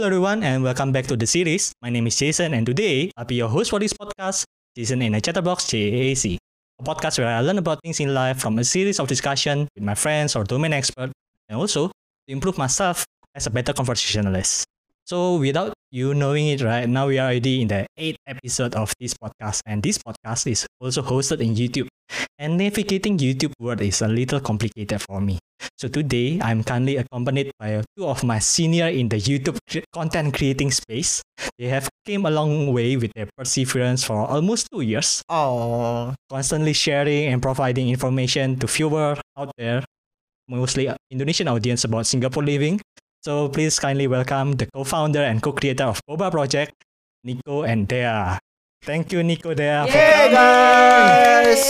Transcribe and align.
Hello, 0.00 0.08
everyone, 0.08 0.42
and 0.42 0.64
welcome 0.64 0.92
back 0.92 1.04
to 1.08 1.14
the 1.14 1.26
series. 1.26 1.74
My 1.82 1.90
name 1.90 2.06
is 2.06 2.16
Jason, 2.16 2.54
and 2.54 2.64
today 2.64 3.12
I'll 3.18 3.26
be 3.26 3.34
your 3.34 3.50
host 3.50 3.68
for 3.68 3.78
this 3.78 3.92
podcast, 3.92 4.44
Jason 4.74 5.02
in 5.02 5.12
a 5.12 5.20
Chatterbox 5.20 5.68
JAC, 5.68 6.40
a 6.80 6.82
podcast 6.82 7.18
where 7.18 7.28
I 7.28 7.42
learn 7.42 7.58
about 7.58 7.82
things 7.84 8.00
in 8.00 8.14
life 8.14 8.40
from 8.40 8.58
a 8.58 8.64
series 8.64 8.98
of 8.98 9.08
discussion 9.08 9.68
with 9.74 9.84
my 9.84 9.94
friends 9.94 10.34
or 10.36 10.44
domain 10.44 10.72
experts, 10.72 11.12
and 11.50 11.58
also 11.60 11.88
to 11.88 12.32
improve 12.32 12.56
myself 12.56 13.04
as 13.34 13.46
a 13.46 13.50
better 13.50 13.74
conversationalist. 13.74 14.64
So, 15.04 15.36
without 15.36 15.74
you 15.90 16.14
knowing 16.14 16.48
it, 16.48 16.62
right 16.62 16.88
now 16.88 17.08
we 17.08 17.18
are 17.18 17.26
already 17.26 17.62
in 17.62 17.68
the 17.68 17.86
eighth 17.98 18.18
episode 18.26 18.74
of 18.74 18.94
this 19.00 19.14
podcast, 19.14 19.60
and 19.66 19.82
this 19.82 19.98
podcast 19.98 20.46
is 20.46 20.66
also 20.80 21.02
hosted 21.02 21.40
in 21.40 21.54
YouTube. 21.54 21.88
And 22.38 22.56
navigating 22.56 23.18
YouTube 23.18 23.52
world 23.58 23.82
is 23.82 24.00
a 24.02 24.08
little 24.08 24.40
complicated 24.40 25.02
for 25.02 25.20
me. 25.20 25.38
So 25.78 25.88
today, 25.88 26.40
I'm 26.40 26.64
kindly 26.64 26.96
accompanied 26.96 27.50
by 27.58 27.82
two 27.96 28.06
of 28.06 28.24
my 28.24 28.38
senior 28.38 28.88
in 28.88 29.08
the 29.08 29.16
YouTube 29.16 29.58
content 29.92 30.34
creating 30.34 30.70
space. 30.70 31.22
They 31.58 31.66
have 31.66 31.88
came 32.06 32.24
a 32.24 32.30
long 32.30 32.72
way 32.72 32.96
with 32.96 33.12
their 33.14 33.28
perseverance 33.36 34.04
for 34.04 34.26
almost 34.26 34.68
two 34.72 34.80
years. 34.80 35.22
Oh, 35.28 36.14
constantly 36.30 36.72
sharing 36.72 37.32
and 37.32 37.42
providing 37.42 37.88
information 37.90 38.58
to 38.60 38.66
viewers 38.66 39.18
out 39.36 39.50
there, 39.58 39.84
mostly 40.48 40.88
Indonesian 41.10 41.48
audience 41.48 41.84
about 41.84 42.06
Singapore 42.06 42.44
living. 42.44 42.80
So 43.22 43.50
please 43.50 43.78
kindly 43.78 44.06
welcome 44.06 44.56
the 44.56 44.64
co-founder 44.72 45.20
and 45.20 45.42
co-creator 45.42 45.84
of 45.84 46.00
Boba 46.08 46.30
Project, 46.30 46.72
Nico 47.22 47.64
and 47.64 47.86
Dea. 47.86 48.38
Thank 48.82 49.12
you, 49.12 49.22
Nico 49.22 49.52
Dea. 49.52 49.84
Yay, 49.92 50.32
guys! 50.32 51.60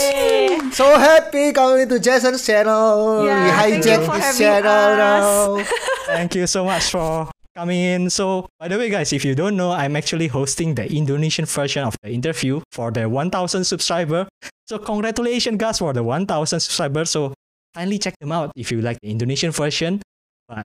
So 0.73 0.97
happy 0.97 1.51
coming 1.51 1.89
to 1.89 1.99
Jason's 1.99 2.45
channel. 2.45 3.25
Yeah, 3.25 3.43
we 3.43 3.51
thank 3.51 3.83
you 3.83 3.91
hijacked 3.91 4.05
for 4.05 4.15
his 4.15 4.23
having 4.23 4.63
channel 4.63 4.95
now. 4.95 5.63
Thank 6.05 6.35
you 6.35 6.47
so 6.47 6.63
much 6.63 6.83
for 6.89 7.29
coming 7.53 7.81
in. 7.81 8.09
So, 8.09 8.47
by 8.57 8.69
the 8.69 8.77
way, 8.77 8.89
guys, 8.89 9.11
if 9.11 9.25
you 9.25 9.35
don't 9.35 9.57
know, 9.57 9.71
I'm 9.71 9.97
actually 9.97 10.27
hosting 10.27 10.75
the 10.75 10.89
Indonesian 10.89 11.43
version 11.43 11.83
of 11.83 11.97
the 12.01 12.11
interview 12.11 12.61
for 12.71 12.91
the 12.91 13.09
1000 13.09 13.65
subscriber. 13.65 14.29
So, 14.69 14.79
congratulations, 14.79 15.57
guys, 15.57 15.79
for 15.79 15.91
the 15.91 16.01
1000 16.01 16.61
subscribers. 16.61 17.09
So, 17.09 17.33
kindly 17.75 17.99
check 17.99 18.15
them 18.19 18.31
out 18.31 18.53
if 18.55 18.71
you 18.71 18.79
like 18.79 18.99
the 19.01 19.11
Indonesian 19.11 19.51
version. 19.51 20.01
But 20.47 20.63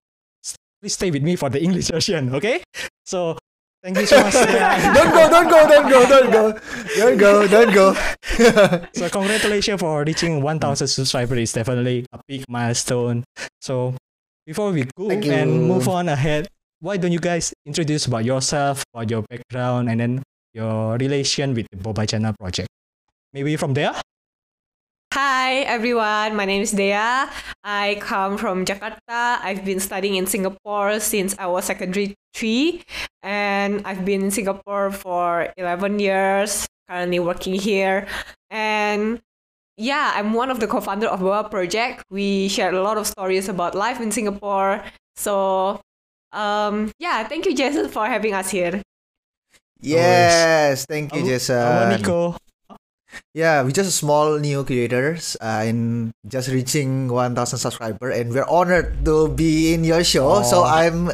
please 0.86 0.94
stay 0.94 1.10
with 1.10 1.22
me 1.22 1.34
for 1.34 1.50
the 1.50 1.58
English 1.58 1.88
version, 1.94 2.32
okay? 2.32 2.62
So, 3.04 3.36
thank 3.82 3.98
you 3.98 4.06
so 4.06 4.22
much. 4.22 4.32
don't 4.94 5.10
go, 5.10 5.22
don't 5.26 5.50
go, 5.50 5.60
don't 5.66 5.90
go, 5.90 6.00
don't 6.06 6.30
go. 6.30 6.44
Don't 6.94 7.18
go, 7.18 7.32
don't 7.48 7.74
go. 7.74 7.86
so 8.94 9.08
congratulations 9.10 9.80
for 9.80 10.04
reaching 10.04 10.42
1000 10.42 10.86
subscribers 10.86 11.38
is 11.38 11.52
definitely 11.52 12.06
a 12.12 12.20
big 12.28 12.44
milestone 12.48 13.24
so 13.62 13.94
before 14.44 14.70
we 14.72 14.84
go 14.94 15.08
Thank 15.08 15.24
you. 15.24 15.32
and 15.32 15.66
move 15.66 15.88
on 15.88 16.10
ahead 16.10 16.46
why 16.80 16.98
don't 16.98 17.12
you 17.12 17.18
guys 17.20 17.54
introduce 17.64 18.04
about 18.04 18.26
yourself 18.26 18.84
about 18.92 19.08
your 19.08 19.22
background 19.22 19.88
and 19.88 20.00
then 20.00 20.22
your 20.52 20.98
relation 20.98 21.54
with 21.54 21.66
the 21.72 21.78
boba 21.78 22.06
channel 22.06 22.34
project 22.38 22.68
maybe 23.32 23.56
from 23.56 23.72
there 23.72 23.94
Hi 25.16 25.64
everyone, 25.64 26.36
my 26.36 26.44
name 26.44 26.60
is 26.60 26.72
Dea. 26.72 27.24
I 27.64 27.96
come 28.00 28.36
from 28.36 28.66
Jakarta. 28.66 29.40
I've 29.40 29.64
been 29.64 29.80
studying 29.80 30.16
in 30.16 30.26
Singapore 30.26 31.00
since 31.00 31.34
I 31.38 31.46
was 31.46 31.64
secondary 31.64 32.12
three, 32.34 32.84
and 33.22 33.80
I've 33.86 34.04
been 34.04 34.20
in 34.20 34.30
Singapore 34.30 34.92
for 34.92 35.48
11 35.56 36.00
years, 36.00 36.68
currently 36.86 37.18
working 37.18 37.54
here. 37.54 38.06
And 38.50 39.22
yeah, 39.78 40.12
I'm 40.14 40.34
one 40.34 40.50
of 40.50 40.60
the 40.60 40.66
co-founder 40.68 41.08
of 41.08 41.20
Boba 41.20 41.50
Project. 41.50 42.04
We 42.10 42.48
share 42.48 42.74
a 42.74 42.82
lot 42.82 42.98
of 42.98 43.06
stories 43.06 43.48
about 43.48 43.74
life 43.74 44.02
in 44.02 44.12
Singapore. 44.12 44.84
So 45.16 45.80
um, 46.32 46.92
yeah, 46.98 47.26
thank 47.26 47.46
you 47.46 47.56
Jason 47.56 47.88
for 47.88 48.04
having 48.04 48.34
us 48.34 48.50
here. 48.50 48.82
yes, 49.80 50.84
thank 50.84 51.14
you, 51.14 51.24
Hello, 51.24 51.32
Jason. 51.32 51.88
nico 51.88 52.36
Yeah, 53.34 53.62
we 53.62 53.72
just 53.72 53.88
a 53.88 53.92
small 53.92 54.38
new 54.38 54.64
creators 54.64 55.36
uh, 55.40 55.64
in 55.66 56.12
just 56.26 56.48
reaching 56.48 57.08
1,000 57.08 57.58
subscriber, 57.58 58.10
and 58.10 58.32
we're 58.32 58.48
honored 58.48 59.04
to 59.04 59.28
be 59.28 59.74
in 59.74 59.84
your 59.84 60.04
show. 60.04 60.42
So. 60.42 60.64
I'm 60.64 61.10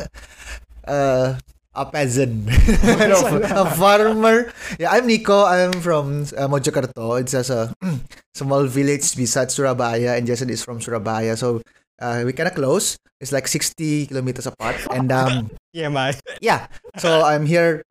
uh, 0.86 1.38
a 1.74 1.86
peasant, 1.86 2.48
a 2.50 3.66
farmer. 3.76 4.52
Yeah, 4.78 4.92
I'm 4.92 5.06
Nico. 5.06 5.44
I'm 5.44 5.72
from 5.72 6.22
uh, 6.36 6.48
Mojokerto. 6.48 7.20
It's 7.20 7.32
just 7.32 7.50
a 7.50 7.72
small 8.34 8.66
village 8.66 9.16
beside 9.16 9.50
Surabaya, 9.50 10.16
and 10.16 10.26
Jason 10.26 10.50
is 10.50 10.64
from 10.64 10.80
Surabaya. 10.80 11.36
So 11.36 11.62
uh, 12.00 12.22
we 12.24 12.32
kind 12.32 12.48
of 12.48 12.54
close. 12.54 12.98
It's 13.20 13.32
like 13.32 13.46
60 13.46 14.06
kilometers 14.06 14.46
apart, 14.46 14.76
and 14.90 15.10
um, 15.12 15.50
yeah 15.72 15.88
my 15.88 16.12
yeah 16.40 16.68
so 16.98 17.24
i'm 17.24 17.46
here 17.46 17.82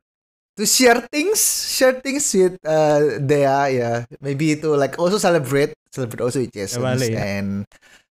to 0.56 0.66
share 0.66 1.00
things 1.08 1.40
share 1.72 1.96
things 2.00 2.28
with 2.34 2.58
uh 2.66 3.18
Dea 3.18 3.78
yeah 3.80 4.04
maybe 4.20 4.56
to 4.56 4.76
like 4.76 4.98
also 4.98 5.16
celebrate 5.18 5.72
celebrate 5.90 6.20
also 6.20 6.40
with 6.40 6.52
Jason 6.52 6.82
ya. 6.84 7.18
and 7.18 7.64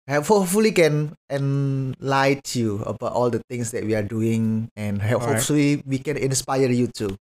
hopefully 0.08 0.72
can 0.72 1.12
enlighten 1.30 2.42
you 2.54 2.72
about 2.86 3.12
all 3.12 3.28
the 3.30 3.42
things 3.50 3.70
that 3.72 3.84
we 3.84 3.94
are 3.94 4.02
doing 4.06 4.70
and 4.76 5.02
hopefully 5.02 5.82
we 5.86 5.98
can 5.98 6.16
inspire 6.16 6.70
you 6.70 6.86
too 6.88 7.16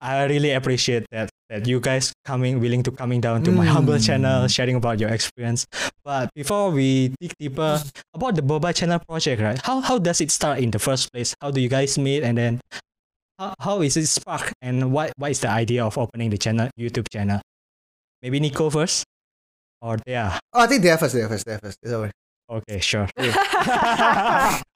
I 0.00 0.24
really 0.24 0.52
appreciate 0.56 1.04
that 1.12 1.28
that 1.52 1.68
you 1.68 1.76
guys 1.78 2.16
coming 2.24 2.56
willing 2.58 2.80
to 2.84 2.90
coming 2.90 3.20
down 3.20 3.44
to 3.44 3.52
my 3.52 3.68
humble 3.68 4.00
Mm. 4.00 4.06
channel 4.06 4.48
sharing 4.48 4.80
about 4.80 4.96
your 4.96 5.12
experience. 5.12 5.68
But 6.00 6.32
before 6.32 6.72
we 6.72 7.12
dig 7.20 7.36
deeper 7.36 7.76
about 8.16 8.32
the 8.32 8.40
Boba 8.40 8.72
channel 8.72 8.96
project, 9.04 9.44
right? 9.44 9.60
How 9.60 9.84
how 9.84 10.00
does 10.00 10.24
it 10.24 10.32
start 10.32 10.64
in 10.64 10.72
the 10.72 10.80
first 10.80 11.12
place? 11.12 11.36
How 11.44 11.52
do 11.52 11.60
you 11.60 11.68
guys 11.68 12.00
meet 12.00 12.24
and 12.24 12.40
then 12.40 12.64
how, 13.40 13.54
how 13.58 13.80
is 13.80 13.96
it 13.96 14.06
spark 14.06 14.52
and 14.60 14.92
what 14.92 15.12
what 15.16 15.30
is 15.30 15.40
the 15.40 15.48
idea 15.48 15.84
of 15.84 15.96
opening 15.96 16.28
the 16.28 16.36
channel 16.36 16.68
YouTube 16.78 17.08
channel? 17.10 17.40
Maybe 18.22 18.38
Nico 18.38 18.68
first? 18.68 19.04
Or 19.80 19.96
yeah. 20.06 20.38
oh 20.52 20.60
I 20.60 20.66
think 20.66 20.82
Dea 20.82 20.96
first 20.98 21.14
Dea 21.16 21.26
first 21.26 21.46
Dea 21.46 21.56
first 21.56 21.78
It's 21.82 21.92
over. 21.92 22.10
Okay, 22.50 22.80
sure. 22.80 23.08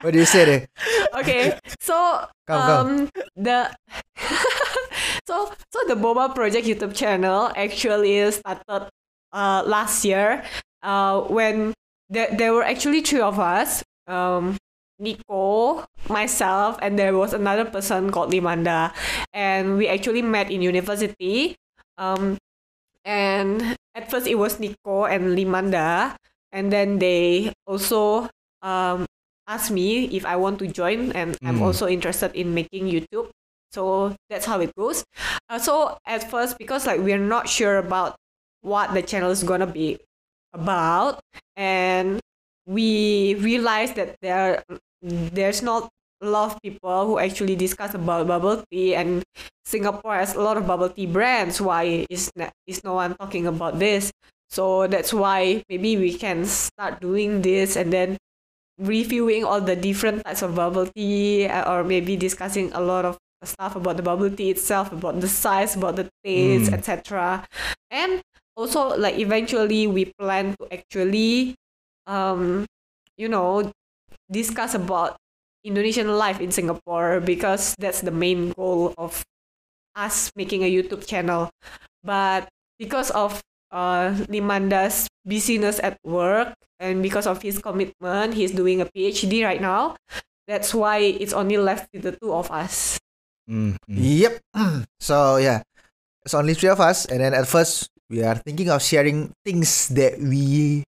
what 0.01 0.13
do 0.13 0.19
you 0.19 0.25
say 0.25 0.45
there 0.45 0.67
okay 1.15 1.59
so 1.81 2.27
Come, 2.47 2.61
come. 2.63 2.87
um 2.87 3.11
the 3.37 3.71
so 5.27 5.53
so 5.73 5.79
the 5.89 5.95
boba 5.95 6.35
project 6.35 6.67
youtube 6.67 6.95
channel 6.95 7.51
actually 7.57 8.31
started 8.31 8.89
uh 9.33 9.63
last 9.67 10.05
year 10.05 10.45
uh 10.83 11.21
when 11.23 11.73
there, 12.11 12.29
there 12.37 12.53
were 12.53 12.65
actually 12.65 13.01
three 13.01 13.21
of 13.21 13.39
us 13.39 13.83
um 14.07 14.57
Nico, 14.99 15.85
myself, 16.09 16.79
and 16.83 16.99
there 16.99 17.17
was 17.17 17.33
another 17.35 17.65
person 17.65 18.11
called 18.11 18.33
Limanda, 18.33 18.93
and 19.33 19.77
we 19.77 19.89
actually 19.89 20.23
met 20.23 20.51
in 20.51 20.63
university. 20.63 21.57
Um, 21.99 22.39
and 23.05 23.77
at 23.95 24.11
first 24.11 24.27
it 24.27 24.37
was 24.37 24.59
Nico 24.61 25.05
and 25.05 25.37
Limanda, 25.37 26.17
and 26.53 26.73
then 26.73 26.99
they 26.99 27.53
also 27.67 28.29
um 28.63 29.07
asked 29.47 29.71
me 29.71 30.07
if 30.17 30.25
I 30.25 30.37
want 30.37 30.59
to 30.61 30.67
join, 30.67 31.13
and 31.13 31.37
I'm 31.45 31.59
Mm. 31.61 31.67
also 31.69 31.87
interested 31.87 32.33
in 32.35 32.55
making 32.55 32.89
YouTube. 32.89 33.29
So 33.73 34.15
that's 34.31 34.47
how 34.47 34.61
it 34.61 34.73
goes. 34.79 35.05
Uh, 35.51 35.59
so 35.59 35.99
at 36.07 36.31
first, 36.31 36.57
because 36.59 36.87
like 36.87 37.01
we're 37.01 37.19
not 37.21 37.49
sure 37.49 37.77
about 37.77 38.17
what 38.63 38.95
the 38.95 39.03
channel 39.03 39.31
is 39.31 39.43
gonna 39.45 39.67
be 39.69 39.99
about, 40.55 41.21
and 41.57 42.21
we 42.67 43.35
realized 43.45 43.97
that 43.97 44.17
there 44.23 44.65
there's 45.05 45.61
not 45.63 45.91
a 46.23 46.27
lot 46.27 46.53
of 46.57 46.63
people 46.63 47.07
who 47.07 47.19
actually 47.19 47.57
discuss 47.57 47.93
about 47.95 48.27
bubble 48.27 48.65
tea, 48.71 48.95
and 48.97 49.23
Singapore 49.65 50.17
has 50.17 50.35
a 50.35 50.41
lot 50.41 50.57
of 50.57 50.67
bubble 50.67 50.89
tea 50.89 51.07
brands. 51.07 51.61
Why 51.61 52.07
is 52.09 52.31
no, 52.37 52.49
is 52.67 52.83
no 52.85 52.95
one 52.95 53.15
talking 53.17 53.47
about 53.47 53.79
this? 53.79 54.11
So 54.49 54.87
that's 54.87 55.13
why 55.13 55.63
maybe 55.69 55.97
we 55.97 56.15
can 56.17 56.45
start 56.47 57.01
doing 57.01 57.43
this 57.43 57.77
and 57.77 57.93
then 57.93 58.17
reviewing 58.79 59.45
all 59.45 59.61
the 59.61 59.77
different 59.77 60.25
types 60.25 60.43
of 60.43 60.55
bubble 60.55 60.87
tea 60.87 61.47
uh, 61.47 61.71
or 61.71 61.85
maybe 61.85 62.17
discussing 62.17 62.73
a 62.73 62.81
lot 62.81 63.05
of 63.05 63.19
stuff 63.45 63.77
about 63.77 63.97
the 63.97 64.03
bubble 64.03 64.31
tea 64.31 64.51
itself 64.51 64.91
about 64.93 65.21
the 65.21 65.29
size 65.29 65.77
about 65.77 65.97
the 65.97 66.09
taste 66.25 66.73
Mm. 66.73 66.75
etc 66.75 67.45
and 67.91 68.23
also 68.57 68.97
like 68.97 69.19
eventually 69.19 69.87
we 69.87 70.11
plan 70.19 70.57
to 70.59 70.65
actually 70.73 71.55
um 72.07 72.65
you 73.19 73.29
know 73.29 73.71
discuss 74.35 74.75
about 74.75 75.15
indonesian 75.63 76.11
life 76.19 76.43
in 76.43 76.51
singapore 76.51 77.23
because 77.23 77.79
that's 77.79 78.03
the 78.03 78.11
main 78.11 78.51
goal 78.59 78.93
of 78.99 79.23
us 79.95 80.35
making 80.35 80.67
a 80.67 80.71
youtube 80.71 81.07
channel 81.07 81.49
but 82.03 82.51
because 82.79 83.15
of 83.15 83.41
uh, 83.75 84.15
Limanda's 84.31 85.09
busyness 85.27 85.83
at 85.83 85.99
work 86.07 86.55
and 86.79 87.03
because 87.03 87.27
of 87.27 87.43
his 87.43 87.59
commitment, 87.59 88.35
he's 88.35 88.53
doing 88.53 88.81
a 88.81 88.87
PhD 88.87 89.45
right 89.45 89.61
now. 89.61 89.97
That's 90.47 90.73
why 90.73 90.99
it's 90.99 91.33
only 91.33 91.59
left 91.59 91.91
with 91.93 92.03
the 92.03 92.13
two 92.13 92.33
of 92.33 92.51
us. 92.51 92.99
Mm, 93.51 93.77
mm. 93.91 93.99
Yep. 93.99 94.41
so 95.01 95.37
yeah, 95.37 95.63
it's 96.25 96.35
only 96.35 96.55
three 96.55 96.69
of 96.69 96.81
us, 96.81 97.05
and 97.07 97.21
then 97.21 97.35
at 97.35 97.49
first 97.49 97.89
we 98.09 98.23
are 98.23 98.37
thinking 98.37 98.71
of 98.71 98.81
sharing 98.81 99.33
things 99.45 99.89
that 99.89 100.21
we 100.21 100.85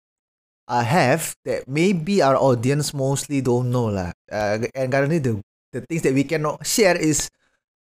uh, 0.69 0.85
have 0.85 1.35
that 1.45 1.69
maybe 1.69 2.23
our 2.23 2.37
audience 2.37 2.95
mostly 2.95 3.41
don't 3.41 3.71
know 3.71 3.87
lah. 3.93 4.13
Uh, 4.31 4.65
and 4.75 4.93
currently 4.93 5.19
the 5.19 5.41
the 5.73 5.81
things 5.89 6.03
that 6.03 6.15
we 6.15 6.25
cannot 6.25 6.65
share 6.67 6.97
is 6.97 7.29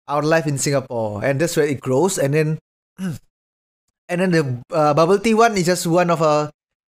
our 0.07 0.24
life 0.24 0.48
in 0.48 0.57
Singapore, 0.57 1.24
and 1.24 1.39
that's 1.39 1.56
where 1.56 1.68
it 1.68 1.80
grows. 1.80 2.18
And 2.18 2.33
then, 2.33 2.50
and 4.10 4.18
then 4.22 4.31
the 4.31 4.44
uh, 4.74 4.94
bubble 4.94 5.19
tea 5.19 5.33
one 5.33 5.57
is 5.57 5.66
just 5.66 5.88
one 5.88 6.10
of 6.10 6.22
uh, 6.22 6.50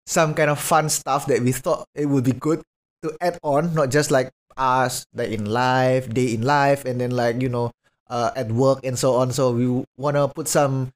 some 0.07 0.35
kind 0.35 0.51
of 0.51 0.59
fun 0.61 0.89
stuff 0.89 1.27
that 1.27 1.43
we 1.43 1.53
thought 1.53 1.87
it 1.95 2.07
would 2.07 2.25
be 2.25 2.33
good 2.33 2.63
to 3.03 3.15
add 3.21 3.39
on, 3.43 3.75
not 3.75 3.91
just 3.91 4.11
like 4.11 4.31
us 4.57 5.07
like 5.15 5.31
in 5.31 5.47
life, 5.47 6.09
day 6.13 6.35
in 6.35 6.43
life, 6.43 6.85
and 6.85 7.01
then 7.01 7.11
like 7.11 7.41
you 7.41 7.49
know, 7.49 7.71
uh, 8.11 8.31
at 8.37 8.51
work 8.53 8.81
and 8.85 8.99
so 8.99 9.15
on. 9.17 9.33
So 9.33 9.53
we 9.53 9.85
wanna 9.97 10.29
put 10.29 10.49
some 10.49 10.91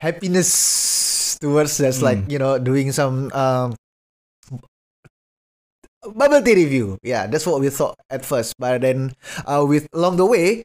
happiness 0.00 1.36
towards 1.40 1.78
just 1.78 2.02
like 2.02 2.18
Mm. 2.26 2.30
you 2.30 2.38
know 2.38 2.58
doing 2.58 2.92
some 2.92 3.30
um 3.32 3.74
bubble 6.02 6.42
tea 6.42 6.54
review. 6.54 6.98
Yeah, 7.02 7.26
that's 7.26 7.46
what 7.46 7.60
we 7.60 7.70
thought 7.70 7.96
at 8.10 8.24
first, 8.24 8.54
but 8.58 8.80
then 8.82 9.12
uh, 9.46 9.64
with 9.66 9.86
along 9.92 10.16
the 10.16 10.26
way, 10.26 10.64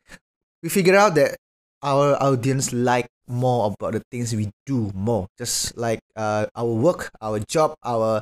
we 0.62 0.70
figure 0.70 0.96
out 0.96 1.16
that 1.16 1.38
our 1.84 2.16
audience 2.22 2.72
like 2.72 3.08
more 3.28 3.72
about 3.72 3.94
the 3.94 4.04
things 4.12 4.36
we 4.36 4.52
do 4.66 4.92
more, 4.94 5.28
just 5.38 5.76
like 5.78 6.00
uh 6.16 6.46
our 6.56 6.68
work, 6.74 7.10
our 7.22 7.40
job, 7.40 7.76
our 7.84 8.22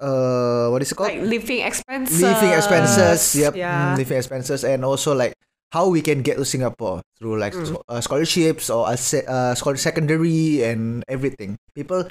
uh 0.00 0.68
what 0.70 0.82
is 0.82 0.92
it 0.92 0.94
called? 0.96 1.12
Like 1.12 1.22
living 1.22 1.60
expenses. 1.62 2.20
living 2.22 2.52
expenses. 2.52 3.34
Yep, 3.36 3.56
Yeah. 3.56 3.94
mm, 3.94 3.98
living 3.98 4.18
expenses, 4.18 4.64
and 4.64 4.84
also 4.84 5.14
like 5.14 5.34
how 5.72 5.88
we 5.88 6.00
can 6.02 6.20
get 6.22 6.36
to 6.36 6.44
Singapore 6.44 7.00
through 7.18 7.38
like 7.40 7.54
Mm. 7.56 7.80
uh, 7.88 8.00
scholarships 8.00 8.68
or 8.68 8.88
a 8.92 8.96
se- 8.96 9.24
uh, 9.28 9.54
secondary 9.56 10.62
and 10.64 11.04
everything. 11.08 11.56
People 11.74 12.08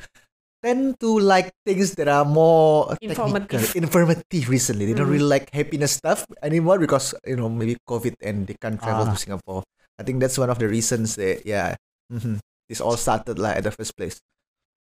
tend 0.64 1.00
to 1.00 1.20
like 1.20 1.50
things 1.66 1.96
that 1.96 2.08
are 2.08 2.26
more 2.26 2.96
Informative. 3.02 3.76
informative 3.76 4.50
recently. 4.50 4.86
They 4.86 4.94
don't 4.94 5.08
Mm. 5.08 5.18
really 5.18 5.30
like 5.42 5.50
happiness 5.54 5.92
stuff 5.98 6.26
anymore 6.42 6.78
because 6.80 7.14
you 7.26 7.36
know 7.36 7.50
maybe 7.50 7.78
COVID 7.90 8.14
and 8.22 8.46
they 8.48 8.56
can't 8.62 8.82
travel 8.82 9.06
Ah. 9.08 9.14
to 9.14 9.18
Singapore. 9.18 9.64
I 10.00 10.04
think 10.04 10.20
that's 10.22 10.38
one 10.38 10.50
of 10.50 10.58
the 10.60 10.68
reasons 10.70 11.16
that 11.18 11.46
yeah, 11.46 11.76
hmm 12.10 12.38
this 12.70 12.80
all 12.82 12.96
started 12.98 13.38
like 13.38 13.58
at 13.58 13.64
the 13.64 13.72
first 13.74 13.98
place. 13.98 14.18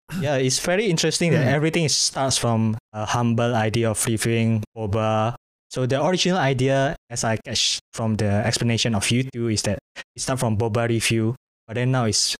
Yeah, 0.21 0.37
it's 0.37 0.59
very 0.61 0.87
interesting 0.91 1.33
that 1.33 1.45
Mm. 1.47 1.53
everything 1.57 1.87
starts 1.89 2.39
from 2.39 2.77
a 2.93 3.05
humble 3.07 3.55
idea 3.55 3.91
of 3.91 4.01
reviewing 4.07 4.65
boba. 4.77 5.35
So 5.71 5.85
the 5.85 6.01
original 6.01 6.39
idea, 6.41 6.97
as 7.13 7.25
I 7.25 7.37
catch 7.45 7.79
from 7.93 8.17
the 8.17 8.41
explanation 8.45 8.95
of 8.97 9.05
you 9.13 9.29
two, 9.29 9.49
is 9.53 9.63
that 9.69 9.79
it 10.17 10.21
started 10.25 10.41
from 10.41 10.57
boba 10.57 10.89
review, 10.89 11.37
but 11.69 11.77
then 11.77 11.93
now 11.93 12.05
it's 12.09 12.33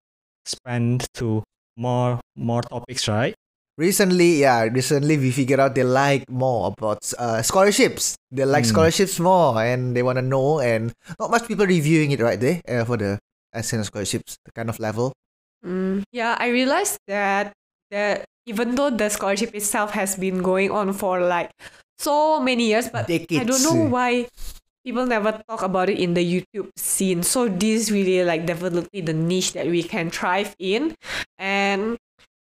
spanned 0.45 1.05
to 1.21 1.43
more 1.79 2.19
more 2.35 2.61
topics, 2.61 3.07
right? 3.07 3.33
Recently, 3.79 4.43
yeah, 4.43 4.67
recently 4.67 5.15
we 5.15 5.31
figured 5.31 5.59
out 5.63 5.73
they 5.73 5.87
like 5.87 6.27
more 6.27 6.67
about 6.75 6.99
uh, 7.15 7.39
scholarships. 7.41 8.19
They 8.29 8.43
like 8.43 8.67
Mm. 8.67 8.75
scholarships 8.75 9.15
more 9.23 9.55
and 9.63 9.95
they 9.95 10.03
want 10.03 10.19
to 10.19 10.25
know. 10.25 10.59
And 10.59 10.91
not 11.15 11.31
much 11.31 11.47
people 11.47 11.63
reviewing 11.65 12.11
it 12.11 12.19
right 12.19 12.35
there 12.39 12.59
uh, 12.67 12.83
for 12.83 12.97
the 12.99 13.15
ASEAN 13.55 13.87
scholarships 13.87 14.35
kind 14.53 14.67
of 14.67 14.79
level. 14.83 15.15
Mm, 15.65 16.03
yeah, 16.11 16.35
I 16.39 16.51
realized 16.51 16.99
that 17.07 17.55
that 17.91 18.27
even 18.45 18.75
though 18.75 18.91
the 18.91 19.07
scholarship 19.07 19.55
itself 19.55 19.91
has 19.95 20.19
been 20.19 20.43
going 20.43 20.71
on 20.71 20.91
for 20.91 21.23
like 21.23 21.51
so 21.97 22.43
many 22.43 22.67
years, 22.75 22.89
but 22.91 23.07
I 23.09 23.43
don't 23.47 23.63
know 23.63 23.87
why 23.87 24.27
people 24.83 25.05
never 25.05 25.39
talk 25.47 25.61
about 25.63 25.89
it 25.89 25.99
in 25.99 26.13
the 26.15 26.23
YouTube 26.23 26.69
scene. 26.75 27.23
So 27.23 27.47
this 27.47 27.91
really 27.91 28.23
like 28.23 28.45
definitely 28.45 29.01
the 29.01 29.13
niche 29.13 29.53
that 29.53 29.67
we 29.67 29.83
can 29.83 30.09
thrive 30.11 30.55
in, 30.59 30.95
and 31.39 31.97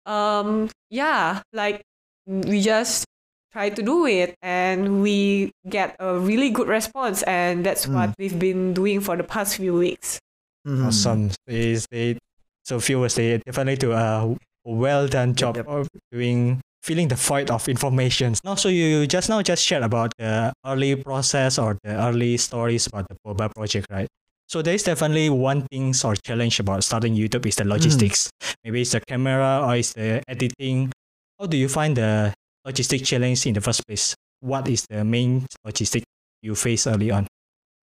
um 0.06 0.70
yeah, 0.90 1.42
like 1.52 1.82
we 2.26 2.62
just 2.62 3.06
try 3.52 3.70
to 3.70 3.82
do 3.84 4.06
it 4.08 4.34
and 4.42 5.02
we 5.02 5.52
get 5.70 5.96
a 6.00 6.18
really 6.18 6.50
good 6.50 6.68
response 6.68 7.22
and 7.24 7.66
that's 7.66 7.88
what 7.88 8.10
Mm. 8.10 8.14
we've 8.18 8.40
been 8.40 8.74
doing 8.74 9.00
for 9.02 9.16
the 9.18 9.24
past 9.24 9.58
few 9.58 9.74
weeks. 9.76 10.20
Mhm. 10.68 10.88
Awesome. 10.88 11.32
Is 11.48 11.86
they 11.92 12.18
so 12.64 12.80
viewers 12.80 13.16
they 13.16 13.38
definitely 13.46 13.76
do 13.76 13.92
a 13.92 14.36
well 14.66 15.08
done 15.08 15.36
job 15.36 15.58
yep. 15.58 15.68
of 15.68 15.88
doing 16.12 16.62
filling 16.82 17.08
the 17.10 17.16
void 17.16 17.50
of 17.52 17.68
information. 17.70 18.36
Now, 18.44 18.56
so 18.56 18.68
you 18.70 19.08
just 19.08 19.30
now 19.30 19.42
just 19.42 19.64
shared 19.64 19.84
about 19.84 20.12
the 20.18 20.52
early 20.66 20.96
process 20.98 21.58
or 21.58 21.78
the 21.84 21.96
early 21.96 22.36
stories 22.38 22.88
about 22.88 23.08
the 23.08 23.16
Boba 23.26 23.54
project, 23.56 23.88
right? 23.90 24.08
So 24.48 24.62
there 24.62 24.76
is 24.76 24.84
definitely 24.84 25.30
one 25.30 25.66
thing 25.72 25.94
or 26.04 26.16
challenge 26.16 26.60
about 26.60 26.84
starting 26.84 27.16
YouTube 27.16 27.46
is 27.48 27.56
the 27.56 27.66
logistics. 27.66 28.30
Maybe 28.64 28.82
it's 28.82 28.92
the 28.92 29.02
camera 29.02 29.64
or 29.66 29.76
it's 29.76 29.94
the 29.94 30.22
editing. 30.28 30.92
How 31.40 31.48
do 31.48 31.58
you 31.58 31.68
find 31.68 31.98
the 31.98 32.34
logistic 32.68 33.06
challenge 33.06 33.46
in 33.48 33.54
the 33.56 33.62
first 33.62 33.82
place? 33.88 34.14
What 34.42 34.68
is 34.68 34.86
the 34.90 35.04
main 35.04 35.48
logistic 35.66 36.04
you 36.44 36.54
face 36.56 36.86
early 36.86 37.10
on? 37.12 37.26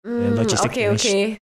Mm, 0.05 0.35
logistic 0.35 0.69
okay, 0.69 0.83
challenge. 0.83 1.05
okay. 1.05 1.37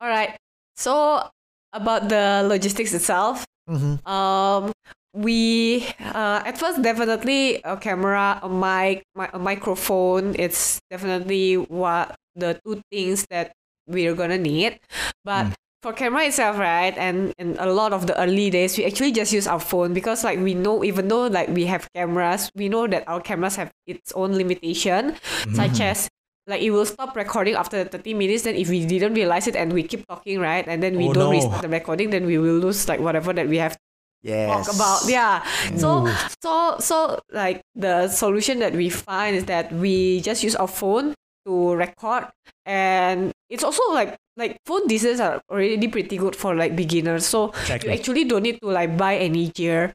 All 0.00 0.08
right. 0.08 0.36
So 0.76 1.28
about 1.72 2.08
the 2.08 2.42
logistics 2.46 2.92
itself, 2.94 3.44
Mhm. 3.68 4.00
um, 4.08 4.72
we 5.14 5.84
uh, 6.00 6.42
at 6.44 6.58
first 6.58 6.82
definitely 6.82 7.60
a 7.62 7.76
camera, 7.76 8.40
a 8.42 8.48
mic, 8.48 9.02
mi- 9.14 9.30
a 9.32 9.38
microphone. 9.38 10.34
It's 10.38 10.80
definitely 10.90 11.56
what 11.56 12.14
the 12.34 12.58
two 12.64 12.80
things 12.90 13.26
that 13.30 13.52
we're 13.92 14.14
gonna 14.16 14.38
need. 14.40 14.80
But 15.24 15.46
Mm. 15.46 15.54
for 15.82 15.92
camera 15.92 16.24
itself, 16.26 16.58
right, 16.58 16.94
and 16.96 17.34
and 17.38 17.58
a 17.58 17.66
lot 17.72 17.92
of 17.92 18.06
the 18.06 18.14
early 18.20 18.50
days, 18.50 18.78
we 18.78 18.84
actually 18.86 19.12
just 19.12 19.32
use 19.32 19.46
our 19.46 19.60
phone 19.60 19.92
because 19.94 20.24
like 20.24 20.38
we 20.40 20.54
know, 20.54 20.82
even 20.84 21.08
though 21.08 21.26
like 21.26 21.48
we 21.50 21.66
have 21.66 21.86
cameras, 21.94 22.50
we 22.56 22.68
know 22.68 22.86
that 22.86 23.04
our 23.06 23.20
cameras 23.20 23.56
have 23.56 23.70
its 23.86 24.12
own 24.14 24.32
limitation, 24.38 25.14
such 25.54 25.78
Mhm. 25.82 25.90
as 25.92 26.08
like 26.50 26.62
it 26.62 26.70
will 26.74 26.86
stop 26.86 27.14
recording 27.14 27.54
after 27.54 27.84
30 27.86 28.14
minutes 28.18 28.42
then 28.42 28.56
if 28.58 28.66
we 28.68 28.82
didn't 28.84 29.14
realize 29.14 29.46
it 29.46 29.54
and 29.54 29.70
we 29.72 29.82
keep 29.86 30.02
talking 30.10 30.40
right 30.42 30.66
and 30.66 30.82
then 30.82 30.98
we 30.98 31.06
Oh, 31.06 31.14
don't 31.14 31.30
no. 31.30 31.38
restart 31.38 31.62
the 31.62 31.70
recording 31.70 32.10
then 32.10 32.26
we 32.26 32.34
will 32.36 32.58
lose 32.58 32.88
like 32.90 32.98
whatever 32.98 33.30
that 33.32 33.46
we 33.46 33.58
have 33.62 33.78
Yes. 34.26 34.50
talk 34.50 34.74
about 34.74 34.98
yeah 35.06 35.46
so 35.78 36.10
so 36.42 36.76
so 36.82 37.22
like 37.30 37.62
the 37.78 38.10
solution 38.10 38.58
that 38.58 38.74
we 38.74 38.90
find 38.90 39.36
is 39.38 39.46
that 39.46 39.70
we 39.70 40.18
just 40.22 40.42
use 40.42 40.58
our 40.58 40.66
phone 40.66 41.14
to 41.46 41.74
record. 41.74 42.26
And 42.66 43.32
it's 43.48 43.64
also 43.64 43.82
like 43.92 44.16
like 44.36 44.56
phone 44.66 44.86
designs 44.88 45.20
are 45.20 45.42
already 45.50 45.88
pretty 45.88 46.16
good 46.16 46.34
for 46.36 46.54
like 46.54 46.74
beginners. 46.76 47.26
So 47.26 47.52
you 47.84 47.90
actually 47.92 48.24
don't 48.24 48.42
need 48.42 48.60
to 48.62 48.68
like 48.68 48.96
buy 48.96 49.16
any 49.16 49.48
gear. 49.48 49.92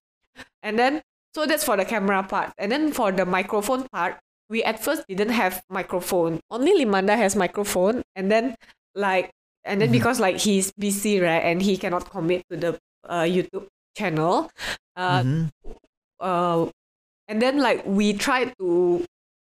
And 0.64 0.78
then 0.78 1.02
so 1.34 1.46
that's 1.46 1.64
for 1.64 1.78
the 1.78 1.86
camera 1.86 2.24
part. 2.24 2.54
And 2.58 2.72
then 2.72 2.92
for 2.92 3.12
the 3.12 3.26
microphone 3.26 3.88
part 3.92 4.18
we 4.50 4.64
at 4.64 4.80
first 4.84 5.04
didn't 5.08 5.30
have 5.36 5.62
microphone. 5.70 6.40
Only 6.50 6.72
limanda 6.86 7.16
has 7.18 7.36
microphone. 7.36 8.04
And 8.16 8.32
then 8.32 8.56
like 8.96 9.32
and 9.66 9.82
then 9.82 9.90
Mhm. 9.90 10.00
because 10.00 10.20
like 10.20 10.38
he's 10.38 10.72
busy 10.78 11.20
right 11.20 11.44
and 11.44 11.62
he 11.62 11.78
cannot 11.78 12.10
commit 12.10 12.44
to 12.50 12.56
the 12.58 12.80
uh, 13.08 13.24
youtube 13.28 13.68
channel 13.98 14.50
uh, 14.96 15.22
Mhm. 15.24 15.50
uh 16.20 16.68
and 17.28 17.42
then 17.42 17.60
like 17.60 17.84
we 17.86 18.14
tried 18.14 18.54
to 18.60 19.04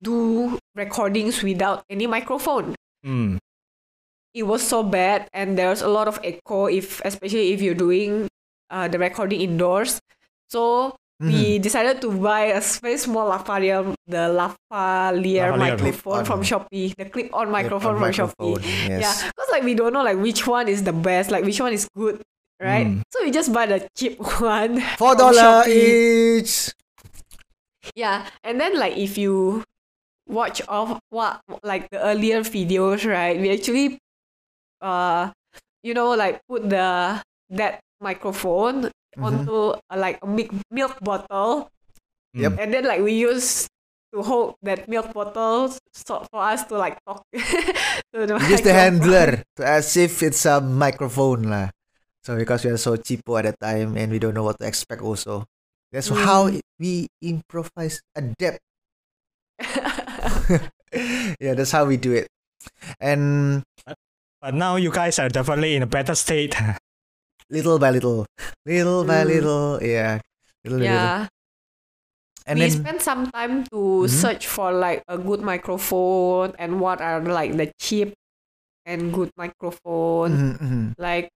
do 0.03 0.59
recordings 0.75 1.43
without 1.43 1.83
any 1.91 2.07
microphone 2.07 2.75
Mm. 3.07 3.39
it 4.35 4.43
was 4.43 4.63
so 4.63 4.83
bad 4.83 5.29
and 5.33 5.57
there's 5.57 5.83
a 5.83 5.89
lot 5.89 6.09
of 6.09 6.19
echo 6.25 6.67
if 6.67 7.01
especially 7.05 7.53
if 7.55 7.63
you're 7.63 7.79
doing 7.79 8.27
uh, 8.71 8.89
the 8.89 8.99
recording 8.99 9.41
indoors 9.41 10.01
so 10.51 10.95
Mm-hmm. 11.19 11.35
we 11.35 11.59
decided 11.59 11.99
to 12.01 12.13
buy 12.15 12.55
a 12.55 12.61
very 12.79 12.95
small 12.97 13.27
lavalier 13.27 13.83
the 14.07 14.31
lavalier 14.31 15.51
Lavalier. 15.51 15.59
microphone 15.59 16.23
from 16.25 16.43
Clip-on. 16.47 16.63
shopee 16.71 16.95
the 16.95 17.05
clip-on 17.11 17.51
microphone 17.51 17.91
a 17.91 17.99
from 17.99 18.07
microphone, 18.07 18.55
shopee 18.63 18.87
Yes. 18.87 19.03
yeah 19.03 19.15
because 19.27 19.51
like 19.51 19.65
we 19.67 19.75
don't 19.75 19.93
know 19.93 20.05
like 20.07 20.19
which 20.23 20.47
one 20.47 20.69
is 20.71 20.85
the 20.87 20.93
best 20.95 21.33
like 21.35 21.43
which 21.43 21.59
one 21.61 21.73
is 21.75 21.89
good 21.97 22.23
right 22.63 22.87
Mm. 22.87 23.03
so 23.11 23.25
we 23.27 23.33
just 23.35 23.51
buy 23.53 23.67
the 23.67 23.83
cheap 23.99 24.15
one 24.39 24.79
Four 24.95 25.17
dollar 25.19 25.67
each. 25.67 26.71
Yeah, 27.97 28.27
and 28.45 28.61
then 28.61 28.79
like 28.79 28.97
if 28.97 29.19
you 29.19 29.65
watch 30.29 30.61
of 30.69 31.01
what 31.11 31.41
like 31.65 31.89
the 31.91 31.99
earlier 32.05 32.41
videos, 32.45 33.03
right? 33.09 33.35
We 33.41 33.51
actually 33.51 33.99
uh 34.81 35.33
you 35.83 35.95
know 35.95 36.15
like 36.15 36.41
put 36.49 36.69
the 36.71 37.19
that 37.51 37.81
microphone 38.01 38.93
Mhm. 39.19 39.25
onto 39.25 39.57
uh, 39.91 39.99
like 39.99 40.21
a 40.23 40.29
milk 40.29 40.53
milk 40.71 40.95
bottle 41.03 41.67
Yep. 42.39 42.55
and 42.61 42.69
then 42.71 42.85
like 42.87 43.03
we 43.03 43.19
use 43.19 43.67
to 44.15 44.23
hold 44.23 44.55
that 44.63 44.87
milk 44.87 45.11
bottle 45.13 45.75
so 45.91 46.23
for 46.31 46.39
us 46.45 46.63
to 46.71 46.79
like 46.79 47.01
talk 47.03 47.25
to 48.15 48.23
the 48.29 48.39
Use 48.47 48.63
the 48.63 48.71
handler 48.73 49.43
to 49.59 49.63
as 49.67 49.97
if 49.99 50.23
it's 50.23 50.47
a 50.47 50.61
microphone 50.63 51.51
lah. 51.51 51.75
So 52.23 52.37
because 52.39 52.63
we 52.63 52.71
are 52.71 52.79
so 52.79 52.95
cheapo 53.01 53.41
at 53.43 53.51
that 53.51 53.59
time 53.59 53.97
and 53.99 54.13
we 54.13 54.21
don't 54.23 54.37
know 54.39 54.45
what 54.47 54.61
to 54.63 54.67
expect 54.69 55.03
also. 55.03 55.49
That's 55.91 56.13
how 56.13 56.47
Mm. 56.47 56.61
it- 56.63 56.69
we 56.79 57.09
improvise, 57.25 57.99
adapt. 58.15 58.61
yeah, 61.41 61.55
that's 61.55 61.71
how 61.71 61.85
we 61.85 61.97
do 61.97 62.13
it. 62.13 62.27
And 63.01 63.63
But 64.41 64.55
now 64.55 64.77
you 64.77 64.93
guys 64.93 65.19
are 65.19 65.29
definitely 65.29 65.75
in 65.75 65.83
a 65.83 65.87
better 65.91 66.15
state. 66.15 66.55
little 67.51 67.79
by 67.79 67.91
little, 67.91 68.27
little 68.67 69.05
by 69.05 69.25
Mm. 69.25 69.27
little, 69.27 69.83
yeah, 69.83 70.21
little 70.65 70.79
by 70.79 70.85
little. 70.87 71.29
And 72.47 72.59
we 72.61 72.69
then 72.69 72.79
spent 72.81 73.03
some 73.03 73.31
time 73.31 73.65
to 73.73 74.07
Mhm. 74.07 74.09
search 74.09 74.47
for 74.47 74.73
like 74.73 75.03
a 75.09 75.19
good 75.19 75.41
microphone 75.43 76.55
and 76.59 76.81
what 76.81 77.01
are 77.01 77.21
like 77.21 77.57
the 77.57 77.71
cheap 77.81 78.15
and 78.87 79.13
good 79.13 79.31
microphone. 79.37 80.33
Mhm, 80.33 80.59
mhm. 80.61 80.85
Like 80.99 81.29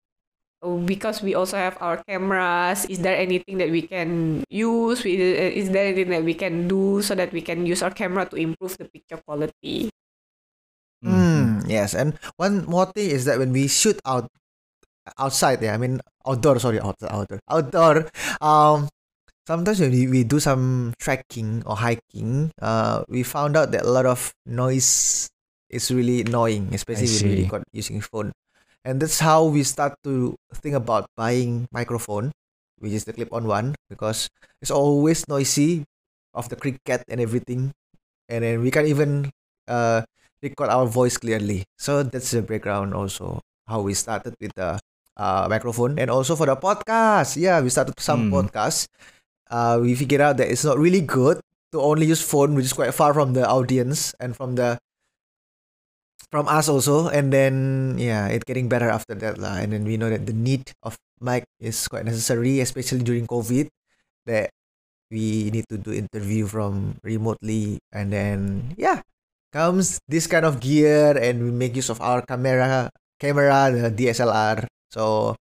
because 0.86 1.22
we 1.22 1.34
also 1.34 1.56
have 1.56 1.76
our 1.80 1.98
cameras, 2.06 2.86
is 2.86 2.98
there 3.02 3.16
anything 3.18 3.58
that 3.58 3.70
we 3.70 3.82
can 3.82 4.42
use? 4.50 5.02
We- 5.02 5.18
uh, 5.18 5.50
Is 5.58 5.70
there 5.70 5.86
anything 5.90 6.10
that 6.14 6.22
we 6.24 6.34
can 6.34 6.68
do 6.68 7.02
so 7.02 7.14
that 7.14 7.32
we 7.32 7.42
can 7.42 7.66
use 7.66 7.82
our 7.82 7.90
camera 7.90 8.26
to 8.30 8.36
improve 8.36 8.78
the 8.78 8.86
picture 8.86 9.18
quality? 9.26 9.90
Mm, 11.04 11.66
yes, 11.66 11.94
and 11.98 12.14
one 12.38 12.64
more 12.66 12.86
thing 12.86 13.10
is 13.10 13.24
that 13.26 13.38
when 13.38 13.50
we 13.50 13.66
shoot 13.66 13.98
out 14.06 14.30
outside, 15.18 15.62
yeah, 15.62 15.74
I 15.74 15.78
mean 15.78 16.00
outdoor. 16.26 16.58
Sorry, 16.60 16.80
outdoor, 16.80 17.10
outdoor, 17.12 17.40
outdoor. 17.50 17.96
Um, 18.40 18.88
sometimes 19.46 19.80
when 19.80 19.90
we, 19.90 20.06
we 20.08 20.24
do 20.24 20.40
some 20.40 20.94
trekking 20.98 21.62
or 21.66 21.76
hiking, 21.76 22.52
uh, 22.62 23.04
we 23.08 23.22
found 23.24 23.56
out 23.56 23.72
that 23.72 23.84
a 23.84 23.90
lot 23.90 24.06
of 24.06 24.32
noise 24.46 25.28
is 25.70 25.90
really 25.90 26.22
annoying, 26.22 26.70
especially 26.72 27.10
when 27.10 27.24
we 27.26 27.36
see. 27.36 27.42
record 27.42 27.64
using 27.72 28.00
phone, 28.00 28.32
and 28.84 29.00
that's 29.00 29.20
how 29.20 29.44
we 29.44 29.62
start 29.62 29.94
to 30.04 30.34
think 30.62 30.74
about 30.74 31.06
buying 31.16 31.66
microphone, 31.72 32.32
which 32.78 32.92
is 32.92 33.04
the 33.04 33.12
clip-on 33.12 33.46
one, 33.46 33.74
because 33.90 34.28
it's 34.60 34.70
always 34.70 35.26
noisy 35.28 35.84
of 36.34 36.48
the 36.48 36.56
cricket 36.56 37.04
and 37.08 37.20
everything, 37.20 37.72
and 38.28 38.44
then 38.44 38.60
we 38.60 38.70
can't 38.70 38.88
even 38.88 39.30
uh 39.68 40.02
record 40.42 40.70
our 40.70 40.86
voice 40.86 41.16
clearly. 41.16 41.62
So 41.78 42.02
that's 42.02 42.30
the 42.32 42.42
background 42.42 42.94
also 42.94 43.38
how 43.68 43.80
we 43.80 43.94
started 43.94 44.34
with 44.40 44.50
the 44.56 44.74
uh, 45.16 45.46
microphone 45.48 45.98
and 45.98 46.10
also 46.10 46.34
for 46.34 46.46
the 46.46 46.56
podcast. 46.56 47.36
Yeah, 47.38 47.60
we 47.62 47.70
started 47.70 47.94
some 48.00 48.26
Mm. 48.26 48.50
podcasts. 48.50 48.90
Uh, 49.50 49.78
we 49.80 49.94
figured 49.94 50.20
out 50.20 50.36
that 50.42 50.50
it's 50.50 50.64
not 50.64 50.78
really 50.78 51.00
good 51.00 51.38
to 51.70 51.78
only 51.80 52.06
use 52.06 52.20
phone, 52.24 52.54
which 52.56 52.64
is 52.66 52.72
quite 52.72 52.92
far 52.92 53.14
from 53.14 53.32
the 53.38 53.46
audience 53.46 54.14
and 54.18 54.34
from 54.34 54.56
the 54.56 54.78
from 56.32 56.48
us 56.48 56.66
also. 56.72 57.12
And 57.12 57.28
then 57.30 57.54
yeah, 58.00 58.26
it 58.32 58.48
getting 58.48 58.66
better 58.72 58.88
after 58.88 59.14
that 59.20 59.36
lah. 59.38 59.60
And 59.60 59.76
then 59.76 59.84
we 59.84 60.00
know 60.00 60.08
that 60.08 60.24
the 60.26 60.32
need 60.34 60.72
of 60.82 60.96
mic 61.20 61.44
is 61.60 61.86
quite 61.86 62.08
necessary, 62.08 62.58
especially 62.64 63.04
during 63.04 63.28
COVID. 63.28 63.68
That 64.26 64.50
we 65.12 65.52
need 65.52 65.68
to 65.68 65.76
do 65.76 65.92
interview 65.92 66.48
from 66.48 66.96
remotely 67.04 67.76
and 67.92 68.08
then 68.08 68.72
yeah 68.80 69.04
comes 69.52 70.00
this 70.08 70.24
kind 70.24 70.48
of 70.48 70.56
gear 70.56 71.12
and 71.12 71.44
we 71.44 71.52
make 71.52 71.76
use 71.76 71.92
of 71.92 72.00
our 72.00 72.24
camera 72.24 72.88
camera 73.20 73.68
the 73.68 73.92
DSLR 73.92 74.64
so 74.88 75.36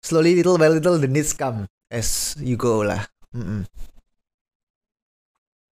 slowly 0.00 0.32
little 0.40 0.56
by 0.56 0.72
little 0.72 0.96
the 0.96 1.06
needs 1.06 1.36
come 1.36 1.68
as 1.92 2.32
you 2.40 2.56
go 2.56 2.80
lah 2.80 3.04
Mm-mm. 3.36 3.68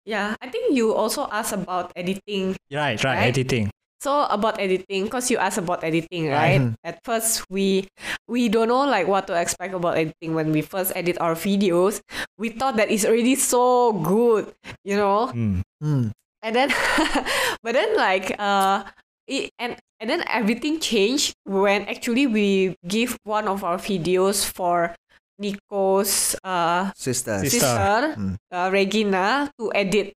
Yeah, 0.04 0.34
I 0.42 0.50
think 0.50 0.74
you 0.74 0.92
also 0.94 1.30
asked 1.30 1.54
about 1.54 1.92
editing. 1.94 2.58
Right, 2.74 2.98
right, 3.04 3.22
Right? 3.22 3.30
editing. 3.30 3.70
So 4.02 4.26
about 4.26 4.58
editing, 4.58 5.06
cause 5.06 5.30
you 5.30 5.38
asked 5.38 5.62
about 5.62 5.86
editing, 5.86 6.26
right? 6.26 6.58
Mhm. 6.58 6.74
At 6.82 6.98
first, 7.06 7.46
we 7.46 7.86
we 8.26 8.50
don't 8.50 8.66
know 8.66 8.82
like 8.82 9.06
what 9.06 9.30
to 9.30 9.34
expect 9.38 9.78
about 9.78 9.94
editing 9.94 10.34
when 10.34 10.50
we 10.50 10.58
first 10.58 10.90
edit 10.98 11.22
our 11.22 11.38
videos. 11.38 12.02
We 12.34 12.50
thought 12.50 12.74
that 12.82 12.90
it's 12.90 13.06
already 13.06 13.38
so 13.38 13.94
good, 13.94 14.50
you 14.82 14.98
know. 14.98 15.30
Mm. 15.30 15.62
Mm. 15.78 16.10
And 16.42 16.50
then, 16.50 16.74
but 17.62 17.78
then 17.78 17.94
like 17.94 18.34
uh, 18.42 18.90
it, 19.30 19.54
and 19.62 19.78
and 20.02 20.10
then 20.10 20.26
everything 20.26 20.82
changed 20.82 21.38
when 21.46 21.86
actually 21.86 22.26
we 22.26 22.74
give 22.82 23.14
one 23.22 23.46
of 23.46 23.62
our 23.62 23.78
videos 23.78 24.42
for 24.42 24.98
Nico's 25.38 26.34
uh 26.42 26.90
sister 26.98 27.38
Sis- 27.38 27.62
sister, 27.62 28.18
Mm. 28.18 28.34
uh, 28.50 28.66
Regina, 28.72 29.46
to 29.62 29.70
edit. 29.74 30.10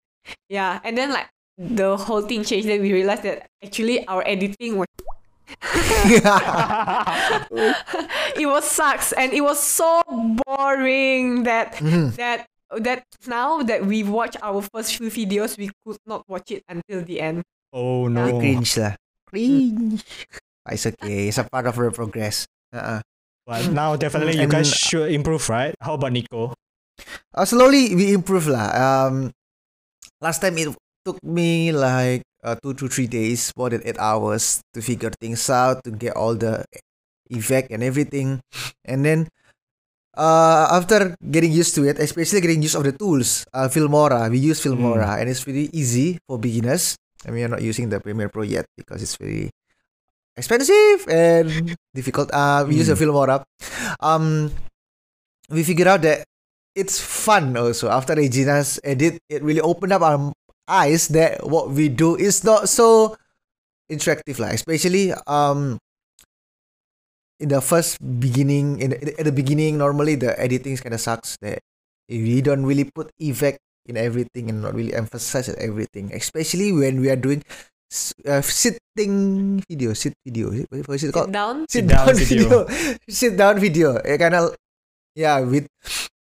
Yeah, 0.49 0.81
and 0.81 0.97
then 0.97 1.13
like 1.13 1.29
the 1.57 1.97
whole 1.97 2.21
thing 2.21 2.43
changed. 2.43 2.67
Then 2.67 2.81
we 2.81 2.91
realized 2.93 3.23
that 3.23 3.47
actually 3.63 4.05
our 4.07 4.23
editing 4.27 4.77
was 4.77 4.87
it 8.35 8.45
was 8.45 8.65
sucks 8.65 9.13
and 9.13 9.33
it 9.33 9.41
was 9.41 9.59
so 9.61 10.01
boring 10.45 11.43
that 11.43 11.75
Mhm. 11.79 12.15
that 12.17 12.45
that 12.81 13.03
now 13.27 13.61
that 13.63 13.85
we 13.85 14.03
watched 14.03 14.37
our 14.41 14.61
first 14.73 14.97
few 14.97 15.07
videos, 15.09 15.57
we 15.57 15.69
could 15.85 15.97
not 16.05 16.25
watch 16.27 16.51
it 16.51 16.63
until 16.67 17.03
the 17.05 17.21
end. 17.21 17.43
Oh 17.71 18.07
We 18.07 18.13
no. 18.13 18.39
cringe 18.39 18.77
lah 18.79 18.95
cringe 19.27 19.99
it's 20.71 20.85
okay 20.87 21.27
it's 21.27 21.37
a 21.37 21.43
part 21.45 21.67
of 21.67 21.75
the 21.75 21.91
progress 21.91 22.47
uh-uh. 22.73 23.01
But 23.45 23.69
now 23.69 23.93
definitely 23.95 24.41
you 24.41 24.47
guys 24.49 24.73
should 24.73 25.11
improve, 25.13 25.45
right? 25.53 25.75
How 25.77 25.93
about 25.93 26.09
Nico? 26.17 26.57
Uh, 27.29 27.45
slowly 27.45 27.93
we 27.93 28.09
improve 28.17 28.47
lah. 28.49 28.73
Um, 28.73 29.29
last 30.17 30.41
time 30.41 30.57
it 30.57 30.73
took 31.05 31.21
me 31.23 31.71
like 31.71 32.25
uh, 32.43 32.57
two 32.61 32.73
to 32.73 32.89
three 32.89 33.07
days, 33.07 33.53
more 33.55 33.69
than 33.69 33.85
eight 33.85 33.99
hours 34.01 34.61
to 34.73 34.81
figure 34.81 35.11
things 35.21 35.49
out, 35.49 35.83
to 35.85 35.91
get 35.91 36.17
all 36.17 36.33
the 36.35 36.65
effect 37.29 37.71
and 37.71 37.81
everything, 37.81 38.41
and 38.85 39.05
then 39.05 39.29
uh, 40.17 40.67
after 40.71 41.15
getting 41.19 41.51
used 41.51 41.75
to 41.75 41.83
it, 41.87 41.99
especially 41.99 42.41
getting 42.41 42.61
used 42.61 42.75
of 42.75 42.83
the 42.83 42.91
tools, 42.91 43.45
uh, 43.53 43.67
Filmora, 43.67 44.29
we 44.29 44.39
use 44.39 44.63
Filmora, 44.63 45.19
and 45.19 45.29
it's 45.29 45.45
really 45.45 45.69
easy 45.73 46.17
for 46.27 46.39
beginners. 46.39 46.95
I 47.25 47.31
mean, 47.31 47.43
we're 47.43 47.55
not 47.55 47.61
using 47.61 47.89
the 47.89 47.99
Premiere 47.99 48.29
Pro 48.29 48.43
yet 48.43 48.65
because 48.77 49.01
it's 49.01 49.15
very 49.17 49.49
expensive 50.37 51.07
and 51.09 51.75
difficult. 51.93 52.29
Uh, 52.33 52.65
we 52.67 52.75
use 52.75 52.87
the 52.87 52.95
Filmora. 52.95 53.43
Um, 53.99 54.51
we 55.49 55.63
figured 55.63 55.87
out 55.87 56.01
that 56.03 56.25
it's 56.75 56.99
fun 56.99 57.55
also. 57.57 57.89
After 57.89 58.15
Regina's 58.15 58.79
edit, 58.83 59.19
it 59.29 59.41
really 59.43 59.61
opened 59.61 59.93
up 59.93 60.01
our 60.01 60.33
eyes 60.67 61.07
that 61.09 61.45
what 61.45 61.69
we 61.71 61.89
do 61.89 62.15
is 62.15 62.43
not 62.43 62.69
so 62.69 63.15
interactive, 63.91 64.39
like 64.39 64.53
especially 64.53 65.13
um 65.27 65.77
in 67.39 67.49
the 67.49 67.61
first 67.61 67.99
beginning 68.19 68.79
in 68.79 68.91
the, 68.95 69.13
at 69.19 69.25
the 69.25 69.31
beginning 69.35 69.77
normally 69.77 70.15
the 70.15 70.31
editing 70.39 70.77
kind 70.77 70.93
of 70.95 71.01
sucks 71.01 71.37
that 71.41 71.59
we 72.09 72.39
don't 72.41 72.65
really 72.65 72.87
put 72.95 73.11
effect 73.19 73.59
in 73.85 73.97
everything 73.97 74.49
and 74.49 74.61
not 74.63 74.73
really 74.73 74.93
emphasize 74.95 75.49
on 75.49 75.55
everything 75.59 76.09
especially 76.13 76.71
when 76.71 77.01
we 77.01 77.09
are 77.09 77.19
doing 77.19 77.43
uh, 78.25 78.41
sitting 78.41 79.61
video 79.69 79.93
sit 79.93 80.13
video 80.25 80.49
is 80.51 80.63
it- 80.65 80.87
what 80.87 80.95
is 80.95 81.03
it 81.03 81.11
Sit 81.11 81.13
called 81.13 81.31
down. 81.31 81.65
sit, 81.69 81.83
Sit 81.83 81.87
down 81.87 82.07
down, 82.07 82.15
video. 82.23 82.47
video. 82.65 82.97
sit 83.09 83.33
down 83.37 83.59
video 83.59 83.89
it 84.01 84.17
kind 84.17 84.33
of 84.35 84.55
yeah 85.15 85.39
we 85.41 85.65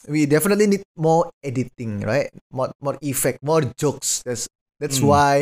we 0.08 0.26
definitely 0.26 0.68
need 0.68 0.84
more 0.98 1.30
editing 1.44 2.00
right 2.02 2.30
more 2.52 2.72
more 2.82 2.98
effect 3.02 3.40
more 3.44 3.62
jokes 3.78 4.22
that's 4.26 4.48
that's 4.80 5.00
Mm. 5.00 5.08
why 5.10 5.34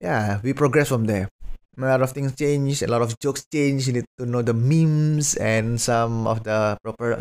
yeah 0.00 0.40
we 0.42 0.52
progress 0.52 0.88
from 0.88 1.04
there 1.06 1.28
a 1.78 1.80
lot 1.86 2.02
of 2.02 2.10
things 2.10 2.34
change 2.34 2.82
a 2.82 2.90
lot 2.90 3.02
of 3.02 3.14
jokes 3.22 3.44
change 3.52 3.86
you 3.86 3.92
need 4.02 4.08
to 4.18 4.26
know 4.26 4.42
the 4.42 4.54
memes 4.54 5.34
and 5.38 5.78
some 5.80 6.26
of 6.26 6.42
the 6.42 6.76
proper 6.82 7.14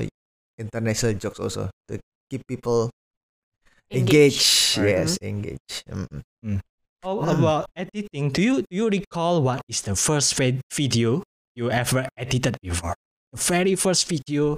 international 0.58 1.14
jokes 1.14 1.40
also 1.40 1.70
to 1.88 2.00
keep 2.30 2.42
people 2.48 2.90
engaged, 3.92 4.78
Right. 4.78 4.90
yes 4.90 5.18
engage 5.22 5.84
Mm. 5.90 6.60
How 7.04 7.22
Mm. 7.22 7.40
about 7.40 7.66
editing? 7.76 8.30
Do 8.34 8.42
you 8.42 8.56
do 8.68 8.74
you 8.74 8.90
recall 8.90 9.42
what 9.42 9.62
is 9.70 9.82
the 9.86 9.96
first 9.96 10.34
video 10.74 11.24
you 11.56 11.72
ever 11.72 12.10
edited 12.18 12.58
before? 12.62 12.96
The 13.32 13.40
very 13.40 13.76
first 13.78 14.10
video 14.10 14.58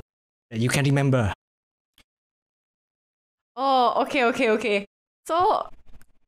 that 0.50 0.60
you 0.60 0.70
can 0.70 0.86
remember. 0.86 1.34
Oh, 3.56 4.02
okay, 4.04 4.24
okay, 4.26 4.50
okay. 4.52 4.86
So, 5.28 5.68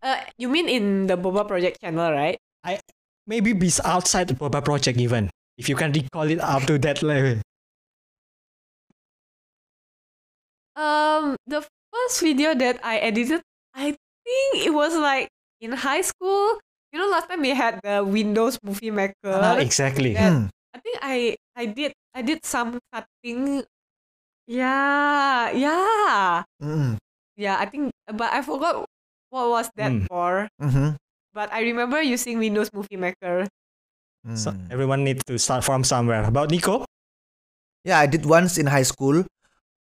uh, 0.04 0.20
you 0.38 0.50
mean 0.50 0.68
in 0.68 1.08
the 1.08 1.18
Boba 1.18 1.48
Project 1.48 1.80
channel, 1.82 2.12
right? 2.12 2.38
I 2.64 2.80
maybe 3.26 3.54
be 3.54 3.72
outside 3.86 4.28
the 4.28 4.34
Boba 4.36 4.64
project 4.64 5.00
even. 5.00 5.30
If 5.58 5.70
you 5.70 5.76
can 5.76 5.92
recall 5.92 6.30
it 6.30 6.40
up 6.40 6.64
to 6.64 6.78
that 6.80 7.02
level. 7.02 7.42
Um, 10.76 11.36
the 11.48 11.62
first 11.94 12.22
video 12.22 12.56
that 12.56 12.80
I 12.84 12.98
edited, 12.98 13.42
I 13.76 13.96
think 14.26 14.66
it 14.66 14.74
was 14.74 14.96
like 14.96 15.30
in 15.60 15.72
high 15.72 16.02
school. 16.02 16.60
You 16.92 17.00
know, 17.00 17.08
last 17.10 17.30
time 17.30 17.42
we 17.42 17.52
had 17.56 17.80
the 17.84 18.04
Windows 18.04 18.58
Movie 18.64 18.92
Maker. 18.92 19.32
Ah, 19.32 19.58
exactly. 19.58 20.16
Hmm. 20.16 20.48
I 20.74 20.80
think 20.80 20.98
I 21.02 21.36
I 21.56 21.66
did 21.68 21.94
I 22.16 22.22
did 22.22 22.46
some 22.46 22.80
cutting. 22.92 23.64
Yeah, 24.52 25.48
yeah, 25.56 26.44
Mm. 26.60 27.00
yeah. 27.40 27.56
I 27.56 27.66
think, 27.72 27.96
but 28.12 28.36
I 28.36 28.44
forgot 28.44 28.84
what 29.32 29.48
was 29.48 29.72
that 29.80 29.96
Mm. 29.96 30.12
for. 30.12 30.52
Mhm. 30.60 31.00
But 31.32 31.48
I 31.56 31.64
remember 31.64 32.04
using 32.04 32.36
Windows 32.36 32.68
Movie 32.76 33.00
Maker. 33.00 33.48
So 34.36 34.52
Mm. 34.52 34.68
everyone 34.70 35.08
needs 35.08 35.24
to 35.32 35.40
start 35.40 35.64
from 35.64 35.88
somewhere. 35.88 36.28
About 36.28 36.52
Nico? 36.52 36.84
Yeah, 37.88 37.98
I 38.04 38.06
did 38.12 38.28
once 38.28 38.60
in 38.60 38.68
high 38.68 38.84
school. 38.86 39.24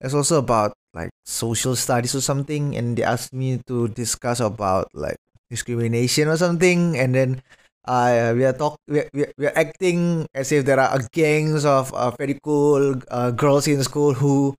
It's 0.02 0.18
also 0.18 0.42
about 0.42 0.74
like 0.98 1.14
social 1.30 1.78
studies 1.78 2.18
or 2.18 2.26
something, 2.26 2.74
and 2.74 2.98
they 2.98 3.06
asked 3.06 3.32
me 3.38 3.62
to 3.70 3.88
discuss 3.94 4.42
about 4.42 4.90
like 4.98 5.22
discrimination 5.54 6.26
or 6.28 6.36
something, 6.42 6.98
and 6.98 7.14
then 7.14 7.46
uh, 7.88 8.34
we 8.36 8.46
are 8.46 8.54
talk 8.54 8.78
we 8.88 9.04
we 9.14 9.26
we 9.38 9.46
are 9.48 9.58
acting 9.58 10.28
as 10.34 10.52
if 10.52 10.66
there 10.66 10.80
are 10.80 11.00
gangs 11.14 11.66
of 11.66 11.94
uh, 11.94 12.12
very 12.18 12.38
cool 12.44 13.00
uh, 13.10 13.32
girls 13.32 13.68
in 13.68 13.82
school 13.84 14.14
who 14.14 14.54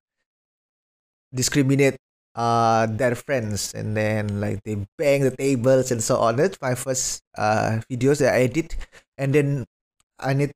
discriminate 1.34 1.96
uh 2.36 2.84
their 2.86 3.16
friends 3.16 3.72
and 3.72 3.96
then 3.96 4.40
like 4.40 4.60
they 4.64 4.76
bang 4.98 5.24
the 5.24 5.32
tables 5.32 5.90
and 5.90 6.02
so 6.02 6.16
on. 6.18 6.36
That's 6.36 6.60
my 6.60 6.74
first 6.74 7.20
uh 7.36 7.80
videos 7.90 8.20
that 8.20 8.34
I 8.34 8.46
did 8.46 8.76
and 9.16 9.34
then 9.34 9.64
I 10.20 10.34
need 10.34 10.52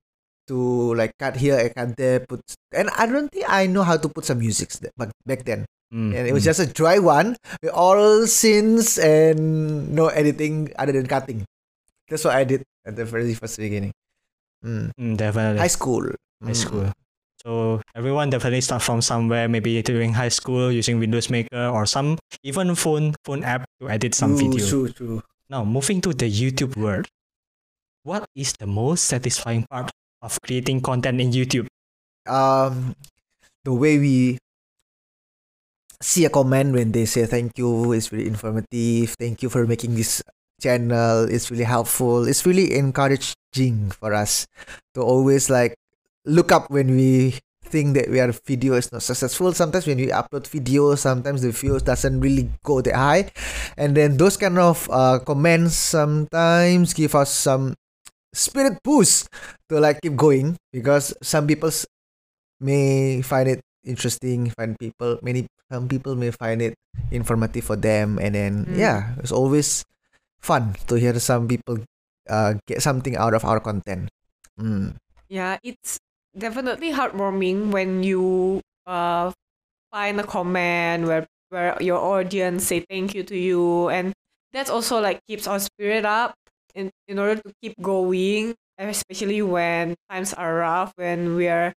to 0.49 0.95
like 0.95 1.17
cut 1.19 1.37
here 1.37 1.57
and 1.57 1.75
cut 1.75 1.97
there 1.97 2.21
put 2.21 2.41
and 2.73 2.91
I 2.99 3.07
don't 3.07 3.33
think 3.33 3.47
I 3.49 3.67
know 3.67 3.83
how 3.83 3.97
to 3.97 4.09
put 4.09 4.25
some 4.25 4.41
music 4.41 4.71
but 4.97 5.11
back 5.25 5.45
then 5.45 5.65
Mm, 5.91 6.15
and 6.15 6.23
it 6.29 6.33
was 6.33 6.47
mm. 6.47 6.55
just 6.55 6.63
a 6.63 6.71
dry 6.71 6.99
one 7.03 7.35
with 7.63 7.75
all 7.75 8.25
scenes 8.27 8.97
and 8.97 9.91
no 9.91 10.07
editing 10.07 10.71
other 10.79 10.93
than 10.93 11.07
cutting. 11.07 11.45
That's 12.11 12.25
what 12.27 12.35
I 12.35 12.45
did 12.45 12.63
at 12.85 12.97
the 12.97 13.05
very 13.07 13.33
first 13.35 13.57
beginning. 13.57 13.93
Mm. 14.65 14.91
Mm, 14.99 15.17
definitely. 15.17 15.61
High 15.63 15.73
school. 15.73 16.11
high 16.43 16.51
Mm. 16.53 16.57
school. 16.57 16.87
So 17.41 17.81
everyone 17.97 18.29
definitely 18.29 18.61
start 18.61 18.83
from 18.83 19.01
somewhere, 19.01 19.49
maybe 19.49 19.81
during 19.81 20.13
high 20.13 20.29
school 20.29 20.69
using 20.71 20.99
Windows 21.01 21.31
Maker 21.31 21.73
or 21.73 21.87
some 21.87 22.19
even 22.45 22.75
phone 22.75 23.15
phone 23.25 23.45
app 23.45 23.65
to 23.81 23.89
edit 23.89 24.13
some 24.15 24.37
videos. 24.37 24.69
True, 24.69 24.85
video. 24.89 24.93
True, 24.93 24.93
true. 24.93 25.23
Now 25.49 25.65
moving 25.65 26.03
to 26.05 26.13
the 26.13 26.29
YouTube 26.29 26.77
world, 26.77 27.09
what 28.05 28.29
is 28.37 28.53
the 28.61 28.67
most 28.67 29.05
satisfying 29.09 29.65
part 29.71 29.89
of 30.21 30.37
creating 30.43 30.83
content 30.85 31.21
in 31.21 31.33
YouTube? 31.33 31.67
Um, 32.29 32.93
the 33.65 33.73
way 33.73 33.97
we 33.99 34.37
see 36.03 36.25
a 36.25 36.31
comment 36.31 36.73
when 36.75 36.93
they 36.93 37.05
say 37.07 37.25
thank 37.25 37.57
you 37.57 37.93
is 37.93 38.13
really 38.13 38.27
informative. 38.29 39.17
Thank 39.19 39.43
you 39.43 39.49
for 39.49 39.67
making 39.67 39.95
this 39.97 40.21
channel. 40.61 41.25
is 41.29 41.51
really 41.51 41.65
helpful. 41.67 42.29
It's 42.29 42.45
really 42.47 42.77
encouraging 42.77 43.91
for 43.97 44.13
us 44.15 44.47
to 44.95 45.01
always 45.01 45.49
like 45.51 45.75
look 46.29 46.53
up 46.53 46.69
when 46.71 46.93
we 46.95 47.41
think 47.71 47.95
that 47.95 48.11
our 48.11 48.35
video 48.47 48.75
is 48.75 48.91
not 48.93 49.03
successful. 49.03 49.53
Sometimes 49.55 49.87
when 49.87 49.97
we 49.99 50.09
upload 50.11 50.45
videos, 50.51 50.99
sometimes 51.07 51.43
the 51.43 51.51
views 51.55 51.83
doesn't 51.83 52.21
really 52.21 52.51
go 52.67 52.81
that 52.83 52.95
high, 52.99 53.31
and 53.79 53.97
then 53.97 54.19
those 54.19 54.37
kind 54.37 54.59
of 54.59 54.85
uh, 54.91 55.19
comments 55.23 55.75
sometimes 55.79 56.93
give 56.95 57.15
us 57.15 57.31
some 57.31 57.75
spirit 58.35 58.79
boost 58.83 59.27
to 59.69 59.79
like 59.81 59.99
keep 60.03 60.15
going 60.15 60.55
because 60.73 61.15
some 61.23 61.47
people 61.47 61.71
may 62.61 63.23
find 63.23 63.49
it 63.49 63.61
interesting 63.85 64.51
find 64.55 64.79
people 64.79 65.19
many 65.23 65.47
some 65.73 65.89
people 65.89 66.15
may 66.15 66.31
find 66.31 66.61
it 66.63 66.75
informative 67.11 67.65
for 67.65 67.75
them 67.77 68.19
and 68.21 68.35
then 68.35 68.67
Mm. 68.67 68.77
yeah 68.77 69.17
it's 69.19 69.33
always 69.33 69.83
fun 70.43 70.75
to 70.89 70.95
hear 70.97 71.15
some 71.21 71.47
people 71.49 71.79
uh 72.29 72.55
get 72.67 72.83
something 72.83 73.17
out 73.17 73.35
of 73.35 73.45
our 73.45 73.61
content 73.61 74.09
mm. 74.59 74.95
Yeah, 75.31 75.63
it's 75.63 76.03
definitely 76.35 76.91
heartwarming 76.91 77.71
when 77.71 78.03
you 78.03 78.61
uh 78.87 79.31
find 79.95 80.19
a 80.19 80.27
comment 80.27 81.07
where 81.07 81.23
where 81.55 81.79
your 81.79 81.99
audience 82.03 82.67
say 82.67 82.83
thank 82.91 83.15
you 83.15 83.23
to 83.23 83.39
you 83.39 83.89
and 83.95 84.11
that's 84.53 84.71
also 84.71 84.99
like 84.99 85.23
keeps 85.31 85.47
our 85.47 85.63
spirit 85.63 86.03
up 86.05 86.35
in 86.75 86.91
in 87.07 87.19
order 87.23 87.39
to 87.39 87.51
keep 87.63 87.79
going, 87.83 88.55
especially 88.79 89.39
when 89.43 89.95
times 90.11 90.35
are 90.35 90.59
rough, 90.67 90.91
when 90.99 91.35
we 91.39 91.47
are 91.47 91.71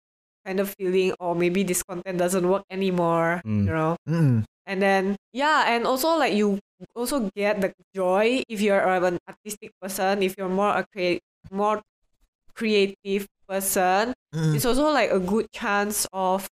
kind 0.47 0.59
of 0.63 0.71
feeling 0.79 1.11
oh 1.19 1.35
maybe 1.35 1.63
this 1.63 1.83
content 1.83 2.15
doesn't 2.19 2.47
work 2.47 2.63
anymore, 2.71 3.43
Mm. 3.43 3.65
you 3.67 3.73
know. 3.75 3.95
Mm. 4.07 4.43
And 4.71 4.79
then 4.79 5.03
yeah, 5.35 5.67
and 5.67 5.83
also 5.83 6.15
like 6.15 6.31
you 6.33 6.59
also 6.95 7.27
get 7.35 7.59
the 7.59 7.75
joy 7.91 8.43
if 8.47 8.61
you're 8.63 8.79
an 8.79 9.19
artistic 9.27 9.71
person, 9.83 10.23
if 10.23 10.35
you're 10.39 10.47
more 10.47 10.71
a 10.79 10.87
create 10.95 11.19
more 11.51 11.83
creative 12.55 13.27
person, 13.47 14.13
Mm. 14.33 14.55
it's 14.55 14.65
also 14.65 14.91
like 14.91 15.11
a 15.11 15.19
good 15.19 15.51
chance 15.51 16.07
of 16.13 16.47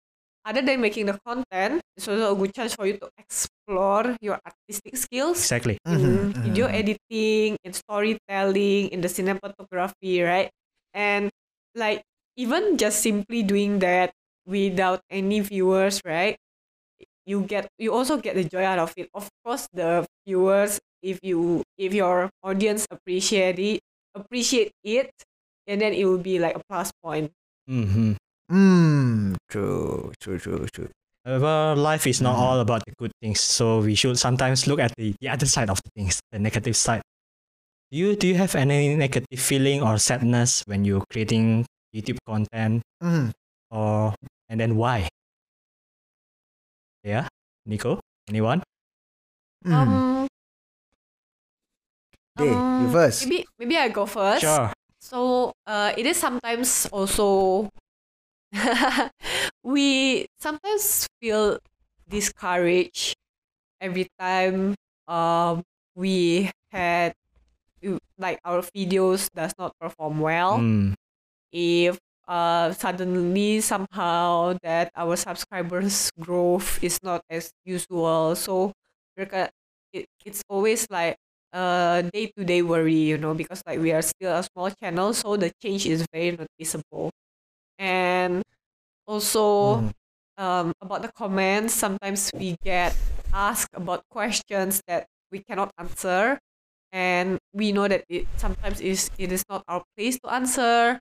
other 0.46 0.62
than 0.62 0.80
making 0.80 1.06
the 1.06 1.18
content, 1.26 1.82
it's 1.96 2.08
also 2.08 2.32
a 2.32 2.38
good 2.38 2.54
chance 2.54 2.74
for 2.74 2.86
you 2.86 2.96
to 2.96 3.10
explore 3.18 4.16
your 4.22 4.40
artistic 4.46 4.96
skills 4.96 5.38
Exactly. 5.44 5.76
in 5.90 6.32
Mhm, 6.32 6.32
video 6.42 6.66
mhm. 6.68 6.74
editing, 6.74 7.50
in 7.64 7.72
storytelling, 7.74 8.88
in 8.94 9.00
the 9.02 9.08
cinematography, 9.10 10.24
right? 10.24 10.48
And 10.94 11.30
like 11.74 12.02
even 12.36 12.78
just 12.78 13.02
simply 13.02 13.42
doing 13.42 13.80
that 13.80 14.12
without 14.46 15.02
any 15.10 15.40
viewers, 15.40 16.00
right? 16.06 16.38
You 17.26 17.42
get 17.42 17.66
you 17.78 17.92
also 17.92 18.16
get 18.18 18.34
the 18.38 18.44
joy 18.44 18.62
out 18.64 18.78
of 18.78 18.94
it. 18.96 19.10
Of 19.14 19.28
course, 19.44 19.66
the 19.74 20.06
viewers, 20.26 20.78
if 21.02 21.18
you 21.22 21.62
if 21.76 21.92
your 21.92 22.30
audience 22.42 22.86
appreciate 22.90 23.58
it, 23.58 23.80
appreciate 24.14 24.70
it, 24.84 25.10
and 25.66 25.80
then 25.80 25.92
it 25.92 26.04
will 26.06 26.22
be 26.22 26.38
like 26.38 26.54
a 26.56 26.62
plus 26.70 26.90
point. 27.02 27.30
hmm 27.66 28.14
Mm. 28.46 29.34
true 29.50 30.12
true 30.22 30.38
true 30.38 30.66
true 30.70 30.88
However, 31.26 31.74
life 31.74 32.06
is 32.06 32.22
not 32.22 32.38
Mhm. 32.38 32.42
all 32.46 32.58
about 32.62 32.86
the 32.86 32.94
good 32.94 33.10
things, 33.20 33.40
so 33.42 33.82
we 33.82 33.98
should 33.98 34.14
sometimes 34.16 34.70
look 34.70 34.78
at 34.78 34.94
the, 34.94 35.10
the 35.18 35.26
other 35.28 35.46
side 35.50 35.66
of 35.68 35.82
the 35.82 35.90
things, 35.98 36.22
the 36.30 36.38
negative 36.38 36.76
side. 36.78 37.02
Do 37.90 37.98
you 37.98 38.14
do 38.14 38.30
you 38.30 38.38
have 38.38 38.54
any 38.54 38.94
negative 38.94 39.40
feeling 39.42 39.82
or 39.82 39.98
sadness 39.98 40.62
when 40.70 40.84
you're 40.86 41.02
creating 41.10 41.66
YouTube 41.90 42.22
content, 42.22 42.82
mm. 43.02 43.34
or 43.74 44.14
and 44.48 44.60
then 44.62 44.76
why? 44.78 45.10
Yeah, 47.06 47.28
Nico, 47.66 48.00
anyone? 48.28 48.62
Mm. 49.64 49.72
Um, 49.74 50.28
okay 52.38 52.62
you 52.76 52.88
um, 52.88 52.92
first 52.92 53.22
maybe 53.22 53.46
maybe 53.58 53.76
I 53.78 53.88
go 53.88 54.06
first. 54.06 54.42
Sure. 54.42 54.72
So 55.00 55.52
uh, 55.66 55.92
it 55.96 56.06
is 56.06 56.16
sometimes 56.16 56.86
also 56.90 57.70
we 59.62 60.26
sometimes 60.38 61.06
feel 61.20 61.58
discouraged 62.08 63.14
every 63.80 64.08
time 64.18 64.74
um 65.08 65.62
we 65.94 66.50
had 66.72 67.14
like 68.18 68.40
our 68.44 68.62
videos 68.74 69.28
does 69.34 69.52
not 69.58 69.72
perform 69.80 70.20
well 70.20 70.58
Mm, 70.58 70.94
if 71.52 71.98
uh 72.28 72.72
suddenly 72.72 73.60
somehow 73.60 74.54
that 74.62 74.90
our 74.96 75.16
subscribers 75.16 76.10
growth 76.20 76.82
is 76.82 76.98
not 77.02 77.22
as 77.30 77.52
usual. 77.64 78.34
So 78.36 78.72
it, 79.92 80.06
it's 80.24 80.42
always 80.48 80.86
like 80.90 81.16
a 81.52 82.04
day-to-day 82.12 82.62
worry 82.62 82.94
you 82.94 83.18
know 83.18 83.34
because 83.34 83.62
like 83.66 83.78
we 83.78 83.92
are 83.92 84.02
still 84.02 84.32
a 84.36 84.42
small 84.42 84.70
channel 84.70 85.14
so 85.14 85.36
the 85.36 85.50
change 85.62 85.86
is 85.86 86.06
very 86.12 86.36
noticeable. 86.36 87.10
And 87.78 88.42
also 89.06 89.82
Mm. 89.82 89.92
um, 90.38 90.72
about 90.80 91.02
the 91.02 91.12
comments 91.12 91.74
sometimes 91.74 92.30
we 92.34 92.56
get 92.64 92.96
asked 93.32 93.70
about 93.74 94.04
questions 94.10 94.82
that 94.88 95.06
we 95.32 95.40
cannot 95.44 95.72
answer. 95.78 96.38
And 96.92 97.38
we 97.52 97.72
know 97.72 97.88
that 97.88 98.04
it 98.08 98.28
sometimes 98.36 98.80
is 98.80 99.10
it 99.18 99.32
is 99.32 99.44
not 99.50 99.64
our 99.68 99.84
place 99.96 100.18
to 100.24 100.32
answer 100.32 101.00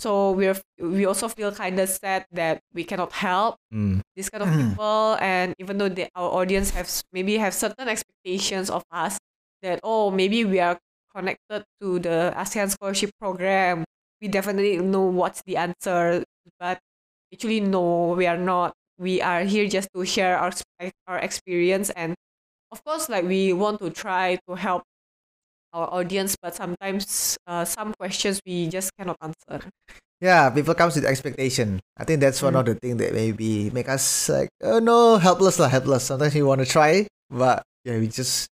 so 0.00 0.32
we're 0.32 0.56
we 0.78 1.04
also 1.04 1.28
feel 1.28 1.52
kind 1.52 1.78
of 1.78 1.88
sad 1.88 2.24
that 2.32 2.60
we 2.72 2.84
cannot 2.84 3.12
help 3.12 3.56
mm, 3.72 4.00
these 4.16 4.30
kind 4.30 4.42
of 4.42 4.48
people. 4.56 5.16
And 5.20 5.54
even 5.58 5.78
though 5.78 5.88
they, 5.88 6.08
our 6.14 6.30
audience 6.40 6.70
have 6.70 6.88
maybe 7.12 7.36
have 7.36 7.52
certain 7.54 7.88
expectations 7.88 8.70
of 8.70 8.82
us 8.90 9.18
that 9.62 9.80
oh 9.82 10.10
maybe 10.10 10.44
we 10.44 10.58
are 10.60 10.78
connected 11.14 11.64
to 11.80 11.98
the 11.98 12.32
ASEAN 12.36 12.70
scholarship 12.70 13.10
program 13.20 13.84
we 14.20 14.28
definitely 14.28 14.78
know 14.78 15.02
what's 15.06 15.42
the 15.46 15.56
answer. 15.56 16.24
But 16.58 16.78
actually 17.32 17.60
no 17.60 18.14
we 18.16 18.26
are 18.26 18.38
not. 18.38 18.74
We 18.98 19.20
are 19.22 19.44
here 19.44 19.68
just 19.68 19.88
to 19.94 20.04
share 20.04 20.38
our 20.38 20.52
our 21.06 21.18
experience. 21.18 21.90
And 21.90 22.14
of 22.72 22.84
course 22.84 23.08
like 23.08 23.24
we 23.24 23.52
want 23.52 23.80
to 23.80 23.90
try 23.90 24.38
to 24.48 24.54
help 24.54 24.82
our 25.72 25.88
audience 25.92 26.36
but 26.40 26.54
sometimes 26.54 27.36
uh, 27.46 27.64
some 27.64 27.94
questions 27.98 28.40
we 28.46 28.68
just 28.68 28.90
cannot 28.98 29.16
answer. 29.22 29.64
Yeah 30.20 30.50
people 30.50 30.74
comes 30.74 30.94
with 30.96 31.04
expectation. 31.08 31.80
I 31.96 32.04
think 32.04 32.20
that's 32.20 32.42
one 32.42 32.54
Mm. 32.54 32.60
of 32.60 32.66
the 32.66 32.74
things 32.76 32.98
that 32.98 33.14
maybe 33.14 33.70
make 33.70 33.88
us 33.88 34.28
like 34.28 34.48
oh 34.62 34.78
no 34.78 35.16
helpless 35.16 35.58
lah 35.58 35.68
helpless. 35.68 36.04
Sometimes 36.10 36.34
we 36.34 36.42
want 36.44 36.60
to 36.60 36.68
try 36.68 37.06
but 37.30 37.62
yeah 37.88 37.96
we 37.96 38.08
just 38.08 38.48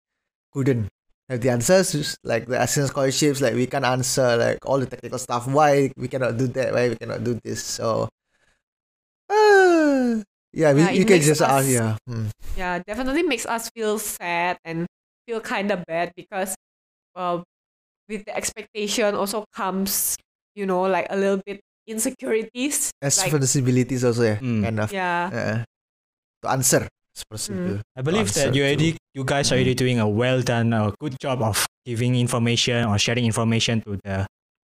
couldn't 0.54 0.86
have 1.28 1.40
the 1.42 1.50
answers. 1.50 2.14
Like 2.22 2.46
the 2.46 2.56
ASEAN 2.62 2.86
scholarships 2.86 3.40
like 3.42 3.54
we 3.58 3.66
can't 3.66 3.84
answer 3.84 4.36
like 4.38 4.62
all 4.62 4.78
the 4.78 4.86
technical 4.86 5.18
stuff. 5.18 5.48
Why 5.50 5.90
we 5.98 6.06
cannot 6.06 6.38
do 6.38 6.46
that? 6.54 6.70
Why 6.72 6.90
we 6.90 6.96
cannot 6.96 7.24
do 7.26 7.34
this? 7.42 7.64
So 7.64 8.06
uh, 9.30 10.22
yeah, 10.52 10.72
we, 10.72 10.80
Yeah, 10.86 10.90
you 10.90 11.04
can 11.04 11.20
just 11.20 11.42
ask 11.42 11.66
us- 11.66 11.70
yeah 11.70 11.96
mm. 12.08 12.30
yeah 12.56 12.78
definitely 12.78 13.22
makes 13.26 13.46
us 13.46 13.68
feel 13.74 13.98
sad 13.98 14.56
and 14.64 14.86
feel 15.26 15.40
kind 15.42 15.70
of 15.74 15.84
bad 15.86 16.12
because 16.16 16.54
uh, 17.16 17.42
with 18.08 18.24
the 18.24 18.36
expectation 18.36 19.14
also 19.14 19.44
comes 19.54 20.16
you 20.54 20.66
know 20.66 20.82
like 20.82 21.06
a 21.10 21.16
little 21.16 21.40
bit 21.44 21.60
insecurities 21.88 22.90
as 23.02 23.18
like, 23.18 23.32
responsibilities 23.32 24.04
also 24.04 24.22
yeah 24.22 24.38
Mm. 24.38 24.62
kind 24.62 24.78
of. 24.80 24.92
Yeah. 24.92 25.30
Uh, 25.32 25.58
to 26.42 26.46
answer 26.50 26.82
it's 27.14 27.24
possible 27.24 27.80
I 27.96 28.02
believe 28.02 28.28
that 28.34 28.54
you 28.54 28.62
already, 28.62 28.96
you 29.14 29.24
guys 29.24 29.50
are 29.50 29.56
already 29.56 29.74
doing 29.74 29.98
a 29.98 30.08
well 30.08 30.42
done, 30.42 30.72
a 30.76 30.92
good 31.00 31.16
job 31.18 31.40
of 31.42 31.64
giving 31.86 32.14
information 32.14 32.84
or 32.84 32.98
sharing 32.98 33.24
information 33.24 33.80
to 33.88 33.96
the 34.04 34.26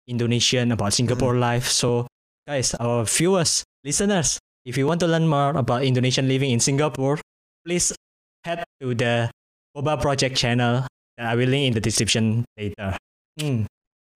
Indonesian 0.09 0.72
about 0.72 0.92
Singapore 0.92 1.37
life. 1.38 1.70
So, 1.70 2.09
guys, 2.48 2.74
our 2.83 3.05
viewers, 3.07 3.62
listeners, 3.85 4.40
if 4.66 4.76
you 4.76 4.88
want 4.90 4.98
to 5.00 5.07
learn 5.07 5.28
more 5.28 5.55
about 5.55 5.85
Indonesian 5.87 6.26
living 6.26 6.50
in 6.50 6.59
Singapore, 6.59 7.20
please 7.64 7.94
head 8.42 8.64
to 8.83 8.90
the 8.94 9.31
Boba 9.76 10.00
Project 10.02 10.35
channel 10.35 10.83
that 11.16 11.27
I 11.27 11.35
will 11.35 11.48
link 11.48 11.68
in 11.68 11.75
the 11.75 11.81
description 11.81 12.44
later. 12.57 12.96
Mm. 13.40 13.66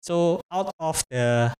So 0.00 0.40
out 0.52 0.70
of 0.78 1.02
the 1.10 1.52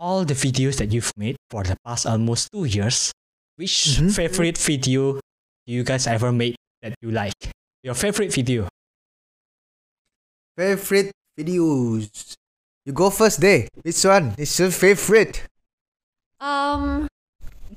all 0.00 0.24
the 0.24 0.34
videos 0.34 0.78
that 0.78 0.92
you've 0.92 1.12
made 1.16 1.36
for 1.50 1.62
the 1.62 1.76
past 1.84 2.06
almost 2.06 2.50
two 2.52 2.64
years, 2.64 3.12
which 3.56 3.96
Mhm. 4.00 4.12
favorite 4.14 4.58
video 4.58 5.20
do 5.66 5.72
you 5.72 5.84
guys 5.84 6.06
ever 6.06 6.32
made 6.32 6.56
that 6.82 6.94
you 7.00 7.10
like? 7.10 7.36
Your 7.82 7.94
favorite 7.94 8.32
video? 8.32 8.68
Favorite 10.56 11.10
videos. 11.38 12.34
You 12.84 12.92
go 12.92 13.10
first, 13.10 13.40
day. 13.40 13.68
Which 13.82 14.04
one 14.04 14.34
is 14.38 14.58
your 14.58 14.70
favorite? 14.70 15.46
Um, 16.40 17.08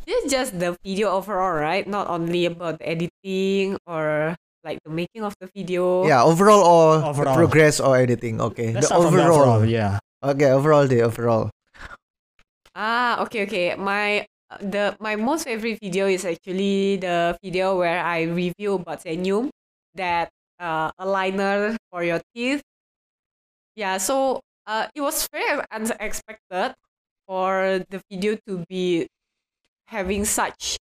this 0.05 0.25
is 0.25 0.31
just 0.31 0.59
the 0.59 0.75
video 0.83 1.09
overall, 1.11 1.55
right? 1.55 1.87
Not 1.87 2.07
only 2.07 2.45
about 2.45 2.79
the 2.79 2.87
editing 2.89 3.77
or 3.87 4.35
like 4.67 4.83
the 4.83 4.91
making 4.91 5.23
of 5.23 5.31
the 5.39 5.47
video. 5.55 6.03
Yeah, 6.07 6.23
overall 6.27 6.59
or 6.67 6.99
Overall. 7.07 7.35
progress 7.35 7.79
or 7.79 7.95
editing. 7.95 8.41
Okay, 8.51 8.75
Let's 8.75 8.91
the 8.91 8.99
start 8.99 9.07
from 9.07 9.15
the 9.15 9.23
overall. 9.23 9.63
overall, 9.63 9.65
yeah. 9.65 9.99
Okay, 10.19 10.51
overall 10.51 10.87
the 10.87 11.01
overall. 11.07 11.49
Ah, 12.75 13.23
okay, 13.25 13.43
okay. 13.47 13.75
My 13.75 14.27
the 14.59 14.95
my 14.99 15.15
most 15.15 15.43
favorite 15.47 15.79
video 15.81 16.07
is 16.07 16.25
actually 16.25 16.97
the 16.97 17.37
video 17.43 17.77
where 17.77 18.03
I 18.03 18.23
review 18.29 18.79
Batsenium, 18.83 19.49
that 19.95 20.29
uh 20.59 20.91
aligner 20.99 21.75
for 21.91 22.03
your 22.03 22.21
teeth. 22.35 22.61
Yeah, 23.75 23.97
so 23.97 24.41
uh 24.65 24.87
it 24.95 25.01
was 25.01 25.27
very 25.31 25.61
unexpected 25.71 26.75
for 27.27 27.83
the 27.89 28.01
video 28.09 28.37
to 28.47 28.63
be 28.69 29.07
having 29.87 30.25
such 30.25 30.77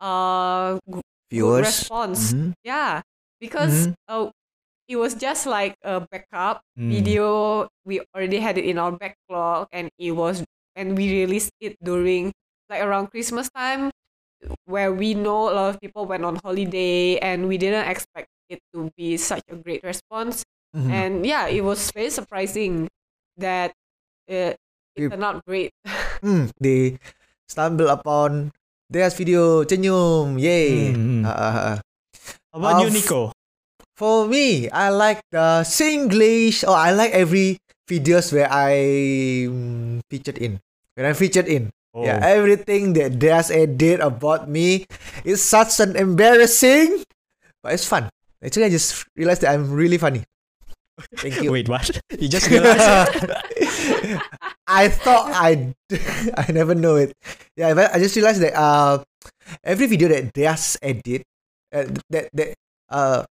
uh 0.00 0.76
g- 0.76 0.80
good 0.92 1.02
Viewers. 1.30 1.66
response. 1.66 2.32
Mhm. 2.32 2.52
Yeah, 2.64 3.02
because 3.40 3.88
Mhm. 3.88 3.94
uh 4.08 4.30
it 4.88 4.96
was 4.96 5.14
just 5.14 5.44
like 5.46 5.76
a 5.84 6.00
backup 6.00 6.64
Mm. 6.78 6.88
video 6.90 7.68
we 7.84 8.00
already 8.16 8.40
had 8.40 8.56
it 8.56 8.64
in 8.64 8.78
our 8.80 8.92
backlog 8.92 9.68
and 9.72 9.90
it 10.00 10.12
was 10.12 10.40
and 10.76 10.96
we 10.96 11.12
released 11.24 11.52
it 11.60 11.76
during 11.84 12.32
like 12.72 12.80
around 12.80 13.08
christmas 13.12 13.50
time 13.52 13.90
where 14.64 14.88
we 14.92 15.12
know 15.12 15.50
a 15.50 15.54
lot 15.54 15.68
of 15.74 15.80
people 15.80 16.06
went 16.06 16.24
on 16.24 16.36
holiday 16.40 17.18
and 17.20 17.48
we 17.48 17.58
didn't 17.58 17.84
expect 17.88 18.28
it 18.48 18.60
to 18.72 18.88
be 18.96 19.16
such 19.20 19.44
a 19.52 19.56
great 19.60 19.84
response 19.84 20.40
Mhm. 20.76 20.88
and 20.90 21.12
yeah 21.26 21.48
it 21.48 21.60
was 21.60 21.90
very 21.92 22.08
surprising 22.08 22.88
that 23.36 23.72
uh, 24.32 24.56
it 24.96 25.04
Yep. 25.04 25.10
turned 25.12 25.24
out 25.24 25.44
great 25.44 25.72
Hmm, 26.24 26.48
they 26.60 26.96
stumble 27.48 27.88
upon 27.92 28.52
there's 28.90 29.14
video 29.14 29.64
Cenyum. 29.64 30.40
Yay. 30.40 30.92
Mm, 30.92 30.96
mm. 30.96 31.22
Uh, 31.24 31.30
uh, 31.30 31.54
uh. 31.54 31.76
How 32.52 32.58
about 32.58 32.80
you, 32.82 32.88
Of- 32.88 32.94
Nico? 32.96 33.32
For 33.98 34.30
me, 34.30 34.70
I 34.70 34.90
like 34.94 35.18
the 35.30 35.66
Singlish. 35.66 36.62
Oh, 36.62 36.72
I 36.72 36.94
like 36.94 37.10
every 37.10 37.58
videos 37.90 38.30
where 38.32 38.46
I 38.46 39.50
mm, 39.50 40.00
featured 40.08 40.38
in. 40.38 40.60
When 40.94 41.06
I'm 41.06 41.18
featured 41.18 41.50
in. 41.50 41.70
Oh. 41.94 42.04
Yeah, 42.04 42.22
everything 42.22 42.92
that 42.94 43.18
Des 43.18 43.50
did 43.66 43.98
about 43.98 44.46
me 44.46 44.86
is 45.24 45.42
such 45.42 45.80
an 45.80 45.96
embarrassing, 45.96 47.02
but 47.62 47.74
it's 47.74 47.88
fun. 47.88 48.06
Actually, 48.38 48.66
I 48.66 48.70
just 48.70 49.02
realized 49.16 49.42
that 49.42 49.50
I'm 49.50 49.72
really 49.72 49.98
funny. 49.98 50.22
Thank 51.16 51.42
you. 51.42 51.52
Wait, 51.52 51.68
what? 51.68 51.88
You 52.18 52.28
just 52.28 52.48
realized? 52.50 53.30
I 54.66 54.88
thought 54.88 55.30
I 55.32 55.74
I 56.36 56.50
never 56.52 56.74
know 56.74 56.96
it. 56.96 57.14
Yeah, 57.56 57.74
but 57.74 57.94
I 57.94 57.98
just 57.98 58.16
realized 58.16 58.42
that 58.42 58.54
uh 58.58 59.02
every 59.62 59.86
video 59.86 60.08
that 60.08 60.32
Dea's 60.34 60.76
edit 60.82 61.22
uh, 61.72 61.86
that 62.10 62.28
that 62.34 62.54
uh 62.90 63.24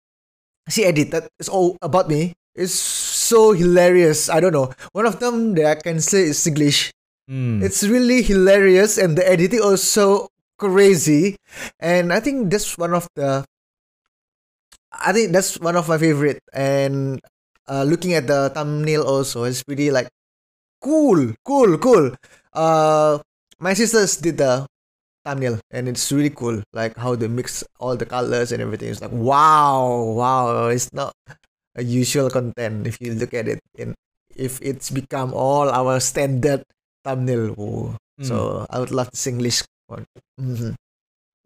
she 0.70 0.86
edited 0.86 1.28
is 1.40 1.50
all 1.50 1.78
about 1.82 2.10
me 2.10 2.34
is 2.56 2.74
so 2.74 3.52
hilarious. 3.52 4.30
I 4.30 4.40
don't 4.40 4.54
know. 4.54 4.72
One 4.94 5.06
of 5.06 5.20
them 5.20 5.54
that 5.56 5.66
I 5.66 5.76
can 5.82 6.00
say 6.00 6.30
is 6.32 6.46
English. 6.48 6.94
Mm. 7.30 7.64
It's 7.64 7.84
really 7.84 8.22
hilarious 8.22 8.98
and 8.98 9.18
the 9.18 9.26
editing 9.28 9.62
also 9.62 10.30
crazy. 10.58 11.36
And 11.80 12.14
I 12.14 12.20
think 12.20 12.50
that's 12.52 12.78
one 12.78 12.94
of 12.94 13.08
the 13.16 13.44
I 14.94 15.12
think 15.12 15.34
that's 15.34 15.60
one 15.60 15.76
of 15.76 15.90
my 15.90 15.98
favorite. 15.98 16.40
And 16.54 17.20
uh, 17.68 17.84
looking 17.84 18.14
at 18.14 18.28
the 18.28 18.50
thumbnail 18.54 19.04
also, 19.04 19.44
it's 19.44 19.64
pretty 19.64 19.92
like 19.92 20.08
cool, 20.82 21.34
cool, 21.44 21.78
cool. 21.78 22.12
Uh, 22.54 23.20
my 23.60 23.74
sisters 23.74 24.18
did 24.18 24.38
the 24.38 24.66
thumbnail 25.26 25.60
and 25.72 25.88
it's 25.88 26.12
really 26.12 26.30
cool. 26.30 26.62
Like 26.74 26.98
how 26.98 27.16
they 27.16 27.28
mix 27.28 27.64
all 27.80 27.96
the 27.96 28.06
colors 28.06 28.52
and 28.52 28.62
everything. 28.62 28.90
It's 28.90 29.02
like 29.02 29.12
wow, 29.14 30.14
wow. 30.16 30.68
It's 30.68 30.92
not 30.94 31.14
a 31.76 31.84
usual 31.84 32.30
content 32.30 32.88
if 32.88 33.02
you 33.02 33.14
look 33.14 33.34
at 33.34 33.48
it. 33.48 33.60
And 33.78 33.96
if 34.36 34.62
it's 34.62 34.90
become 34.92 35.34
all 35.34 35.70
our 35.70 36.00
standard 36.00 36.64
thumbnail. 37.04 37.56
Oh. 37.58 37.96
Mm. 38.20 38.26
So 38.26 38.66
I 38.70 38.80
would 38.80 38.92
love 38.92 39.12
to 39.12 39.18
Singlish 39.18 39.64
one. 39.88 40.06
Mhm. 40.40 40.74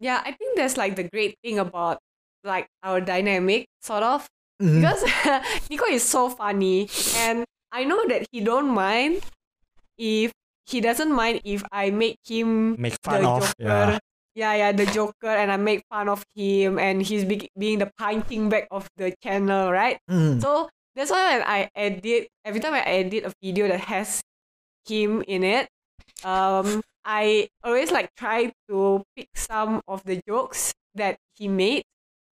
yeah 0.00 0.22
i 0.24 0.32
think 0.32 0.56
that's 0.56 0.76
like 0.80 0.96
the 0.96 1.04
great 1.04 1.36
thing 1.44 1.58
about 1.60 2.00
like 2.42 2.64
our 2.82 3.00
dynamic 3.04 3.68
sort 3.84 4.02
of 4.02 4.24
Mhm. 4.60 4.76
because 4.80 5.02
Nico 5.70 5.86
is 5.86 6.04
so 6.04 6.28
funny 6.28 6.88
and 7.16 7.44
I 7.72 7.84
know 7.84 8.04
that 8.08 8.26
he 8.30 8.40
don't 8.40 8.68
mind 8.68 9.22
if 9.98 10.32
he 10.66 10.80
doesn't 10.80 11.10
mind 11.12 11.40
if 11.44 11.62
I 11.72 11.90
make 11.90 12.18
him 12.26 12.76
Make 12.80 12.96
fun 13.02 13.24
of. 13.24 13.42
Joker. 13.42 13.54
Yeah. 13.58 13.98
Yeah, 14.34 14.54
yeah, 14.54 14.72
the 14.72 14.86
Joker, 14.86 15.26
and 15.34 15.50
I 15.50 15.56
make 15.58 15.82
fun 15.90 16.08
of 16.08 16.22
him, 16.38 16.78
and 16.78 17.02
he's 17.02 17.24
be- 17.26 17.50
being 17.58 17.80
the 17.82 17.90
punching 17.98 18.48
bag 18.48 18.68
of 18.70 18.86
the 18.96 19.10
channel, 19.20 19.72
right? 19.74 19.98
Mhm. 20.08 20.40
So 20.40 20.70
that's 20.94 21.10
why 21.10 21.34
when 21.38 21.42
I 21.42 21.68
edit, 21.74 22.28
every 22.46 22.60
time 22.62 22.72
I 22.74 22.80
edit 22.86 23.26
a 23.26 23.32
video 23.42 23.66
that 23.66 23.80
has 23.90 24.22
him 24.86 25.22
in 25.26 25.42
it, 25.42 25.66
um, 26.22 26.80
I 27.04 27.48
always 27.66 27.90
like 27.90 28.14
try 28.14 28.52
to 28.70 29.02
pick 29.16 29.28
some 29.34 29.82
of 29.90 30.04
the 30.06 30.22
jokes 30.22 30.72
that 30.94 31.18
he 31.34 31.48
made, 31.50 31.82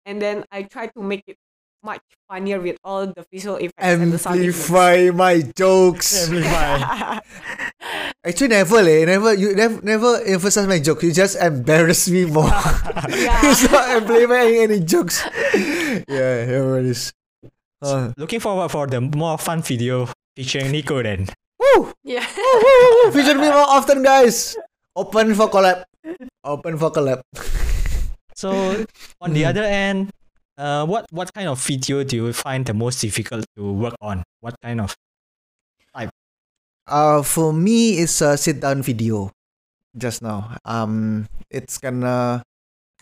and 0.07 0.23
then 0.23 0.47
I 0.55 0.63
try 0.71 0.87
to 0.95 1.03
make 1.03 1.25
it 1.27 1.37
much 1.83 2.01
funnier 2.29 2.61
with 2.61 2.77
all 2.85 3.07
the 3.07 3.25
visual 3.33 3.57
effects 3.57 3.79
and 3.79 4.13
the 4.13 4.19
sound. 4.19 4.41
Amplify 4.41 5.11
my 5.15 5.41
jokes. 5.57 6.27
Amplify. 6.29 7.19
Actually, 8.25 8.49
never, 8.49 8.83
leh. 8.83 9.05
Never, 9.07 9.33
you 9.35 9.55
never, 9.55 9.81
never 9.83 10.21
emphasize 10.27 10.67
my 10.67 10.79
joke. 10.79 11.03
You 11.03 11.13
just 11.13 11.37
embarrass 11.41 12.09
me 12.11 12.27
more. 12.27 12.51
Yeah. 13.09 13.41
It's 13.51 13.65
not 13.71 13.89
amplifying 13.89 14.57
any 14.69 14.81
jokes. 14.81 15.23
yeah, 16.09 16.45
here 16.45 16.79
it 16.79 16.87
is. 16.87 17.13
Uh, 17.81 18.13
Looking 18.19 18.41
forward 18.41 18.69
for 18.71 18.87
the 18.87 19.01
more 19.01 19.39
fun 19.39 19.63
video 19.63 20.09
featuring 20.37 20.73
Nico 20.73 21.01
then. 21.03 21.29
woo! 21.59 21.93
yeah. 22.03 22.27
Woo, 22.37 22.59
woo, 22.63 23.05
woo. 23.07 23.13
Feature 23.15 23.39
me 23.39 23.49
more 23.49 23.71
often, 23.71 24.03
guys. 24.03 24.57
Open 24.97 25.35
for 25.35 25.49
collab. 25.49 25.85
Open 26.45 26.77
for 26.77 26.91
collab. 26.91 27.23
So 28.35 28.51
on 29.21 29.33
the 29.33 29.43
Mm. 29.43 29.49
other 29.51 29.63
end, 29.65 30.11
uh, 30.59 30.85
what 30.85 31.07
what 31.15 31.33
kind 31.33 31.49
of 31.49 31.63
video 31.63 32.03
do 32.03 32.17
you 32.17 32.33
find 32.35 32.67
the 32.67 32.75
most 32.75 33.01
difficult 33.01 33.47
to 33.57 33.63
work 33.73 33.95
on? 34.03 34.27
What 34.43 34.59
kind 34.61 34.83
of 34.83 34.93
type? 35.95 36.11
Uh, 36.87 37.23
for 37.23 37.53
me, 37.55 38.03
it's 38.03 38.21
a 38.21 38.37
sit 38.37 38.61
down 38.61 38.83
video. 38.83 39.31
Just 39.97 40.21
now, 40.21 40.59
um, 40.67 41.27
it's 41.49 41.79
kinda 41.79 42.43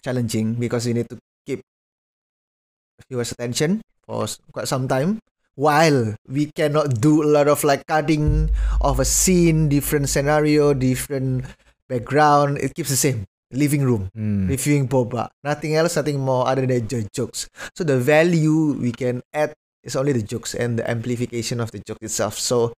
challenging 0.04 0.54
because 0.54 0.86
you 0.86 0.94
need 0.94 1.08
to 1.10 1.18
keep 1.44 1.60
viewers' 3.08 3.32
attention 3.32 3.82
for 4.06 4.28
quite 4.52 4.68
some 4.68 4.86
time. 4.86 5.18
While 5.56 6.14
we 6.28 6.52
cannot 6.52 7.00
do 7.00 7.24
a 7.24 7.28
lot 7.32 7.48
of 7.48 7.64
like 7.64 7.88
cutting 7.88 8.52
of 8.80 9.00
a 9.00 9.08
scene, 9.08 9.68
different 9.72 10.08
scenario, 10.12 10.74
different 10.76 11.48
background. 11.88 12.58
It 12.58 12.74
keeps 12.74 12.90
the 12.90 13.00
same. 13.00 13.24
Living 13.52 13.82
room, 13.86 14.10
Mm. 14.16 14.48
reviewing 14.50 14.88
boba. 14.88 15.28
Nothing 15.44 15.76
else, 15.76 15.94
nothing 15.96 16.18
more 16.18 16.48
other 16.48 16.66
than 16.66 16.86
the 16.86 17.06
jokes. 17.14 17.46
So 17.78 17.84
the 17.84 17.98
value 17.98 18.74
we 18.74 18.90
can 18.90 19.22
add 19.32 19.54
is 19.86 19.94
only 19.94 20.12
the 20.12 20.22
jokes 20.26 20.54
and 20.54 20.78
the 20.78 20.84
amplification 20.90 21.60
of 21.62 21.70
the 21.70 21.78
joke 21.86 21.98
itself. 22.02 22.38
So 22.38 22.72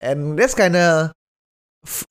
and 0.00 0.38
that's 0.38 0.54
kind 0.54 0.76
of 0.76 1.12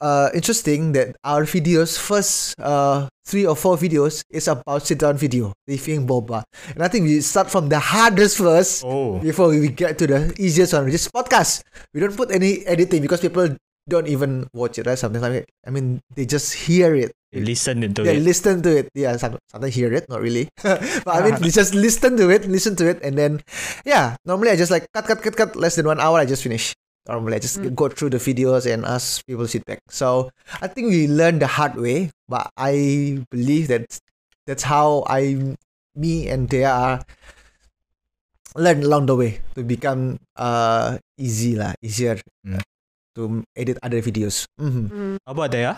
uh, 0.02 0.30
interesting 0.34 0.94
that 0.94 1.16
our 1.24 1.44
videos 1.44 1.98
first 2.00 2.56
uh, 2.60 3.10
three 3.26 3.46
or 3.46 3.56
four 3.56 3.76
videos 3.76 4.24
is 4.30 4.48
about 4.48 4.86
sit 4.86 5.00
down 5.00 5.18
video 5.18 5.52
reviewing 5.68 6.08
boba 6.08 6.44
and 6.74 6.80
i 6.84 6.88
think 6.88 7.04
we 7.04 7.20
start 7.20 7.52
from 7.52 7.68
the 7.68 7.80
hardest 7.80 8.38
first 8.38 8.86
Oh. 8.86 9.20
before 9.20 9.50
we 9.50 9.68
get 9.68 9.98
to 10.00 10.08
the 10.08 10.32
easiest 10.40 10.72
one 10.74 10.86
which 10.86 10.94
is 10.96 11.10
podcast 11.12 11.62
we 11.94 12.00
don't 12.00 12.16
put 12.16 12.32
any 12.32 12.64
editing 12.66 13.02
because 13.02 13.20
people 13.20 13.50
don't 13.88 14.08
even 14.08 14.48
watch 14.54 14.78
it 14.80 14.86
right 14.86 14.98
sometimes 14.98 15.24
i 15.24 15.30
mean, 15.30 15.46
I 15.66 15.70
mean 15.70 15.88
they 16.16 16.26
just 16.26 16.54
hear 16.68 16.96
it 16.96 17.14
You 17.36 17.44
listen 17.44 17.84
to 17.84 18.00
they 18.00 18.16
it. 18.16 18.16
They 18.16 18.20
listen 18.24 18.56
to 18.64 18.72
it. 18.80 18.88
Yeah, 18.96 19.20
sometimes 19.20 19.76
hear 19.76 19.92
it, 19.92 20.08
not 20.08 20.24
really. 20.24 20.48
but 20.64 21.04
I 21.12 21.20
mean, 21.20 21.36
they 21.44 21.52
just 21.52 21.76
listen 21.76 22.16
to 22.16 22.32
it, 22.32 22.48
listen 22.48 22.80
to 22.80 22.88
it, 22.88 23.04
and 23.04 23.20
then, 23.20 23.44
yeah, 23.84 24.16
normally 24.24 24.52
I 24.52 24.56
just 24.56 24.72
like 24.72 24.88
cut, 24.96 25.04
cut, 25.04 25.20
cut, 25.20 25.36
cut, 25.36 25.52
less 25.60 25.76
than 25.76 25.84
one 25.84 26.00
hour, 26.00 26.16
I 26.16 26.24
just 26.24 26.48
finish. 26.48 26.72
Normally, 27.12 27.36
I 27.36 27.44
just 27.44 27.60
Mm. 27.60 27.76
go 27.76 27.92
through 27.92 28.16
the 28.16 28.24
videos 28.24 28.64
and 28.64 28.88
ask 28.88 29.20
people's 29.28 29.52
feedback. 29.52 29.84
So 29.92 30.32
I 30.64 30.72
think 30.72 30.96
we 30.96 31.12
learned 31.12 31.44
the 31.44 31.52
hard 31.52 31.76
way, 31.76 32.16
but 32.32 32.48
I 32.56 33.20
believe 33.28 33.68
that 33.68 33.84
that's 34.48 34.64
how 34.64 35.04
I 35.12 35.36
me 35.92 36.32
and 36.32 36.48
they 36.48 36.64
are 36.64 37.04
learn 38.56 38.80
along 38.84 39.12
the 39.12 39.16
way 39.20 39.44
to 39.60 39.64
become 39.64 40.24
uh 40.40 40.98
easy 41.20 41.60
lah, 41.60 41.76
easier 41.84 42.16
Mm. 42.48 42.64
To 43.16 43.44
edit 43.56 43.80
other 43.84 44.02
videos. 44.02 44.46
Mhm. 44.60 44.92
Mm, 44.92 45.18
How 45.26 45.32
about 45.34 45.52
Dea? 45.52 45.76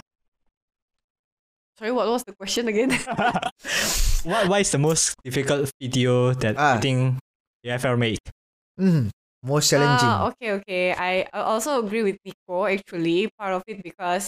sorry, 1.78 1.92
what 1.92 2.08
was 2.10 2.24
the 2.26 2.34
question 2.34 2.68
again? 2.68 2.90
what, 4.24 4.48
what 4.50 4.62
is 4.62 4.72
the 4.72 4.78
most 4.82 5.16
difficult 5.24 5.70
video 5.80 6.34
that 6.34 6.56
Ah. 6.58 6.76
you 6.76 6.82
think 6.82 7.00
you 7.64 7.72
have 7.72 7.86
ever 7.86 7.98
made? 7.98 8.20
Mhm. 8.80 9.10
Most 9.46 9.70
challenging. 9.70 10.10
Ah, 10.10 10.28
okay, 10.34 10.50
okay. 10.60 10.86
I 10.98 11.30
I 11.30 11.46
also 11.46 11.78
agree 11.80 12.02
with 12.02 12.18
Nico 12.26 12.66
actually. 12.66 13.30
Part 13.38 13.54
of 13.54 13.64
it 13.70 13.86
because 13.86 14.28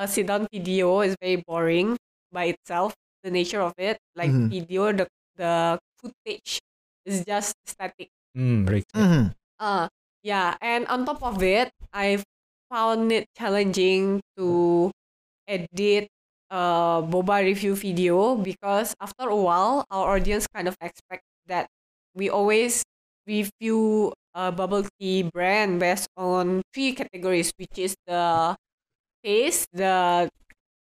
a 0.00 0.08
sit 0.08 0.26
down 0.26 0.48
video 0.48 1.04
is 1.04 1.14
very 1.20 1.44
boring 1.44 1.96
by 2.32 2.56
itself. 2.56 2.96
The 3.22 3.30
nature 3.30 3.60
of 3.60 3.76
it, 3.76 4.00
like 4.16 4.32
Mhm. 4.32 4.48
video, 4.48 4.92
the 4.96 5.04
the 5.36 5.76
footage 6.00 6.56
is 7.04 7.20
just 7.28 7.52
static. 7.68 8.08
Mm, 8.32 8.64
right. 8.64 8.88
Mhm. 8.96 9.36
Uh 9.60 9.92
yeah, 10.24 10.56
and 10.64 10.88
on 10.88 11.04
top 11.04 11.20
of 11.20 11.36
it, 11.44 11.68
I 11.92 12.24
found 12.70 13.10
it 13.12 13.26
challenging 13.36 14.20
to 14.38 14.90
edit 15.48 16.08
a 16.50 17.02
boba 17.02 17.42
review 17.42 17.74
video 17.74 18.34
because 18.36 18.94
after 19.00 19.28
a 19.28 19.36
while, 19.36 19.84
our 19.90 20.16
audience 20.16 20.46
kind 20.54 20.68
of 20.68 20.76
expect 20.80 21.22
that 21.46 21.66
we 22.14 22.30
always 22.30 22.82
review 23.26 24.12
a 24.34 24.50
bubble 24.52 24.84
tea 24.98 25.22
brand 25.34 25.80
based 25.80 26.08
on 26.16 26.62
three 26.72 26.94
categories, 26.94 27.52
which 27.58 27.76
is 27.78 27.94
the 28.06 28.54
taste, 29.24 29.66
the 29.72 30.28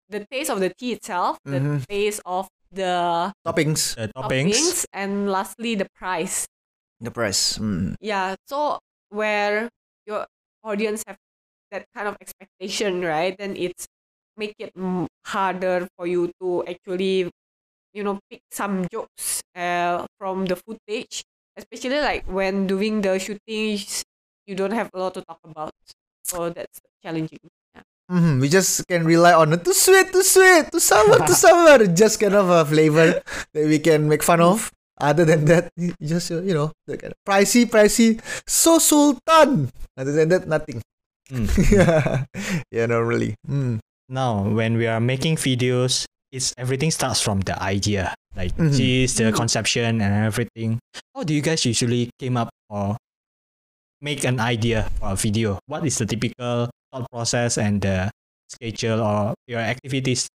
the 0.09 0.25
taste 0.29 0.49
of 0.49 0.59
the 0.59 0.69
tea 0.77 0.93
itself, 0.93 1.37
the 1.45 1.57
Mhm. 1.59 1.85
taste 1.89 2.21
of 2.25 2.47
the 2.71 3.33
Toppings, 3.45 3.95
The 3.95 4.09
toppings. 4.13 4.53
toppings, 4.53 4.85
and 4.93 5.29
lastly 5.31 5.75
the 5.75 5.87
price. 5.95 6.45
the 7.01 7.11
price. 7.11 7.57
Mm. 7.59 7.95
Yeah, 7.99 8.35
so 8.47 8.79
where 9.09 9.69
your 10.07 10.25
audience 10.63 11.03
have 11.07 11.17
that 11.75 11.83
kind 11.95 12.07
of 12.07 12.15
expectation, 12.23 13.03
right? 13.03 13.35
Then 13.37 13.55
it's 13.59 13.85
make 14.39 14.55
it 14.59 14.71
harder 15.27 15.87
for 15.97 16.07
you 16.07 16.31
to 16.41 16.63
actually, 16.67 17.27
you 17.93 18.03
know, 18.03 18.19
pick 18.31 18.41
some 18.51 18.87
jokes 18.91 19.41
uh, 19.55 20.05
from 20.19 20.45
the 20.47 20.55
footage, 20.55 21.23
especially 21.57 21.99
like 21.99 22.23
when 22.27 22.67
doing 22.67 23.01
the 23.01 23.19
shootings, 23.19 24.03
you 24.47 24.55
don't 24.55 24.71
have 24.71 24.89
a 24.93 24.99
lot 24.99 25.13
to 25.15 25.21
talk 25.23 25.39
about. 25.43 25.71
So 26.23 26.49
that's 26.49 26.79
challenging. 27.03 27.39
Mhm, 28.11 28.37
We 28.39 28.49
just 28.49 28.85
can 28.87 29.01
rely 29.03 29.33
on 29.33 29.49
it. 29.53 29.65
Too 29.65 29.73
sweet, 29.73 30.13
too 30.13 30.21
sweet, 30.21 30.69
too 30.71 30.79
sour, 30.79 31.25
too 31.25 31.33
sour. 31.33 31.87
Just 31.89 32.19
kind 32.21 32.35
of 32.37 32.49
a 32.53 32.61
flavor 32.63 33.17
that 33.53 33.65
we 33.65 33.79
can 33.81 34.07
make 34.07 34.21
fun 34.21 34.41
of. 34.41 34.69
Other 35.01 35.25
than 35.25 35.45
that, 35.49 35.73
just 35.99 36.29
you 36.29 36.53
know, 36.53 36.71
the 36.85 36.97
kind 37.01 37.11
of 37.11 37.19
pricey, 37.27 37.65
pricey, 37.65 38.21
so 38.45 38.77
sultan. 38.77 39.73
Other 39.97 40.13
than 40.13 40.29
that, 40.29 40.47
nothing. 40.47 40.81
Mm. 41.31 41.47
yeah, 42.71 42.85
not 42.85 43.01
really. 43.05 43.35
Mm. 43.49 43.79
Now, 44.09 44.45
when 44.45 44.77
we 44.77 44.85
are 44.85 44.99
making 45.01 45.37
videos, 45.37 46.05
it's 46.31 46.53
everything 46.57 46.91
starts 46.91 47.21
from 47.21 47.41
the 47.41 47.57
idea, 47.61 48.13
like 48.35 48.53
Mhm. 48.57 48.75
geez, 48.77 49.15
the 49.17 49.31
Mhm. 49.31 49.35
conception 49.35 50.01
and 50.01 50.13
everything. 50.25 50.77
How 51.15 51.23
do 51.23 51.33
you 51.33 51.41
guys 51.41 51.65
usually 51.65 52.11
came 52.19 52.37
up 52.37 52.49
or 52.69 52.97
make 54.01 54.23
an 54.25 54.37
idea 54.39 54.89
for 55.01 55.13
a 55.13 55.17
video? 55.17 55.57
What 55.65 55.81
is 55.87 55.97
the 55.97 56.05
typical 56.05 56.69
thought 56.93 57.05
process 57.09 57.57
and 57.57 57.81
the 57.81 58.11
schedule 58.49 59.01
or 59.01 59.33
your 59.49 59.61
activities? 59.65 60.27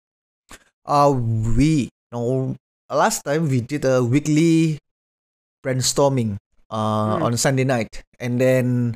Uh, 0.89 1.13
we 1.13 1.93
no 2.09 2.57
last 2.89 3.21
time 3.29 3.53
we 3.53 3.61
did 3.61 3.85
a 3.85 4.01
weekly 4.01 4.81
brainstorming 5.61 6.41
uh 6.73 7.21
Mm. 7.21 7.23
on 7.29 7.33
Sunday 7.37 7.65
night, 7.69 7.93
and 8.21 8.41
then 8.41 8.95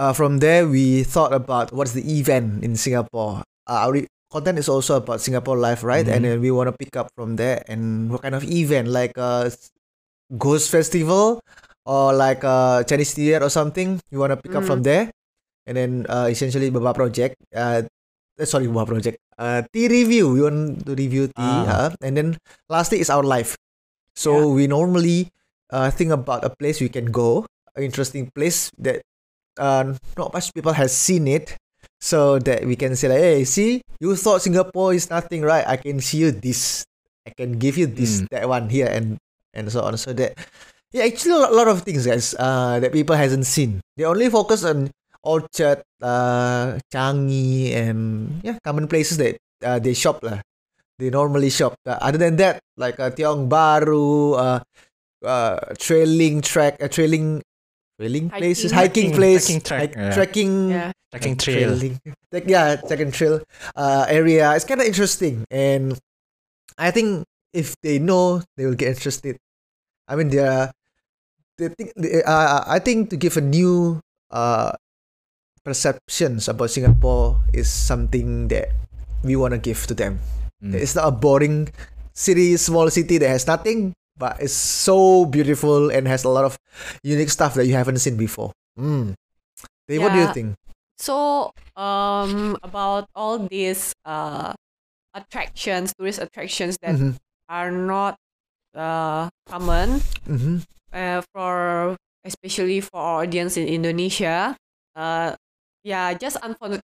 uh 0.00 0.12
from 0.16 0.40
there 0.40 0.64
we 0.64 1.04
thought 1.04 1.36
about 1.36 1.68
what's 1.76 1.92
the 1.92 2.04
event 2.08 2.64
in 2.64 2.72
Singapore. 2.80 3.44
Uh, 3.68 3.84
our 3.84 4.00
content 4.32 4.56
is 4.56 4.68
also 4.72 4.96
about 4.96 5.20
Singapore 5.20 5.58
life, 5.60 5.84
right? 5.84 6.06
Mhm. 6.08 6.12
And 6.16 6.20
then 6.24 6.36
we 6.40 6.48
want 6.48 6.72
to 6.72 6.76
pick 6.76 6.96
up 6.96 7.12
from 7.12 7.36
there 7.36 7.60
and 7.68 8.08
what 8.08 8.24
kind 8.24 8.32
of 8.32 8.40
event, 8.48 8.88
like 8.88 9.12
a 9.20 9.52
ghost 10.40 10.70
festival 10.72 11.42
or 11.84 12.14
like 12.16 12.40
a 12.46 12.80
Chinese 12.88 13.12
New 13.18 13.28
Year 13.28 13.42
or 13.44 13.50
something. 13.52 14.00
You 14.10 14.18
want 14.22 14.32
to 14.32 14.40
pick 14.40 14.54
up 14.56 14.64
from 14.64 14.82
there, 14.86 15.10
and 15.66 15.76
then 15.76 15.90
uh, 16.08 16.28
essentially 16.30 16.70
Boba 16.70 16.94
project. 16.94 17.36
Uh, 17.52 17.84
eh, 18.38 18.46
sorry, 18.48 18.70
Boba 18.70 18.86
project. 18.86 19.18
Uh, 19.36 19.62
tea 19.72 19.88
review. 19.90 20.32
We 20.32 20.40
want 20.46 20.86
to 20.86 20.92
review 20.94 21.28
tea, 21.34 21.54
Ah. 21.66 21.66
huh? 21.66 21.88
and 22.00 22.16
then 22.16 22.28
lastly 22.72 23.00
is 23.02 23.10
our 23.10 23.24
life. 23.26 23.58
So 24.14 24.52
we 24.52 24.68
normally 24.70 25.28
uh, 25.74 25.90
think 25.90 26.10
about 26.14 26.44
a 26.46 26.52
place 26.52 26.78
we 26.80 26.88
can 26.92 27.10
go, 27.10 27.44
an 27.74 27.82
interesting 27.82 28.30
place 28.30 28.70
that 28.78 29.02
uh, 29.60 29.92
not 30.16 30.32
much 30.32 30.48
people 30.56 30.72
has 30.72 30.90
seen 30.96 31.28
it, 31.28 31.54
so 32.00 32.40
that 32.40 32.64
we 32.64 32.74
can 32.74 32.96
say 32.96 33.12
like, 33.12 33.20
hey, 33.20 33.44
see, 33.44 33.84
you 34.00 34.16
thought 34.16 34.40
Singapore 34.40 34.96
is 34.96 35.12
nothing, 35.12 35.44
right? 35.44 35.68
I 35.68 35.76
can 35.76 36.00
see 36.00 36.24
you 36.24 36.32
this, 36.32 36.82
I 37.28 37.30
can 37.36 37.60
give 37.60 37.76
you 37.76 37.84
this, 37.86 38.24
Mm. 38.24 38.32
that 38.32 38.48
one 38.48 38.72
here, 38.72 38.88
and 38.88 39.20
and 39.52 39.68
so 39.68 39.84
on. 39.84 40.00
So 40.00 40.16
that 40.16 40.34
yeah, 40.90 41.04
actually 41.04 41.36
a 41.36 41.52
lot- 41.52 41.68
of 41.68 41.84
things, 41.84 42.08
guys, 42.08 42.32
uh, 42.40 42.80
that 42.80 42.90
people 42.90 43.14
hasn't 43.14 43.44
seen. 43.46 43.78
They 44.00 44.08
only 44.08 44.26
focus 44.32 44.64
on 44.64 44.90
Orchard, 45.22 45.84
uh, 46.00 46.80
Changi, 46.88 47.76
and 47.76 48.40
yeah, 48.42 48.56
common 48.64 48.88
places 48.88 49.20
that 49.20 49.36
uh, 49.62 49.76
they 49.78 49.92
shop 49.92 50.24
lah. 50.24 50.40
They 50.98 51.12
normally 51.12 51.52
shop. 51.52 51.76
Uh, 51.84 52.00
other 52.00 52.16
than 52.18 52.36
that, 52.40 52.60
like 52.80 52.96
uh, 52.98 53.12
Tiong 53.12 53.46
Bahru, 53.52 54.36
uh, 54.36 54.60
uh, 55.24 55.58
trailing 55.78 56.40
track, 56.40 56.80
uh, 56.80 56.88
trailing, 56.88 57.44
trailing 58.00 58.30
places, 58.32 58.72
hiking 58.72 59.12
Hiking. 59.12 59.16
place, 59.20 59.44
Trekking 59.44 59.60
track, 59.60 59.80
hike- 59.92 59.96
yeah. 60.00 60.14
trekking, 60.16 60.52
Yeah. 60.72 60.92
Trekking 61.12 61.36
trail. 61.36 61.68
trailing, 61.76 62.00
like, 62.32 62.46
yeah, 62.48 62.80
second 62.88 63.12
trail, 63.12 63.44
uh, 63.76 64.06
area. 64.08 64.56
It's 64.56 64.64
kind 64.64 64.80
of 64.80 64.86
interesting, 64.88 65.44
and 65.52 65.98
I 66.80 66.88
think 66.96 67.28
if 67.52 67.76
they 67.84 67.98
know, 68.00 68.40
they 68.56 68.64
will 68.64 68.78
get 68.78 68.96
interested. 68.96 69.36
I 70.08 70.16
mean, 70.16 70.30
they 70.32 70.40
are, 70.40 70.72
they 71.60 71.68
think, 71.76 71.92
they, 71.98 72.22
uh, 72.24 72.64
I 72.64 72.78
think 72.80 73.10
to 73.12 73.16
give 73.20 73.36
a 73.36 73.44
new, 73.44 74.00
uh, 74.32 74.72
perceptions 75.60 76.48
about 76.48 76.70
Singapore 76.72 77.36
is 77.52 77.68
something 77.68 78.48
that 78.48 78.72
we 79.22 79.36
want 79.36 79.52
to 79.52 79.60
give 79.60 79.84
to 79.86 79.94
them. 79.94 80.20
Mm. 80.64 80.72
It's 80.74 80.94
not 80.96 81.04
a 81.08 81.12
boring 81.12 81.68
city, 82.14 82.56
small 82.56 82.88
city 82.88 83.18
that 83.18 83.28
has 83.28 83.46
nothing, 83.46 83.92
but 84.20 84.36
it's 84.40 84.52
so 84.52 85.24
beautiful 85.24 85.88
and 85.88 86.04
has 86.06 86.24
a 86.24 86.28
lot 86.28 86.44
of 86.44 86.60
unique 87.02 87.32
stuff 87.32 87.56
that 87.56 87.64
you 87.64 87.72
haven't 87.72 87.98
seen 88.04 88.20
before. 88.20 88.52
Mm. 88.78 89.16
Dave, 89.88 90.02
what 90.02 90.12
do 90.12 90.18
you 90.20 90.28
think? 90.32 90.54
So, 91.00 91.50
um, 91.76 92.56
about 92.62 93.08
all 93.16 93.38
these 93.40 93.96
uh 94.04 94.52
attractions, 95.14 95.94
tourist 95.98 96.20
attractions 96.20 96.76
that 96.82 96.94
Mhm, 96.94 97.16
are 97.48 97.72
not 97.72 98.16
uh 98.76 99.28
common 99.48 100.00
mhm, 100.28 100.62
uh 100.92 101.22
for 101.34 101.96
especially 102.24 102.80
for 102.80 103.00
our 103.00 103.22
audience 103.24 103.56
in 103.56 103.66
Indonesia. 103.66 104.56
Uh, 104.94 105.34
yeah, 105.82 106.12
just 106.14 106.36
unfor- 106.44 106.80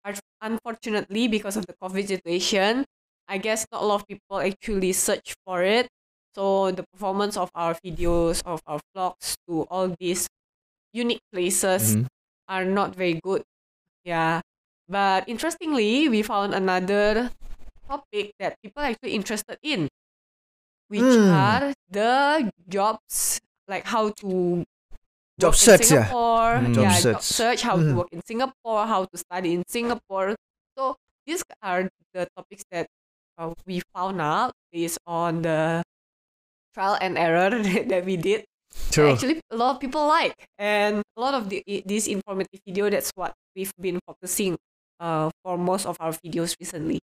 unfortunately 0.43 1.29
because 1.29 1.57
of 1.57 1.67
the 1.67 1.75
COVID 1.79 2.09
situation, 2.09 2.85
I 3.29 3.39
guess 3.39 3.67
not 3.71 3.83
a 3.83 3.87
lot 3.87 4.03
of 4.03 4.07
people 4.09 4.41
actually 4.43 4.93
search 4.93 5.35
for 5.47 5.63
it. 5.63 5.87
So 6.35 6.71
the 6.71 6.85
performance 6.93 7.37
of 7.37 7.51
our 7.55 7.75
videos, 7.85 8.43
of 8.47 8.61
our 8.67 8.81
vlogs 8.95 9.35
to 9.49 9.67
all 9.71 9.95
these 9.99 10.29
unique 10.93 11.23
places 11.33 11.97
Mhm. 11.97 12.07
are 12.49 12.65
not 12.65 12.95
very 12.95 13.21
good. 13.23 13.43
Yeah. 14.05 14.41
But 14.89 15.29
interestingly, 15.29 16.09
we 16.09 16.23
found 16.23 16.55
another 16.55 17.31
topic 17.89 18.33
that 18.39 18.57
people 18.63 18.83
are 18.83 18.91
actually 18.91 19.15
interested 19.15 19.59
in, 19.63 19.89
which 20.89 21.03
Mm. 21.03 21.31
are 21.35 21.75
the 21.91 22.51
jobs, 22.69 23.41
like 23.69 23.85
how 23.87 24.11
to 24.23 24.65
Job 25.41 25.53
work 25.53 25.55
in 25.55 25.67
search, 25.67 25.81
yeah. 25.81 25.87
Singapore, 25.87 26.53
Mm. 26.61 26.75
Job 26.75 26.85
yeah, 26.85 27.01
job 27.01 27.23
search. 27.23 27.23
search, 27.23 27.61
how 27.63 27.77
to 27.79 27.83
Mhm. 27.83 27.97
work 27.97 28.09
in 28.13 28.21
Singapore, 28.27 28.87
how 28.87 29.05
to 29.07 29.17
study 29.17 29.55
in 29.55 29.63
Singapore. 29.69 30.37
So 30.77 30.97
these 31.27 31.43
are 31.63 31.89
the 32.15 32.27
topics 32.37 32.65
that 32.71 32.87
uh, 33.39 33.55
we 33.67 33.81
found 33.95 34.21
out 34.21 34.53
based 34.71 34.99
on 35.07 35.43
the 35.43 35.83
trial 36.75 36.97
and 37.01 37.19
error 37.19 37.51
that 37.91 38.05
we 38.05 38.17
did 38.17 38.45
True. 38.95 39.13
actually 39.13 39.41
a 39.51 39.57
lot 39.57 39.75
of 39.75 39.81
people 39.81 40.07
like 40.07 40.35
and 40.59 41.03
a 41.17 41.21
lot 41.21 41.35
of 41.35 41.49
the 41.51 41.63
this 41.87 42.07
informative 42.07 42.61
video 42.67 42.89
that's 42.91 43.11
what 43.19 43.33
we've 43.57 43.73
been 43.81 43.99
focusing 44.07 44.57
uh 45.01 45.31
for 45.43 45.59
most 45.59 45.87
of 45.87 45.97
our 46.01 46.13
videos 46.23 46.55
recently 46.61 46.99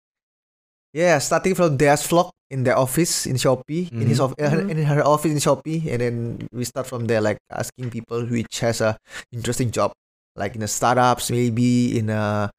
Yeah, 0.95 1.19
starting 1.19 1.53
from 1.53 1.77
Dea's 1.77 2.07
vlog 2.07 2.31
in 2.49 2.63
their 2.63 2.79
office 2.79 3.27
in 3.27 3.35
Shopee, 3.35 3.91
in 3.91 4.07
his 4.07 4.17
Mhm. 4.17 4.23
of, 4.23 4.31
uh, 4.39 4.49
Mhm. 4.65 4.71
in 4.71 4.77
her 4.87 5.03
office 5.05 5.29
in 5.29 5.37
Shopee, 5.37 5.83
and 5.91 5.99
then 6.01 6.15
we 6.49 6.63
start 6.63 6.87
from 6.87 7.05
there, 7.05 7.21
like 7.21 7.37
asking 7.51 7.91
people 7.91 8.23
which 8.25 8.63
has 8.63 8.79
a 8.81 8.95
interesting 9.29 9.69
job, 9.69 9.91
like 10.39 10.55
in 10.55 10.63
a 10.63 10.71
startups, 10.71 11.29
maybe 11.29 11.99
in 11.99 12.09
a 12.09 12.49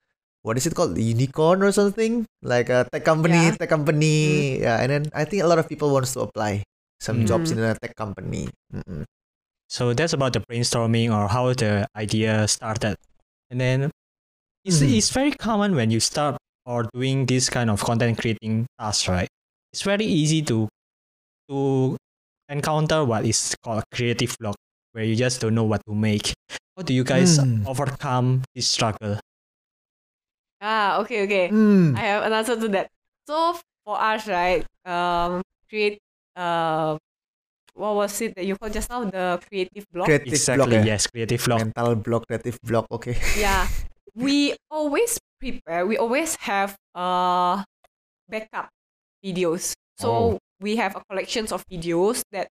what 0.45 0.55
is 0.61 0.69
it 0.71 0.77
called, 0.77 0.95
the 0.95 1.03
unicorn 1.03 1.65
or 1.67 1.73
something, 1.73 2.29
like 2.45 2.69
a 2.71 2.87
tech 2.93 3.03
company, 3.03 3.49
Yeah. 3.51 3.57
tech 3.59 3.73
company, 3.73 4.61
yeah. 4.61 4.77
And 4.85 4.93
then 4.93 5.03
I 5.17 5.25
think 5.25 5.43
a 5.43 5.49
lot 5.51 5.59
of 5.59 5.67
people 5.67 5.91
wants 5.91 6.13
to 6.15 6.23
apply. 6.29 6.63
Some 7.01 7.27
jobs 7.27 7.51
Mm. 7.51 7.59
in 7.59 7.59
a 7.65 7.75
tech 7.75 7.95
company. 7.97 8.49
Mm-mm. 8.75 9.05
So 9.69 9.93
that's 9.95 10.13
about 10.13 10.33
the 10.33 10.41
brainstorming 10.41 11.13
or 11.15 11.29
how 11.29 11.53
the 11.53 11.87
idea 11.97 12.49
started. 12.49 12.97
And 13.51 13.61
then 13.61 13.91
it's, 14.65 14.81
Mhm. 14.81 14.97
it's 14.97 15.11
very 15.11 15.33
common 15.33 15.75
when 15.75 15.91
you 15.91 16.01
start 16.01 16.37
or 16.67 16.89
doing 16.93 17.27
this 17.27 17.49
kind 17.49 17.71
of 17.71 17.83
content 17.85 18.19
creating 18.19 18.67
tasks, 18.79 19.09
right? 19.09 19.29
It's 19.73 19.83
very 19.83 20.05
easy 20.05 20.43
to 20.51 20.69
to 21.49 21.97
encounter 22.49 23.05
what 23.05 23.25
is 23.25 23.57
called 23.65 23.81
a 23.85 23.97
creative 23.97 24.37
block 24.39 24.57
where 24.93 25.05
you 25.05 25.17
just 25.17 25.41
don't 25.41 25.55
know 25.55 25.65
what 25.65 25.81
to 25.89 25.95
make. 25.95 26.35
How 26.77 26.83
do 26.85 26.93
you 26.93 27.05
guys 27.05 27.39
Mm. 27.41 27.65
overcome 27.67 28.43
this 28.55 28.69
struggle? 28.69 29.17
Ah, 30.61 30.99
okay, 31.01 31.23
okay. 31.25 31.49
Mm. 31.49 31.97
I 31.97 32.01
have 32.01 32.23
an 32.25 32.33
answer 32.33 32.59
to 32.59 32.69
that. 32.75 32.89
So 33.29 33.57
for 33.85 33.97
us, 34.01 34.27
right, 34.27 34.65
um, 34.85 35.43
create, 35.71 35.99
uh, 36.39 36.99
what 37.75 37.95
was 37.97 38.21
it 38.23 38.35
that 38.37 38.45
you 38.47 38.57
called 38.57 38.73
just 38.73 38.91
now? 38.91 39.05
The 39.05 39.41
creative 39.49 39.87
block. 39.93 40.07
Creative 40.07 40.33
Exactly, 40.33 40.79
block, 40.79 40.87
eh? 40.87 40.87
yes, 40.87 41.07
creative 41.07 41.45
block. 41.45 41.59
Mental 41.61 41.97
block, 41.97 42.27
creative 42.27 42.59
block. 42.63 42.87
Okay. 42.91 43.17
yeah, 43.39 43.69
we 44.15 44.57
always 44.71 45.19
prepare. 45.41 45.87
We 45.87 45.99
always 45.99 46.37
have 46.47 46.77
uh 46.95 47.63
backup 48.29 48.71
videos. 49.25 49.75
So 49.99 50.09
Oh. 50.11 50.39
we 50.61 50.77
have 50.77 50.97
a 50.97 51.03
collections 51.11 51.53
of 51.53 51.65
videos 51.71 52.23
that 52.33 52.49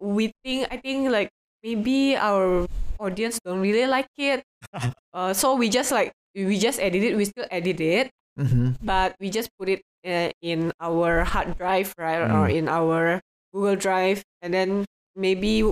we 0.00 0.32
think. 0.44 0.68
I 0.70 0.78
think 0.78 1.10
like 1.10 1.30
maybe 1.62 2.16
our 2.16 2.66
audience 2.98 3.40
don't 3.44 3.60
really 3.60 3.86
like 3.86 4.08
it. 4.18 4.42
uh, 5.14 5.32
so 5.32 5.54
we 5.56 5.68
just 5.68 5.92
like 5.92 6.12
we 6.34 6.58
just 6.58 6.80
edit 6.80 7.02
it. 7.02 7.16
We 7.16 7.24
still 7.26 7.46
edit 7.50 7.80
it. 7.80 8.10
Mm-hmm. 8.38 8.84
but 8.84 9.16
we 9.18 9.30
just 9.30 9.48
put 9.58 9.68
it 9.68 9.80
uh, 10.04 10.28
in 10.42 10.70
our 10.80 11.24
hard 11.24 11.56
drive, 11.56 11.94
right, 11.96 12.20
or 12.20 12.46
Mm. 12.46 12.54
in 12.54 12.64
our 12.68 13.20
Google 13.52 13.76
Drive, 13.76 14.20
and 14.42 14.52
then 14.52 14.84
maybe 15.16 15.64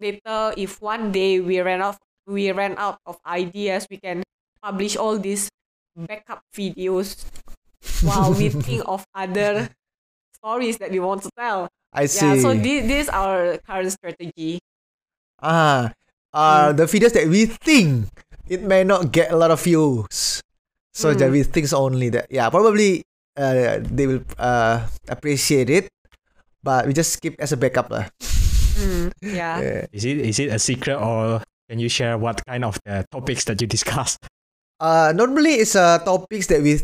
later, 0.00 0.52
if 0.56 0.82
one 0.82 1.12
day 1.12 1.38
we 1.40 1.60
ran 1.60 1.80
out, 1.82 1.96
we 2.26 2.50
ran 2.52 2.74
out 2.76 2.98
of 3.06 3.18
ideas, 3.26 3.86
we 3.90 3.98
can 4.02 4.22
publish 4.62 4.96
all 4.96 5.16
these 5.18 5.48
backup 5.94 6.42
videos 6.50 7.22
while 8.02 8.34
we 8.34 8.48
think 8.66 8.82
of 8.86 9.06
other 9.14 9.70
stories 10.34 10.78
that 10.78 10.90
we 10.90 10.98
want 10.98 11.22
to 11.22 11.30
tell. 11.38 11.68
I 11.94 12.06
see. 12.06 12.26
Yeah, 12.26 12.42
so 12.42 12.50
this, 12.52 12.82
this 12.86 13.00
is 13.06 13.08
our 13.08 13.58
current 13.62 13.92
strategy. 13.92 14.58
ah, 15.42 15.92
are 16.34 16.72
the 16.74 16.84
videos 16.84 17.12
that 17.14 17.28
we 17.28 17.46
think 17.46 18.08
it 18.48 18.60
may 18.62 18.84
not 18.84 19.12
get 19.12 19.30
a 19.32 19.36
lot 19.36 19.50
of 19.50 19.62
views. 19.62 20.42
So 20.96 21.12
that 21.12 21.28
Mm. 21.28 21.32
we 21.36 21.40
think 21.44 21.68
only 21.76 22.08
that 22.16 22.24
yeah 22.32 22.48
probably 22.48 23.04
uh, 23.36 23.84
they 23.84 24.08
will 24.08 24.24
uh, 24.40 24.88
appreciate 25.12 25.68
it, 25.68 25.92
but 26.64 26.88
we 26.88 26.96
just 26.96 27.20
keep 27.20 27.36
as 27.36 27.52
a 27.52 27.60
backup 27.60 27.92
lah. 27.92 28.08
Mm, 28.80 29.12
yeah. 29.20 29.56
Yeah. 29.64 29.84
Is 29.92 30.04
it 30.08 30.16
is 30.24 30.36
it 30.40 30.48
a 30.48 30.58
secret 30.58 30.96
or 30.96 31.44
can 31.68 31.76
you 31.76 31.92
share 31.92 32.16
what 32.16 32.40
kind 32.48 32.64
of 32.64 32.80
the 32.88 33.04
topics 33.12 33.44
that 33.44 33.60
you 33.60 33.68
discussed? 33.68 34.24
Uh, 34.80 35.12
normally 35.12 35.60
it's 35.60 35.76
uh 35.76 36.00
topics 36.00 36.48
that 36.48 36.64
we 36.64 36.80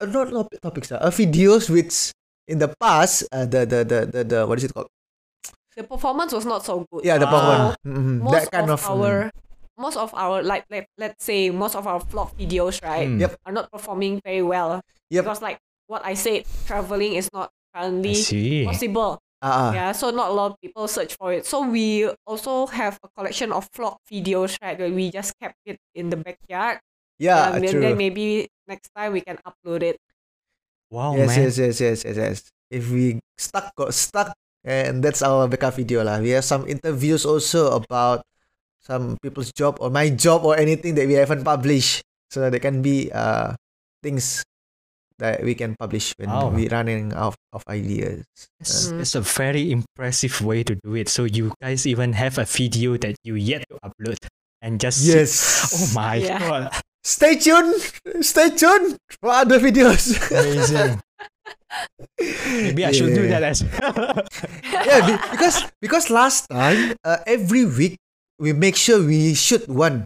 uh, 0.00 0.08
not 0.08 0.32
not 0.32 0.48
topics 0.64 0.88
uh, 0.92 0.96
uh, 1.00 1.12
videos 1.12 1.68
which 1.68 2.12
in 2.48 2.56
the 2.56 2.72
past 2.80 3.28
uh, 3.36 3.44
the, 3.44 3.68
the 3.68 3.84
the 3.84 3.98
the 4.08 4.20
the 4.24 4.38
what 4.48 4.56
is 4.56 4.64
it 4.64 4.72
called? 4.72 4.88
The 5.76 5.84
performance 5.84 6.32
was 6.32 6.48
not 6.48 6.64
so 6.64 6.88
good. 6.88 7.04
Yeah, 7.04 7.20
the. 7.20 7.28
Pokemon. 7.28 7.76
Mhm, 7.84 8.24
most 8.24 8.32
That 8.32 8.44
kind 8.48 8.72
of, 8.72 8.80
of, 8.80 8.88
mm, 8.88 8.92
our 8.96 9.28
most 9.78 9.96
of 9.96 10.12
our 10.14 10.42
like 10.42 10.64
let, 10.70 10.86
let's 10.98 11.24
say 11.24 11.50
most 11.50 11.76
of 11.76 11.86
our 11.86 12.00
vlog 12.00 12.32
videos 12.36 12.82
right 12.82 13.08
Mm. 13.08 13.20
Yep. 13.20 13.36
are 13.46 13.52
not 13.52 13.70
performing 13.70 14.20
very 14.24 14.42
well 14.42 14.80
Yep. 15.10 15.24
because 15.24 15.40
like 15.42 15.58
what 15.86 16.02
i 16.04 16.14
said 16.14 16.44
traveling 16.66 17.14
is 17.14 17.28
not 17.32 17.50
currently 17.74 18.16
possible 18.64 19.20
ah. 19.42 19.72
yeah 19.72 19.92
so 19.92 20.10
not 20.10 20.30
a 20.30 20.34
lot 20.34 20.52
of 20.52 20.54
people 20.60 20.88
search 20.88 21.14
for 21.20 21.32
it 21.32 21.44
so 21.46 21.60
we 21.62 22.08
also 22.26 22.66
have 22.66 22.98
a 23.04 23.08
collection 23.14 23.52
of 23.52 23.68
vlog 23.72 23.96
videos 24.10 24.56
right 24.64 24.78
where 24.80 24.90
we 24.90 25.10
just 25.12 25.36
kept 25.38 25.56
it 25.66 25.76
in 25.94 26.10
the 26.10 26.16
backyard 26.16 26.80
yeah, 27.18 27.48
um, 27.48 27.64
and 27.64 27.80
then 27.80 27.96
maybe 27.96 28.44
next 28.68 28.90
time 28.96 29.12
we 29.12 29.20
can 29.24 29.38
upload 29.46 29.82
it 29.82 29.96
Wow, 30.90 31.16
yes, 31.16 31.28
man. 31.34 31.42
yes, 31.44 31.58
yes, 31.58 31.80
yes, 31.80 31.98
yes, 32.04 32.16
yes. 32.16 32.38
If 32.70 32.90
we 32.90 33.18
stuck, 33.38 33.74
got 33.74 33.90
stuck, 33.94 34.30
and 34.62 35.02
that's 35.02 35.22
our 35.22 35.48
backup 35.50 35.74
video 35.74 36.04
lah. 36.06 36.22
We 36.22 36.30
have 36.38 36.44
some 36.46 36.62
interviews 36.70 37.26
also 37.26 37.74
about 37.74 38.22
some 38.86 39.18
people's 39.22 39.50
job 39.52 39.78
or 39.82 39.90
my 39.90 40.08
job 40.14 40.44
or 40.46 40.54
anything 40.56 40.94
that 40.94 41.06
we 41.10 41.14
haven't 41.18 41.42
published, 41.42 42.02
so 42.30 42.40
that 42.46 42.50
there 42.54 42.62
can 42.62 42.82
be 42.82 43.10
uh 43.10 43.54
things 44.02 44.46
that 45.18 45.42
we 45.42 45.54
can 45.56 45.74
publish 45.80 46.12
when 46.20 46.28
Wow. 46.28 46.52
we 46.52 46.68
running 46.68 47.10
out 47.16 47.34
of 47.52 47.64
ideas. 47.72 48.22
It's, 48.60 48.92
Mm. 48.92 49.00
it's 49.00 49.14
a 49.16 49.24
very 49.24 49.72
impressive 49.72 50.38
way 50.44 50.60
to 50.62 50.76
do 50.84 50.94
it. 50.94 51.08
So 51.08 51.24
you 51.24 51.56
guys 51.60 51.86
even 51.88 52.12
have 52.12 52.36
a 52.38 52.44
video 52.44 53.00
that 53.00 53.16
you 53.24 53.34
yet 53.34 53.64
to 53.72 53.80
upload 53.82 54.20
and 54.60 54.78
just 54.78 55.02
Yes. 55.08 55.32
Oh 55.72 55.88
my 55.96 56.16
Yeah. 56.20 56.38
god, 56.38 56.62
Stay 57.02 57.38
tuned. 57.40 57.80
Stay 58.20 58.50
tuned 58.52 58.98
for 59.22 59.30
other 59.32 59.56
videos. 59.58 60.20
amazing! 60.30 61.00
Maybe 62.46 62.84
I 62.84 62.92
should 62.92 63.14
do 63.14 63.28
that 63.28 63.42
as 63.42 63.62
well. 63.64 64.20
yeah, 64.84 65.16
because 65.32 65.64
because 65.80 66.10
last 66.10 66.48
time, 66.50 66.96
uh, 67.04 67.18
every 67.26 67.64
week 67.64 67.96
we 68.38 68.52
make 68.52 68.76
sure 68.76 69.00
we 69.02 69.34
shoot 69.34 69.68
one 69.68 70.04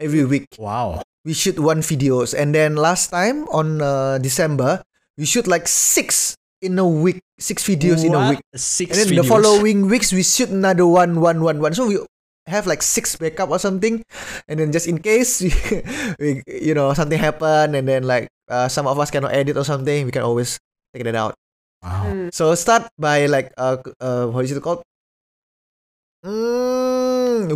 every 0.00 0.24
week. 0.24 0.46
wow. 0.58 1.02
we 1.24 1.32
shoot 1.32 1.58
one 1.58 1.80
videos. 1.80 2.34
And 2.34 2.54
then 2.54 2.76
last 2.76 3.10
time 3.10 3.48
on 3.48 3.80
uh, 3.80 4.18
December 4.18 4.82
we 5.16 5.24
shoot 5.24 5.46
like 5.46 5.68
six 5.68 6.36
in 6.60 6.78
a 6.78 6.86
week 6.86 7.20
six 7.38 7.66
videos 7.66 8.04
in 8.04 8.14
a 8.14 8.30
week. 8.30 8.40
Six 8.54 8.96
and 8.96 9.10
then 9.10 9.16
the 9.16 9.26
following 9.26 9.88
weeks 9.88 10.12
we 10.12 10.22
shoot 10.22 10.48
another 10.48 10.86
one 10.86 11.20
one 11.20 11.42
one 11.42 11.60
one. 11.60 11.74
So 11.74 11.86
we 11.86 11.98
have 12.46 12.66
like 12.66 12.82
six 12.82 13.16
backup 13.16 13.50
or 13.50 13.58
something. 13.58 14.04
And 14.48 14.60
then 14.60 14.72
just 14.72 14.86
in 14.86 14.98
case 14.98 15.42
we, 15.42 15.50
we 16.18 16.42
you 16.46 16.74
know 16.74 16.94
something 16.94 17.18
happen 17.18 17.74
and 17.74 17.86
then 17.86 18.04
like 18.04 18.28
uh, 18.48 18.68
some 18.68 18.86
of 18.86 18.98
us 18.98 19.10
cannot 19.10 19.32
edit 19.32 19.56
or 19.56 19.64
something 19.64 20.06
we 20.06 20.12
can 20.12 20.22
always 20.22 20.58
take 20.94 21.04
it 21.04 21.14
out. 21.14 21.34
Wow. 21.82 22.06
Mm. 22.06 22.30
so 22.30 22.54
start 22.54 22.86
by 22.94 23.26
like 23.26 23.50
uh, 23.58 23.74
uh 23.98 24.30
what 24.30 24.44
is 24.46 24.54
it 24.54 24.62
called? 24.62 24.86
Mm, 26.22 26.81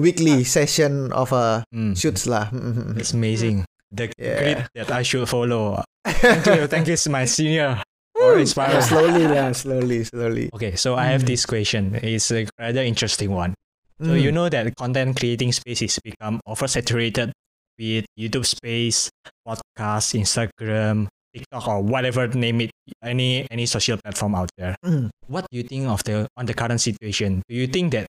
weekly 0.00 0.44
session 0.44 1.12
of 1.12 1.32
uh 1.32 1.62
Mm, 1.74 1.96
shoots 1.98 2.26
lah 2.26 2.48
That's 2.96 3.12
amazing. 3.12 3.64
The 3.92 4.10
Yeah. 4.18 4.38
grid 4.38 4.58
that 4.74 4.90
I 4.90 5.02
should 5.02 5.28
follow. 5.28 5.82
Thank 6.04 6.46
you. 6.46 6.66
Thank 6.72 6.86
you, 6.88 6.96
my 7.10 7.24
senior. 7.24 7.80
Or 8.16 8.38
inspired. 8.40 8.80
slowly 8.82 9.28
yeah, 9.28 9.52
slowly, 9.52 10.00
slowly. 10.04 10.48
Okay, 10.56 10.74
so 10.74 10.96
I 10.96 11.12
have 11.12 11.22
Mm. 11.22 11.30
this 11.30 11.44
question. 11.46 11.82
It's 12.00 12.32
a 12.32 12.48
rather 12.58 12.80
interesting 12.82 13.30
one. 13.30 13.52
So 14.00 14.12
Mm. 14.16 14.20
you 14.24 14.30
know 14.32 14.48
that 14.48 14.72
content 14.76 15.16
creating 15.20 15.52
space 15.52 15.80
is 15.84 15.96
become 16.04 16.40
oversaturated 16.48 17.32
with 17.78 18.04
YouTube 18.16 18.44
space, 18.48 19.08
podcast, 19.46 20.16
Instagram, 20.16 21.08
TikTok, 21.36 21.68
or 21.68 21.80
whatever 21.84 22.24
name 22.32 22.64
it, 22.64 22.72
any 23.04 23.44
any 23.52 23.68
social 23.68 24.00
platform 24.00 24.34
out 24.34 24.48
there. 24.56 24.76
Mm. 24.84 25.12
What 25.28 25.44
do 25.52 25.56
you 25.60 25.64
think 25.64 25.86
of 25.88 26.00
the 26.08 26.24
on 26.40 26.48
the 26.48 26.54
current 26.56 26.80
situation? 26.80 27.42
Do 27.48 27.54
you 27.54 27.68
think 27.68 27.92
that 27.92 28.08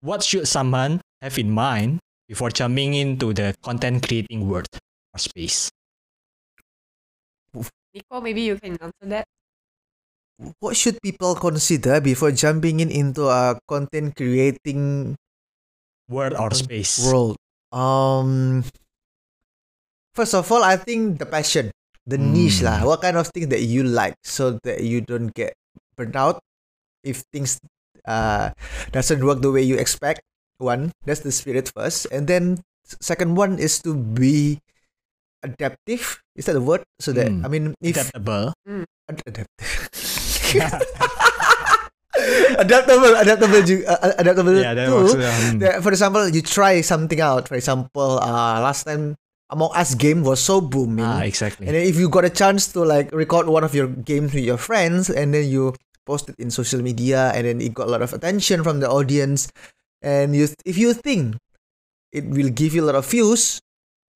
what 0.00 0.22
should 0.22 0.46
someone 0.46 1.00
have 1.22 1.38
in 1.38 1.50
mind 1.50 1.98
before 2.28 2.50
jumping 2.50 2.94
into 2.94 3.32
the 3.32 3.54
content 3.62 4.06
creating 4.06 4.48
world 4.48 4.68
or 5.14 5.18
space? 5.18 5.70
Nico, 7.94 8.20
maybe 8.20 8.42
you 8.42 8.56
can 8.56 8.76
answer 8.80 9.06
that 9.08 9.24
What 10.62 10.78
should 10.78 11.02
people 11.02 11.34
consider 11.34 12.00
before 12.00 12.30
jumping 12.30 12.78
in 12.78 12.94
into 12.94 13.26
a 13.26 13.58
content 13.66 14.14
creating 14.14 15.16
World 16.08 16.38
or 16.38 16.54
space? 16.54 17.02
world? 17.04 17.36
Um, 17.74 18.62
first 20.14 20.34
of 20.34 20.46
all, 20.50 20.62
I 20.62 20.78
think 20.78 21.18
the 21.18 21.26
passion, 21.26 21.74
the 22.06 22.16
niche 22.16 22.62
lah. 22.62 22.80
Mm. 22.80 22.86
What 22.86 23.02
kind 23.02 23.18
of 23.18 23.26
thing 23.34 23.50
that 23.50 23.66
you 23.66 23.82
like, 23.82 24.14
so 24.22 24.62
that 24.62 24.80
you 24.86 25.02
don't 25.02 25.34
get 25.34 25.58
burnt 25.98 26.14
out 26.14 26.38
if 27.02 27.26
things 27.34 27.58
uh 28.08 28.56
doesn't 28.90 29.20
work 29.20 29.44
the 29.44 29.52
way 29.52 29.60
you 29.62 29.76
expect. 29.76 30.24
One, 30.58 30.90
that's 31.06 31.20
the 31.20 31.30
spirit 31.30 31.70
first, 31.70 32.08
and 32.10 32.26
then 32.26 32.64
second 33.04 33.36
one 33.36 33.60
is 33.60 33.78
to 33.86 33.94
be 33.94 34.58
adaptive. 35.44 36.18
Is 36.34 36.48
that 36.50 36.56
the 36.58 36.64
word? 36.64 36.82
So 36.98 37.12
that 37.14 37.28
Mm. 37.30 37.44
I 37.44 37.48
mean, 37.52 37.64
if 37.78 37.94
Adaptable. 37.94 38.56
Ad- 39.06 39.22
adaptive. 39.22 39.70
adaptable, 42.58 43.12
adaptable, 43.16 43.62
uh, 43.86 43.98
uh, 44.02 44.12
adaptable 44.18 44.56
yeah, 44.58 44.74
that 44.74 44.86
too. 44.90 44.94
works. 44.94 45.14
um, 45.14 45.58
That, 45.62 45.82
for 45.82 45.90
example, 45.94 46.28
you 46.28 46.42
try 46.42 46.80
something 46.80 47.20
out. 47.20 47.48
For 47.48 47.54
example, 47.54 48.18
uh, 48.18 48.58
last 48.60 48.84
time 48.84 49.14
Among 49.50 49.72
Us 49.72 49.94
game 49.94 50.22
was 50.24 50.40
so 50.44 50.60
booming. 50.60 51.04
ah, 51.06 51.24
exactly. 51.24 51.64
And 51.66 51.72
then 51.74 51.86
if 51.88 51.96
you 51.96 52.10
got 52.12 52.26
a 52.26 52.30
chance 52.34 52.68
to 52.76 52.84
like 52.84 53.08
record 53.16 53.48
one 53.48 53.64
of 53.64 53.72
your 53.74 53.86
games 53.88 54.34
with 54.34 54.44
your 54.44 54.58
friends 54.60 55.08
and 55.08 55.32
then 55.32 55.48
you 55.48 55.72
post 56.08 56.32
it 56.32 56.36
in 56.40 56.48
social 56.50 56.80
media 56.80 57.28
and 57.36 57.44
then 57.44 57.60
it 57.60 57.76
got 57.76 57.86
a 57.88 57.92
lot 57.92 58.00
of 58.00 58.16
attention 58.16 58.64
from 58.64 58.80
the 58.80 58.88
audience 58.88 59.52
and 60.00 60.32
you 60.32 60.48
if 60.64 60.80
you 60.80 60.96
think 60.96 61.36
it 62.12 62.24
will 62.24 62.48
give 62.48 62.72
you 62.72 62.80
a 62.82 62.88
lot 62.88 62.96
of 62.96 63.04
views, 63.04 63.60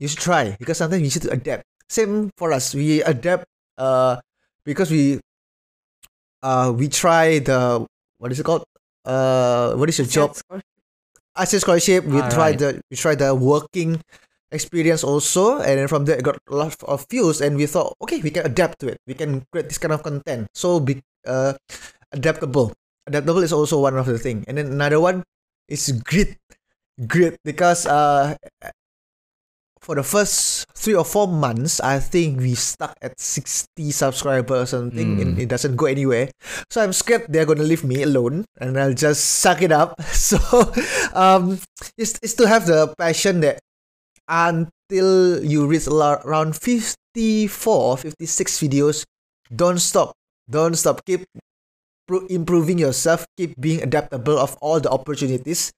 you 0.01 0.09
should 0.09 0.25
try 0.25 0.57
because 0.59 0.79
sometimes 0.81 1.05
you 1.05 1.13
should 1.13 1.29
adapt. 1.29 1.65
Same 1.93 2.31
for 2.41 2.53
us. 2.57 2.73
We 2.75 3.05
adapt 3.05 3.45
uh 3.77 4.17
because 4.65 4.89
we 4.91 5.21
uh 6.43 6.73
we 6.75 6.89
try 6.89 7.39
the 7.39 7.85
what 8.19 8.33
is 8.33 8.41
it 8.41 8.45
called? 8.47 8.65
Uh, 9.05 9.75
what 9.75 9.89
is 9.89 9.99
your 9.99 10.07
job? 10.07 10.33
ASEAN 11.37 11.61
scholarship. 11.61 12.05
We 12.05 12.21
Ah, 12.21 12.29
tried 12.31 12.61
right. 12.61 12.79
the 12.79 12.81
we 12.91 12.97
try 12.97 13.15
the 13.15 13.35
working 13.35 14.01
experience 14.53 15.03
also, 15.03 15.59
and 15.65 15.81
then 15.81 15.89
from 15.89 16.05
there 16.05 16.17
it 16.21 16.25
got 16.25 16.39
a 16.49 16.55
lot 16.55 16.77
of 16.85 17.07
views, 17.11 17.41
and 17.41 17.57
we 17.57 17.67
thought, 17.67 17.97
okay, 18.05 18.21
we 18.21 18.31
can 18.31 18.47
adapt 18.47 18.79
to 18.81 18.89
it. 18.93 18.99
We 19.07 19.15
can 19.15 19.43
create 19.51 19.69
this 19.69 19.79
kind 19.81 19.93
of 19.93 20.03
content. 20.05 20.49
So 20.55 20.79
be 20.81 21.01
uh, 21.27 21.55
adaptable. 22.13 22.73
Adaptable 23.09 23.43
is 23.43 23.53
also 23.53 23.81
one 23.81 23.97
of 23.99 24.07
the 24.07 24.19
thing, 24.19 24.45
and 24.47 24.59
then 24.59 24.67
another 24.77 25.01
one 25.01 25.25
is 25.69 25.91
grit. 26.05 26.37
Grit 27.09 27.41
because 27.43 27.87
uh, 27.89 28.37
for 29.81 29.97
the 29.97 30.05
first 30.07 30.67
three 30.77 30.95
or 30.95 31.05
four 31.05 31.27
months, 31.27 31.81
I 31.81 31.99
think 31.99 32.39
we 32.39 32.55
stuck 32.55 32.95
at 33.03 33.19
sixty 33.19 33.91
subscribers 33.91 34.63
or 34.63 34.67
something, 34.67 35.19
and 35.21 35.35
Mm. 35.37 35.43
it 35.43 35.49
doesn't 35.51 35.75
go 35.75 35.87
anywhere. 35.87 36.31
So 36.71 36.85
I'm 36.85 36.93
scared 36.93 37.27
they're 37.29 37.47
gonna 37.49 37.67
leave 37.67 37.83
me 37.83 38.03
alone, 38.05 38.45
and 38.61 38.79
I'll 38.79 38.95
just 38.95 39.43
suck 39.43 39.63
it 39.63 39.73
up. 39.73 39.99
So, 40.13 40.39
um, 41.19 41.59
it's, 41.99 42.15
it's 42.23 42.35
to 42.39 42.47
have 42.47 42.67
the 42.67 42.95
passion 42.95 43.41
that 43.43 43.59
until 44.29 45.43
you 45.45 45.67
reach 45.67 45.87
around 45.89 46.57
54 46.57 47.99
56 47.99 48.59
videos, 48.59 49.05
don't 49.55 49.79
stop. 49.79 50.15
Don't 50.49 50.75
stop. 50.75 51.05
Keep 51.05 51.25
improving 52.29 52.79
yourself. 52.79 53.27
Keep 53.37 53.61
being 53.61 53.83
adaptable 53.83 54.39
of 54.39 54.57
all 54.61 54.81
the 54.81 54.91
opportunities, 54.91 55.73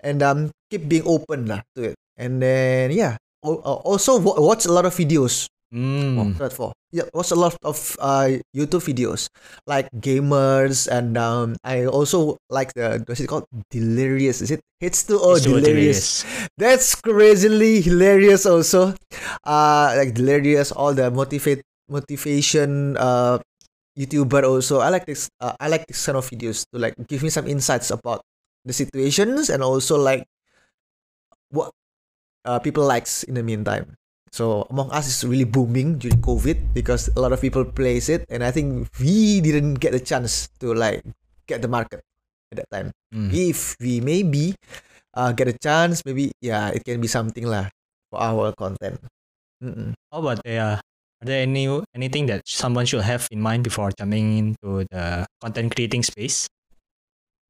and 0.00 0.22
um, 0.22 0.50
keep 0.70 0.88
being 0.88 1.04
open 1.06 1.46
lah 1.46 1.62
to 1.74 1.92
it. 1.92 1.96
And 2.16 2.40
then 2.40 2.90
yeah, 2.92 3.16
uh, 3.44 3.82
also 3.84 4.18
watch 4.18 4.64
a 4.66 4.72
lot 4.72 4.86
of 4.86 4.94
videos. 4.94 5.48
Mm. 5.74 6.38
That 6.38 6.54
for 6.54 6.70
yeah, 6.94 7.10
watch 7.10 7.34
a 7.34 7.38
lot 7.38 7.58
of 7.66 7.96
uh 7.98 8.38
YouTube 8.54 8.86
videos? 8.86 9.26
Like 9.66 9.90
gamers 9.98 10.86
and 10.86 11.18
um 11.18 11.58
I 11.66 11.86
also 11.90 12.38
like 12.48 12.72
the 12.74 13.02
what's 13.02 13.18
it 13.18 13.26
called? 13.26 13.50
Delirious. 13.70 14.40
Is 14.42 14.54
it 14.54 14.60
it's 14.80 15.02
too? 15.02 15.18
Oh 15.18 15.34
It's 15.34 15.44
delirious. 15.44 16.22
That's 16.56 16.94
crazily 16.94 17.82
hilarious 17.82 18.46
also. 18.46 18.94
Uh 19.42 19.94
like 19.98 20.14
delirious 20.14 20.70
all 20.70 20.94
the 20.94 21.10
motivate 21.10 21.66
motivation 21.90 22.96
uh 22.96 23.42
YouTuber 23.98 24.46
also. 24.46 24.78
I 24.80 24.94
like 24.94 25.06
this 25.06 25.26
uh, 25.42 25.58
I 25.58 25.66
like 25.66 25.90
this 25.90 26.04
kind 26.06 26.14
of 26.14 26.30
videos 26.30 26.62
to 26.70 26.78
like 26.78 26.94
give 27.10 27.26
me 27.26 27.30
some 27.30 27.50
insights 27.50 27.90
about 27.90 28.22
the 28.62 28.72
situations 28.72 29.50
and 29.50 29.66
also 29.66 29.98
like 29.98 30.22
what 31.50 31.74
uh, 32.44 32.58
people 32.58 32.86
likes 32.86 33.22
in 33.24 33.34
the 33.34 33.42
meantime 33.42 33.96
so 34.32 34.66
Among 34.70 34.90
Us 34.90 35.08
is 35.08 35.24
really 35.24 35.44
booming 35.44 35.98
during 35.98 36.20
COVID 36.20 36.74
because 36.74 37.08
a 37.16 37.20
lot 37.20 37.32
of 37.32 37.40
people 37.40 37.64
plays 37.64 38.08
it, 38.08 38.24
and 38.28 38.42
I 38.42 38.50
think 38.50 38.88
we 39.00 39.40
didn't 39.40 39.78
get 39.82 39.94
a 39.94 40.00
chance 40.00 40.48
to 40.60 40.74
like 40.74 41.02
get 41.46 41.62
the 41.62 41.68
market 41.68 42.02
at 42.52 42.62
that 42.62 42.70
time. 42.70 42.92
Mm. 43.14 43.30
If 43.32 43.76
we 43.80 44.00
maybe 44.00 44.54
uh, 45.14 45.32
get 45.32 45.48
a 45.48 45.56
chance, 45.56 46.04
maybe 46.04 46.32
yeah, 46.40 46.70
it 46.70 46.84
can 46.84 47.00
be 47.00 47.08
something 47.08 47.46
lah 47.46 47.70
for 48.10 48.20
our 48.20 48.52
content. 48.52 49.00
Mm-mm. 49.62 49.94
How 50.12 50.20
about 50.20 50.44
the, 50.44 50.56
uh, 50.56 50.76
are 51.22 51.26
there 51.26 51.42
any 51.42 51.64
anything 51.94 52.26
that 52.26 52.44
someone 52.44 52.84
should 52.84 53.02
have 53.02 53.26
in 53.32 53.40
mind 53.40 53.64
before 53.64 53.90
jumping 53.96 54.36
into 54.36 54.84
the 54.90 55.26
content 55.40 55.74
creating 55.74 56.02
space? 56.02 56.46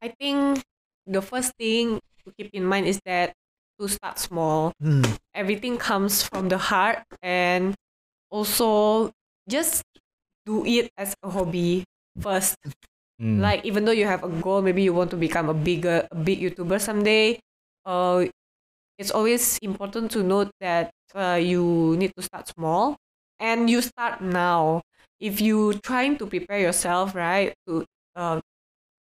I 0.01 0.15
think 0.15 0.63
the 1.07 1.23
first 1.23 1.53
thing 1.59 1.99
to 2.25 2.29
keep 2.39 2.51
in 2.55 2.65
mind 2.65 2.87
is 2.87 3.01
that 3.07 3.35
to 3.81 3.89
start 3.89 4.19
small. 4.19 4.73
Hmm. 4.81 5.03
Everything 5.35 5.77
comes 5.79 6.23
from 6.23 6.49
the 6.49 6.59
heart 6.59 7.03
and 7.23 7.75
also 8.31 9.13
just 9.49 9.83
do 10.47 10.65
it 10.67 10.91
as 10.97 11.15
a 11.23 11.31
hobby 11.31 11.85
first. 12.21 12.57
Mm. 13.21 13.41
Like 13.41 13.65
even 13.65 13.85
though 13.85 13.97
you 13.97 14.07
have 14.07 14.25
a 14.25 14.29
goal, 14.29 14.63
maybe 14.63 14.83
you 14.83 14.93
want 14.93 15.11
to 15.11 15.17
become 15.17 15.49
a 15.49 15.55
bigger 15.55 16.07
a 16.11 16.17
big 16.17 16.41
YouTuber 16.41 16.81
someday. 16.81 17.41
Uh 17.85 18.27
it's 18.99 19.11
always 19.11 19.59
important 19.63 20.11
to 20.13 20.23
note 20.23 20.51
that 20.61 20.91
uh, 21.15 21.39
you 21.41 21.97
need 21.99 22.13
to 22.17 22.23
start 22.23 22.49
small 22.49 22.97
and 23.39 23.69
you 23.71 23.83
start 23.83 24.21
now. 24.21 24.83
If 25.21 25.41
you 25.41 25.75
trying 25.81 26.17
to 26.19 26.27
prepare 26.27 26.61
yourself, 26.61 27.15
right, 27.15 27.55
to 27.67 27.85
uh, 28.17 28.41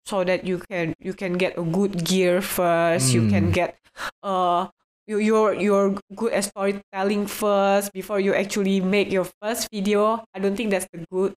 so 0.05 0.23
that 0.23 0.45
you 0.45 0.59
can 0.69 0.93
you 0.99 1.13
can 1.13 1.33
get 1.37 1.57
a 1.57 1.63
good 1.63 2.05
gear 2.05 2.41
first, 2.41 3.13
you 3.13 3.27
can 3.29 3.49
Mm. 3.51 3.53
get 3.53 3.77
uh 4.23 4.67
you 5.07 5.17
you're 5.19 5.53
you're 5.53 5.97
good 6.15 6.33
at 6.33 6.45
storytelling 6.45 7.25
first 7.27 7.93
before 7.93 8.19
you 8.19 8.33
actually 8.33 8.81
make 8.81 9.11
your 9.11 9.25
first 9.41 9.69
video. 9.71 10.23
I 10.33 10.39
don't 10.39 10.55
think 10.55 10.71
that's 10.71 10.87
the 10.93 11.05
good 11.11 11.33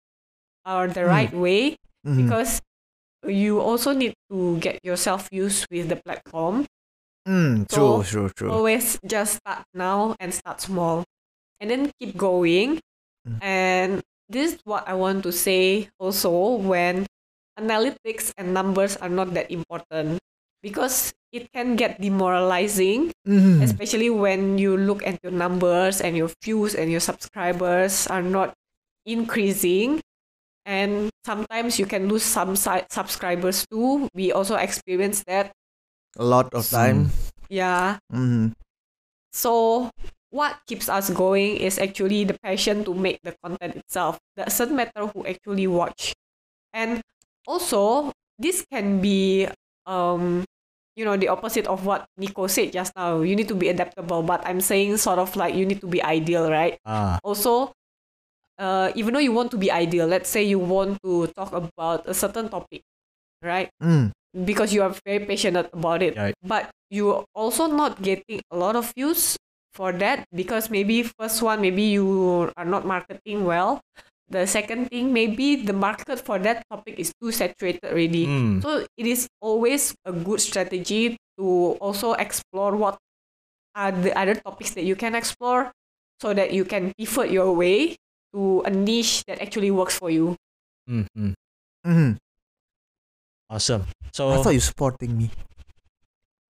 or 0.66 0.89
the 0.89 1.05
Mm. 1.05 1.12
right 1.12 1.33
way 1.35 1.61
Mhm. 2.07 2.16
because 2.25 2.61
you 3.27 3.61
also 3.61 3.93
need 3.93 4.14
to 4.31 4.59
get 4.61 4.79
yourself 4.85 5.29
used 5.33 5.66
with 5.71 5.89
the 5.89 5.97
platform. 5.97 6.66
Mm, 7.29 7.66
So, 7.69 8.01
true, 8.01 8.05
true, 8.05 8.29
true. 8.37 8.51
Always 8.53 8.99
just 9.05 9.43
start 9.45 9.64
now 9.75 10.16
and 10.21 10.33
start 10.33 10.61
small, 10.61 11.05
and 11.61 11.71
then 11.71 11.91
keep 12.01 12.16
going. 12.16 12.81
Mm. 13.27 13.39
And 13.43 13.91
this 14.31 14.55
is 14.55 14.61
what 14.64 14.89
I 14.89 14.95
want 14.95 15.25
to 15.25 15.33
say 15.33 15.89
also 15.99 16.57
when 16.62 17.08
analytics 17.59 18.31
and 18.39 18.55
numbers 18.55 18.97
are 19.03 19.11
not 19.11 19.35
that 19.35 19.51
important 19.51 20.19
because 20.63 21.13
it 21.33 21.51
can 21.53 21.77
get 21.77 22.01
demoralizing 22.01 23.13
Mhm. 23.27 23.61
especially 23.63 24.09
when 24.11 24.57
you 24.59 24.77
look 24.79 25.03
at 25.05 25.19
your 25.23 25.35
numbers 25.35 26.01
and 26.01 26.17
your 26.17 26.31
views 26.43 26.75
and 26.75 26.91
your 26.91 27.03
subscribers 27.03 28.07
are 28.09 28.23
not 28.25 28.55
increasing 29.05 30.01
and 30.65 31.11
sometimes 31.25 31.79
you 31.79 31.87
can 31.87 32.09
lose 32.09 32.23
some 32.25 32.55
si- 32.57 32.87
subscribers 32.93 33.65
too 33.67 34.09
we 34.15 34.33
also 34.33 34.55
experience 34.57 35.25
that 35.27 35.53
A 36.17 36.25
lot 36.25 36.53
of 36.55 36.69
time. 36.71 37.11
yeah 37.49 37.99
Mhm. 38.13 38.53
so 39.33 39.91
what 40.31 40.61
keeps 40.67 40.89
us 40.89 41.09
going 41.11 41.57
is 41.57 41.79
actually 41.79 42.25
the 42.25 42.37
passion 42.45 42.85
to 42.85 42.93
make 42.95 43.21
the 43.25 43.33
content 43.43 43.77
itself 43.77 44.19
doesn't 44.37 44.73
matter 44.75 45.09
who 45.09 45.25
actually 45.25 45.67
watch 45.67 46.13
and 46.73 47.01
also 47.49 48.13
this 48.39 48.63
can 48.71 49.01
be 49.01 49.49
um 49.89 50.45
you 50.95 51.05
know 51.05 51.17
the 51.17 51.29
opposite 51.33 51.67
of 51.67 51.87
what 51.89 52.05
nico 52.21 52.47
said 52.47 52.71
just 52.73 52.93
now. 52.95 53.23
You 53.25 53.35
need 53.35 53.49
to 53.49 53.57
be 53.57 53.69
adaptable 53.73 54.23
but 54.23 54.45
i'm 54.47 54.61
saying 54.61 54.97
sort 54.99 55.19
of 55.19 55.35
like 55.35 55.55
you 55.57 55.65
need 55.65 55.81
to 55.81 55.89
be 55.89 56.03
ideal 56.05 56.51
right? 56.53 56.77
Ah, 56.85 57.17
also 57.25 57.73
uh, 58.59 58.91
even 58.95 59.15
though 59.15 59.23
you 59.23 59.33
want 59.33 59.51
to 59.53 59.59
be 59.59 59.71
ideal 59.71 60.07
let's 60.07 60.29
say 60.29 60.43
you 60.45 60.59
want 60.59 60.99
to 61.03 61.27
talk 61.39 61.53
about 61.55 62.05
a 62.07 62.15
certain 62.15 62.49
topic 62.49 62.83
right? 63.43 63.71
Mm. 63.83 64.13
because 64.45 64.75
you 64.75 64.83
are 64.83 64.93
very 65.07 65.25
passionate 65.25 65.71
about 65.73 66.03
it. 66.03 66.17
Right. 66.17 66.35
but 66.45 66.71
you 66.91 67.25
also 67.35 67.67
not 67.67 68.03
getting 68.03 68.41
a 68.51 68.57
lot 68.57 68.77
of 68.77 68.93
views 68.97 69.37
for 69.73 69.93
that 69.93 70.27
because 70.35 70.71
maybe 70.71 71.03
first 71.03 71.41
one 71.43 71.61
maybe 71.63 71.83
you 71.83 72.51
are 72.57 72.65
not 72.67 72.85
marketing 72.85 73.45
well 73.45 73.81
the 74.31 74.47
second 74.47 74.89
thing 74.89 75.12
maybe 75.12 75.57
the 75.57 75.72
market 75.72 76.20
for 76.20 76.39
that 76.39 76.64
topic 76.70 76.99
is 76.99 77.12
too 77.20 77.33
saturated 77.33 77.85
already 77.85 78.26
mm. 78.26 78.62
so 78.62 78.85
it 78.97 79.07
is 79.07 79.29
always 79.41 79.95
a 80.05 80.12
good 80.12 80.41
strategy 80.41 81.16
to 81.39 81.76
also 81.81 82.12
explore 82.14 82.76
what 82.76 82.99
are 83.74 83.93
the 83.93 84.12
other 84.18 84.35
topics 84.35 84.74
that 84.74 84.85
you 84.85 84.97
can 84.97 85.14
explore 85.14 85.72
so 86.20 86.35
that 86.35 86.53
you 86.53 86.64
can 86.64 86.93
pivot 86.99 87.31
your 87.31 87.53
way 87.53 87.97
to 88.35 88.61
a 88.66 88.70
niche 88.70 89.24
that 89.26 89.41
actually 89.41 89.70
works 89.70 89.97
for 89.97 90.11
you 90.11 90.37
mm-hmm. 90.89 91.33
mm. 91.33 91.35
Mhm. 91.87 92.18
Awesome. 93.49 93.89
So 94.12 94.29
I 94.29 94.43
thought 94.43 94.53
you 94.53 94.61
supporting 94.61 95.16
me. 95.16 95.31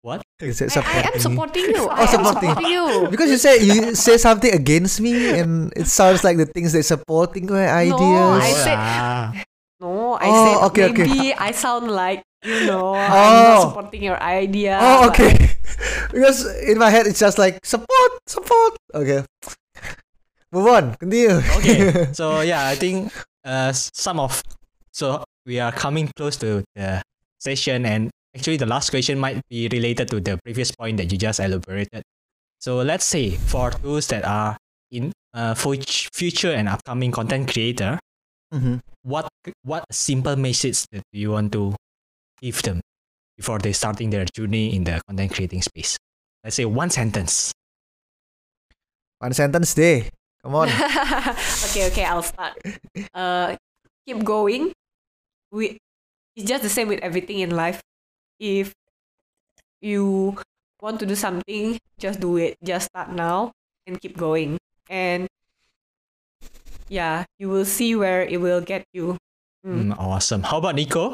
What? 0.02 0.24
Is 0.41 0.62
it 0.62 0.76
I, 0.78 0.82
I 0.82 1.12
am 1.14 1.20
supporting 1.20 1.66
you. 1.70 1.78
Oh, 1.86 1.89
I 1.93 2.02
am 2.02 2.08
supporting. 2.10 2.49
supporting 2.49 2.72
you. 2.74 3.08
Because 3.10 3.30
you 3.30 3.38
say 3.38 3.62
you 3.62 3.93
say 3.93 4.18
something 4.18 4.49
against 4.54 4.97
me, 4.99 5.38
and 5.38 5.72
it 5.78 5.86
sounds 5.86 6.24
like 6.24 6.38
the 6.38 6.45
things 6.49 6.74
they're 6.74 6.82
supporting 6.82 7.45
my 7.45 7.70
ideas. 7.70 8.41
I 8.41 8.52
said-. 8.66 9.45
No, 9.80 10.14
I 10.18 10.26
Oh, 10.26 10.34
said 10.45 10.58
okay, 10.70 10.86
okay. 10.93 11.06
maybe 11.06 11.34
I 11.34 11.52
sound 11.54 11.89
like 11.93 12.22
you 12.41 12.66
know 12.66 12.93
oh. 12.93 12.97
I'm 12.97 13.14
Oh. 13.14 13.43
not 13.54 13.62
supporting 13.70 14.02
your 14.02 14.18
idea. 14.22 14.78
oh, 14.82 15.10
okay. 15.10 15.54
because 16.14 16.45
in 16.66 16.78
my 16.82 16.89
head 16.89 17.06
it's 17.06 17.20
just 17.22 17.38
like 17.38 17.62
support, 17.66 18.12
support. 18.26 18.78
Okay. 18.93 19.22
Move 20.52 20.68
on. 20.68 20.95
Continue. 20.97 21.41
Okay. 21.62 22.10
so 22.18 22.41
yeah, 22.41 22.66
I 22.68 22.76
think 22.76 23.14
uh 23.45 23.72
some 23.74 24.20
of 24.20 24.41
so 24.91 25.24
we 25.45 25.60
are 25.62 25.72
coming 25.72 26.10
close 26.18 26.38
to 26.38 26.64
the 26.76 27.02
session 27.39 27.86
and 27.86 28.10
actually 28.36 28.57
the 28.57 28.65
last 28.65 28.89
question 28.89 29.19
might 29.19 29.41
be 29.49 29.67
related 29.71 30.09
to 30.09 30.19
the 30.19 30.38
previous 30.43 30.71
point 30.71 30.97
that 30.97 31.11
you 31.11 31.17
just 31.17 31.39
elaborated. 31.39 32.03
So 32.59 32.77
let's 32.82 33.05
say 33.05 33.32
for 33.32 33.71
those 33.84 34.07
that 34.07 34.25
are 34.25 34.57
in 34.91 35.11
uh 35.34 35.55
for 35.55 35.75
future 36.13 36.51
and 36.51 36.67
upcoming 36.69 37.11
content 37.11 37.51
creator, 37.51 37.99
Mhm. 38.53 38.82
what 39.03 39.27
what 39.63 39.86
simple 39.91 40.36
message 40.36 40.84
that 40.91 41.03
you 41.13 41.32
want 41.32 41.51
to 41.53 41.75
give 42.41 42.61
them 42.63 42.82
before 43.38 43.59
they 43.59 43.71
starting 43.73 44.09
their 44.11 44.25
journey 44.36 44.75
in 44.75 44.84
the 44.84 45.01
content 45.07 45.34
creating 45.34 45.61
space? 45.61 45.97
Let's 46.43 46.55
say 46.57 46.65
one 46.65 46.89
sentence. 46.89 47.51
One 49.19 49.34
sentence 49.34 49.73
day. 49.73 50.09
Come 50.43 50.55
on. 50.55 50.67
okay, 51.69 51.88
okay, 51.93 52.05
I'll 52.05 52.23
start. 52.25 52.57
Uh, 53.13 53.55
keep 54.05 54.23
going. 54.23 54.73
We 55.51 55.77
it's 56.36 56.47
just 56.49 56.63
the 56.63 56.69
same 56.69 56.88
with 56.88 56.99
everything 57.01 57.39
in 57.39 57.51
life. 57.51 57.82
If 58.42 58.74
you 59.86 60.34
want 60.82 60.98
to 61.02 61.06
do 61.06 61.14
something, 61.14 61.78
just 62.02 62.18
do 62.18 62.42
it. 62.42 62.58
Just 62.66 62.89
start 62.89 63.14
now 63.14 63.54
and 63.86 64.02
keep 64.02 64.18
going. 64.18 64.58
And 64.89 65.30
yeah, 66.89 67.30
you 67.38 67.54
will 67.54 67.70
see 67.70 67.94
where 67.94 68.26
it 68.26 68.42
will 68.42 68.66
get 68.66 68.89
you. 68.98 69.22
Mm. 69.62 69.94
Mm, 69.94 70.00
awesome. 70.02 70.42
How 70.42 70.58
about 70.58 70.74
Nico? 70.74 71.14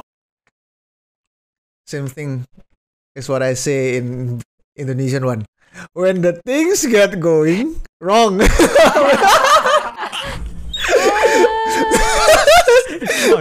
Same 1.84 2.08
thing 2.08 2.48
is 3.12 3.28
what 3.28 3.44
I 3.44 3.60
say 3.60 3.98
in 3.98 4.40
Indonesian 4.80 5.26
one. 5.28 5.44
When 5.92 6.24
the 6.24 6.40
things 6.48 6.88
get 6.88 7.20
going 7.20 7.84
wrong. 8.00 8.40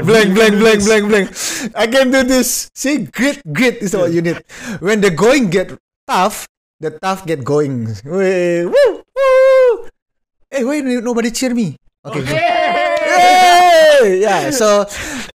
blank, 0.05 0.35
blank, 0.35 0.55
blank, 0.59 0.81
blank, 0.85 1.05
blank. 1.09 1.27
I 1.75 1.87
can 1.87 2.11
do 2.11 2.23
this. 2.23 2.71
See, 2.75 3.07
grit, 3.07 3.43
grit 3.53 3.83
is 3.83 3.95
what 3.95 4.13
you 4.13 4.23
need. 4.23 4.43
When 4.81 5.01
the 5.01 5.11
going 5.11 5.51
get 5.51 5.77
tough, 6.07 6.47
the 6.81 6.91
tough 6.91 7.27
get 7.27 7.45
going. 7.45 7.95
Woo, 8.05 8.71
woo. 8.71 9.89
Hey, 10.51 10.65
why 10.65 10.81
nobody 10.81 11.31
cheer 11.31 11.55
me? 11.55 11.77
Okay. 12.07 12.23
Yay! 12.37 14.21
Yeah. 14.23 14.51
So 14.53 14.85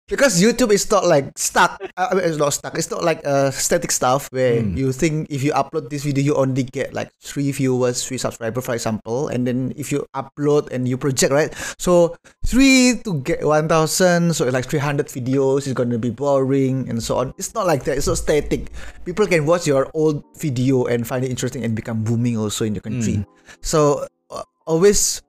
because 0.08 0.40
YouTube 0.40 0.72
is 0.72 0.86
not 0.92 1.04
like 1.04 1.34
stuck. 1.36 1.82
Uh, 1.98 2.08
I 2.12 2.14
mean, 2.16 2.24
it's 2.24 2.38
not 2.38 2.54
stuck. 2.54 2.78
It's 2.78 2.92
not 2.92 3.04
like 3.04 3.20
uh, 3.26 3.50
static 3.52 3.92
stuff 3.92 4.30
where 4.32 4.62
Mm. 4.62 4.78
you 4.78 4.92
think 4.94 5.28
if 5.34 5.42
you 5.44 5.52
upload 5.58 5.90
this 5.90 6.04
video, 6.06 6.22
you 6.24 6.36
only 6.38 6.64
get 6.64 6.94
like 6.94 7.10
three 7.20 7.52
viewers, 7.52 8.04
three 8.06 8.18
subscribers, 8.22 8.64
for 8.64 8.76
example, 8.78 9.28
and 9.28 9.48
then 9.48 9.74
if 9.76 9.92
you 9.92 10.06
upload 10.16 10.70
and 10.72 10.88
you 10.88 10.96
project, 10.96 11.34
right? 11.34 11.52
So 11.80 12.16
three 12.46 13.02
to 13.04 13.20
get 13.26 13.44
one 13.44 13.68
thousand, 13.68 14.36
so 14.38 14.46
like 14.48 14.70
three 14.70 14.80
hundred 14.84 15.08
videos 15.10 15.66
is 15.68 15.74
gonna 15.74 15.98
be 16.00 16.12
boring 16.14 16.88
and 16.88 17.02
so 17.02 17.18
on. 17.18 17.34
It's 17.42 17.54
not 17.58 17.66
like 17.66 17.84
that. 17.90 17.98
It's 17.98 18.08
not 18.08 18.20
static. 18.22 18.72
People 19.04 19.26
can 19.28 19.44
watch 19.50 19.66
your 19.66 19.90
old 19.98 20.24
video 20.38 20.86
and 20.86 21.04
find 21.08 21.26
it 21.26 21.32
interesting 21.34 21.66
and 21.66 21.76
become 21.76 22.04
booming 22.06 22.38
also 22.38 22.64
in 22.64 22.74
the 22.78 22.82
country. 22.84 23.26
So 23.66 24.06
uh, 24.30 24.44
always 24.70 25.24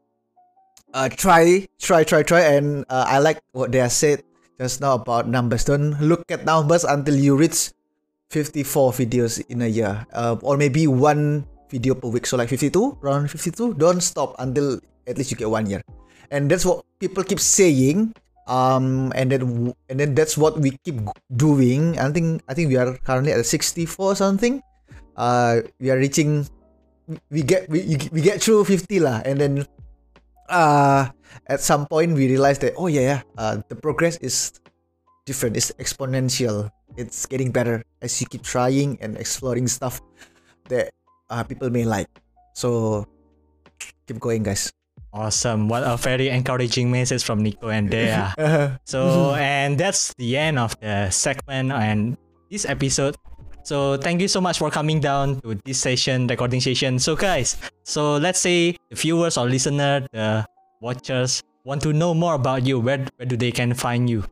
uh, 0.94 1.08
try, 1.08 1.66
try, 1.80 2.04
try, 2.04 2.22
try, 2.22 2.40
and 2.56 2.84
uh, 2.88 3.04
I 3.08 3.18
like 3.18 3.40
what 3.52 3.72
they 3.72 3.78
have 3.78 3.92
said 3.92 4.22
just 4.60 4.80
now 4.80 4.94
about 4.94 5.28
numbers. 5.28 5.64
Don't 5.64 5.98
look 6.00 6.24
at 6.30 6.44
numbers 6.44 6.84
until 6.84 7.16
you 7.16 7.36
reach 7.36 7.72
54 8.30 8.92
videos 8.92 9.42
in 9.48 9.62
a 9.62 9.68
year, 9.68 10.06
uh, 10.12 10.36
or 10.40 10.56
maybe 10.56 10.86
one 10.86 11.44
video 11.68 11.94
per 11.94 12.08
week. 12.08 12.26
So 12.26 12.36
like 12.36 12.48
52, 12.48 12.98
around 13.02 13.30
52. 13.30 13.74
Don't 13.74 14.00
stop 14.00 14.36
until 14.38 14.80
at 15.06 15.18
least 15.18 15.30
you 15.30 15.36
get 15.36 15.50
one 15.50 15.66
year, 15.66 15.82
and 16.30 16.50
that's 16.50 16.64
what 16.64 16.84
people 17.00 17.24
keep 17.24 17.40
saying. 17.40 18.14
Um, 18.50 19.14
and 19.14 19.30
then 19.30 19.72
and 19.88 19.96
then 20.00 20.14
that's 20.18 20.36
what 20.36 20.58
we 20.58 20.76
keep 20.82 20.98
doing. 21.36 21.98
I 21.98 22.10
think 22.10 22.42
I 22.48 22.54
think 22.54 22.68
we 22.68 22.76
are 22.76 22.98
currently 23.06 23.32
at 23.32 23.46
64 23.46 24.16
something. 24.16 24.60
Uh, 25.16 25.62
we 25.78 25.90
are 25.90 25.98
reaching. 25.98 26.46
We 27.30 27.42
get 27.42 27.68
we 27.68 27.98
we 28.10 28.22
get 28.22 28.42
through 28.42 28.64
50 28.64 28.98
lah, 28.98 29.22
and 29.26 29.38
then 29.38 29.66
uh 30.48 31.08
at 31.46 31.60
some 31.60 31.86
point 31.86 32.12
we 32.14 32.26
realized 32.28 32.60
that 32.60 32.74
oh 32.76 32.86
yeah, 32.86 33.00
yeah 33.00 33.20
uh, 33.38 33.56
the 33.68 33.76
progress 33.76 34.16
is 34.18 34.52
different 35.26 35.56
it's 35.56 35.70
exponential 35.78 36.70
it's 36.96 37.26
getting 37.26 37.50
better 37.50 37.82
as 38.02 38.20
you 38.20 38.26
keep 38.26 38.42
trying 38.42 38.98
and 39.00 39.16
exploring 39.16 39.66
stuff 39.66 40.00
that 40.68 40.90
uh, 41.30 41.42
people 41.42 41.70
may 41.70 41.84
like 41.84 42.08
so 42.54 43.06
keep 44.06 44.18
going 44.20 44.42
guys 44.42 44.72
Awesome. 45.12 45.68
What 45.68 45.84
a 45.84 46.00
very 46.00 46.32
encouraging 46.32 46.90
message 46.90 47.22
from 47.22 47.44
Nico 47.44 47.68
and 47.68 47.90
Dea. 47.92 48.32
uh, 48.40 48.80
So, 48.84 49.34
and 49.36 49.76
that's 49.76 50.14
the 50.16 50.40
end 50.40 50.58
of 50.58 50.72
the 50.80 51.10
segment 51.12 51.70
and 51.70 52.16
this 52.48 52.64
episode. 52.64 53.16
So, 53.62 53.96
thank 53.96 54.20
you 54.20 54.28
so 54.28 54.40
much 54.40 54.58
for 54.58 54.70
coming 54.70 55.00
down 55.00 55.40
to 55.42 55.54
this 55.64 55.78
session, 55.78 56.26
recording 56.26 56.60
session. 56.60 56.98
So, 56.98 57.14
guys, 57.14 57.56
so 57.84 58.16
let's 58.16 58.40
say 58.40 58.76
the 58.90 58.96
viewers 58.96 59.38
or 59.38 59.46
listener, 59.46 60.06
the 60.12 60.44
watchers 60.80 61.42
want 61.64 61.82
to 61.82 61.92
know 61.92 62.12
more 62.14 62.34
about 62.34 62.66
you. 62.66 62.80
Where, 62.80 63.06
where 63.16 63.26
do 63.26 63.36
they 63.36 63.52
can 63.52 63.74
find 63.74 64.10
you? 64.10 64.24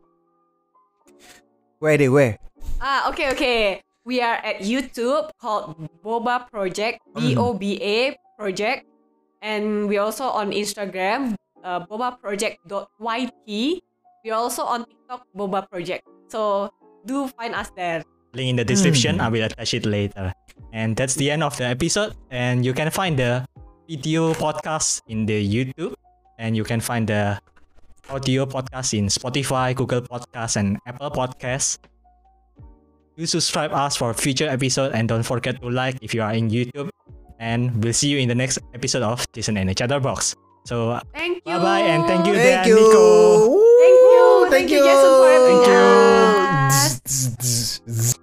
where 1.81 1.97
they 1.97 2.09
where 2.09 2.37
Ah, 2.81 3.09
okay, 3.09 3.29
okay. 3.33 3.81
We 4.05 4.21
are 4.25 4.41
at 4.41 4.65
YouTube 4.65 5.29
called 5.37 5.77
Boba 6.05 6.49
Project, 6.49 7.01
B 7.13 7.37
O 7.37 7.53
B 7.53 7.77
A 7.81 8.17
Project, 8.41 8.89
and 9.45 9.85
we're 9.89 10.01
also 10.01 10.25
on 10.25 10.53
Instagram, 10.53 11.37
uh, 11.65 11.85
bobaproject.yt. 11.85 13.49
We're 14.25 14.37
also 14.37 14.65
on 14.65 14.85
TikTok, 14.89 15.29
Boba 15.37 15.69
Project. 15.69 16.09
So 16.33 16.73
do 17.05 17.29
find 17.37 17.53
us 17.55 17.69
there. 17.77 18.01
Link 18.35 18.51
in 18.51 18.57
the 18.57 18.65
description. 18.65 19.17
Hmm. 19.17 19.21
I 19.23 19.29
will 19.29 19.45
attach 19.45 19.75
it 19.75 19.87
later. 19.87 20.33
And 20.73 20.95
that's 20.97 21.15
the 21.15 21.31
end 21.31 21.43
of 21.43 21.57
the 21.57 21.65
episode. 21.65 22.15
And 22.31 22.65
you 22.65 22.73
can 22.73 22.91
find 22.91 23.19
the 23.19 23.45
video 23.89 24.35
podcast 24.35 25.03
in 25.09 25.27
the 25.27 25.35
YouTube, 25.43 25.95
and 26.39 26.57
you 26.57 26.63
can 26.63 26.79
find 26.81 27.09
the 27.09 27.41
audio 28.09 28.47
podcast 28.47 28.95
in 28.97 29.07
Spotify, 29.07 29.75
Google 29.75 30.03
Podcasts, 30.03 30.57
and 30.57 30.79
Apple 30.87 31.11
Podcasts. 31.11 31.79
Do 33.17 33.27
subscribe 33.27 33.73
us 33.73 33.97
for 33.97 34.15
future 34.15 34.49
episode 34.49 34.93
and 34.95 35.09
don't 35.09 35.25
forget 35.25 35.61
to 35.61 35.69
like 35.69 35.99
if 36.01 36.15
you 36.15 36.23
are 36.23 36.33
in 36.33 36.49
YouTube. 36.51 36.89
And 37.39 37.83
we'll 37.83 37.93
see 37.93 38.09
you 38.09 38.19
in 38.19 38.29
the 38.29 38.35
next 38.35 38.59
episode 38.75 39.03
of 39.03 39.27
Jason 39.33 39.57
and 39.57 39.69
the 39.69 39.75
Chatterbox. 39.75 40.37
So 40.65 41.01
Thank 41.13 41.37
you. 41.39 41.43
bye 41.45 41.59
bye 41.59 41.81
and 41.81 42.05
thank 42.07 42.27
you, 42.27 42.35
thank 42.35 42.65
Dea 42.65 42.71
you 42.71 42.77
Nico. 42.77 43.59
Thank 43.81 43.99
you. 43.99 44.47
thank 44.51 44.51
Thank 44.53 44.71
you, 44.71 44.79
you 44.79 44.85
Jason, 44.85 45.13
for 45.19 45.29
having 45.29 45.61
Thank 45.65 46.71
us. 46.71 47.01
Zzz. 47.09 48.15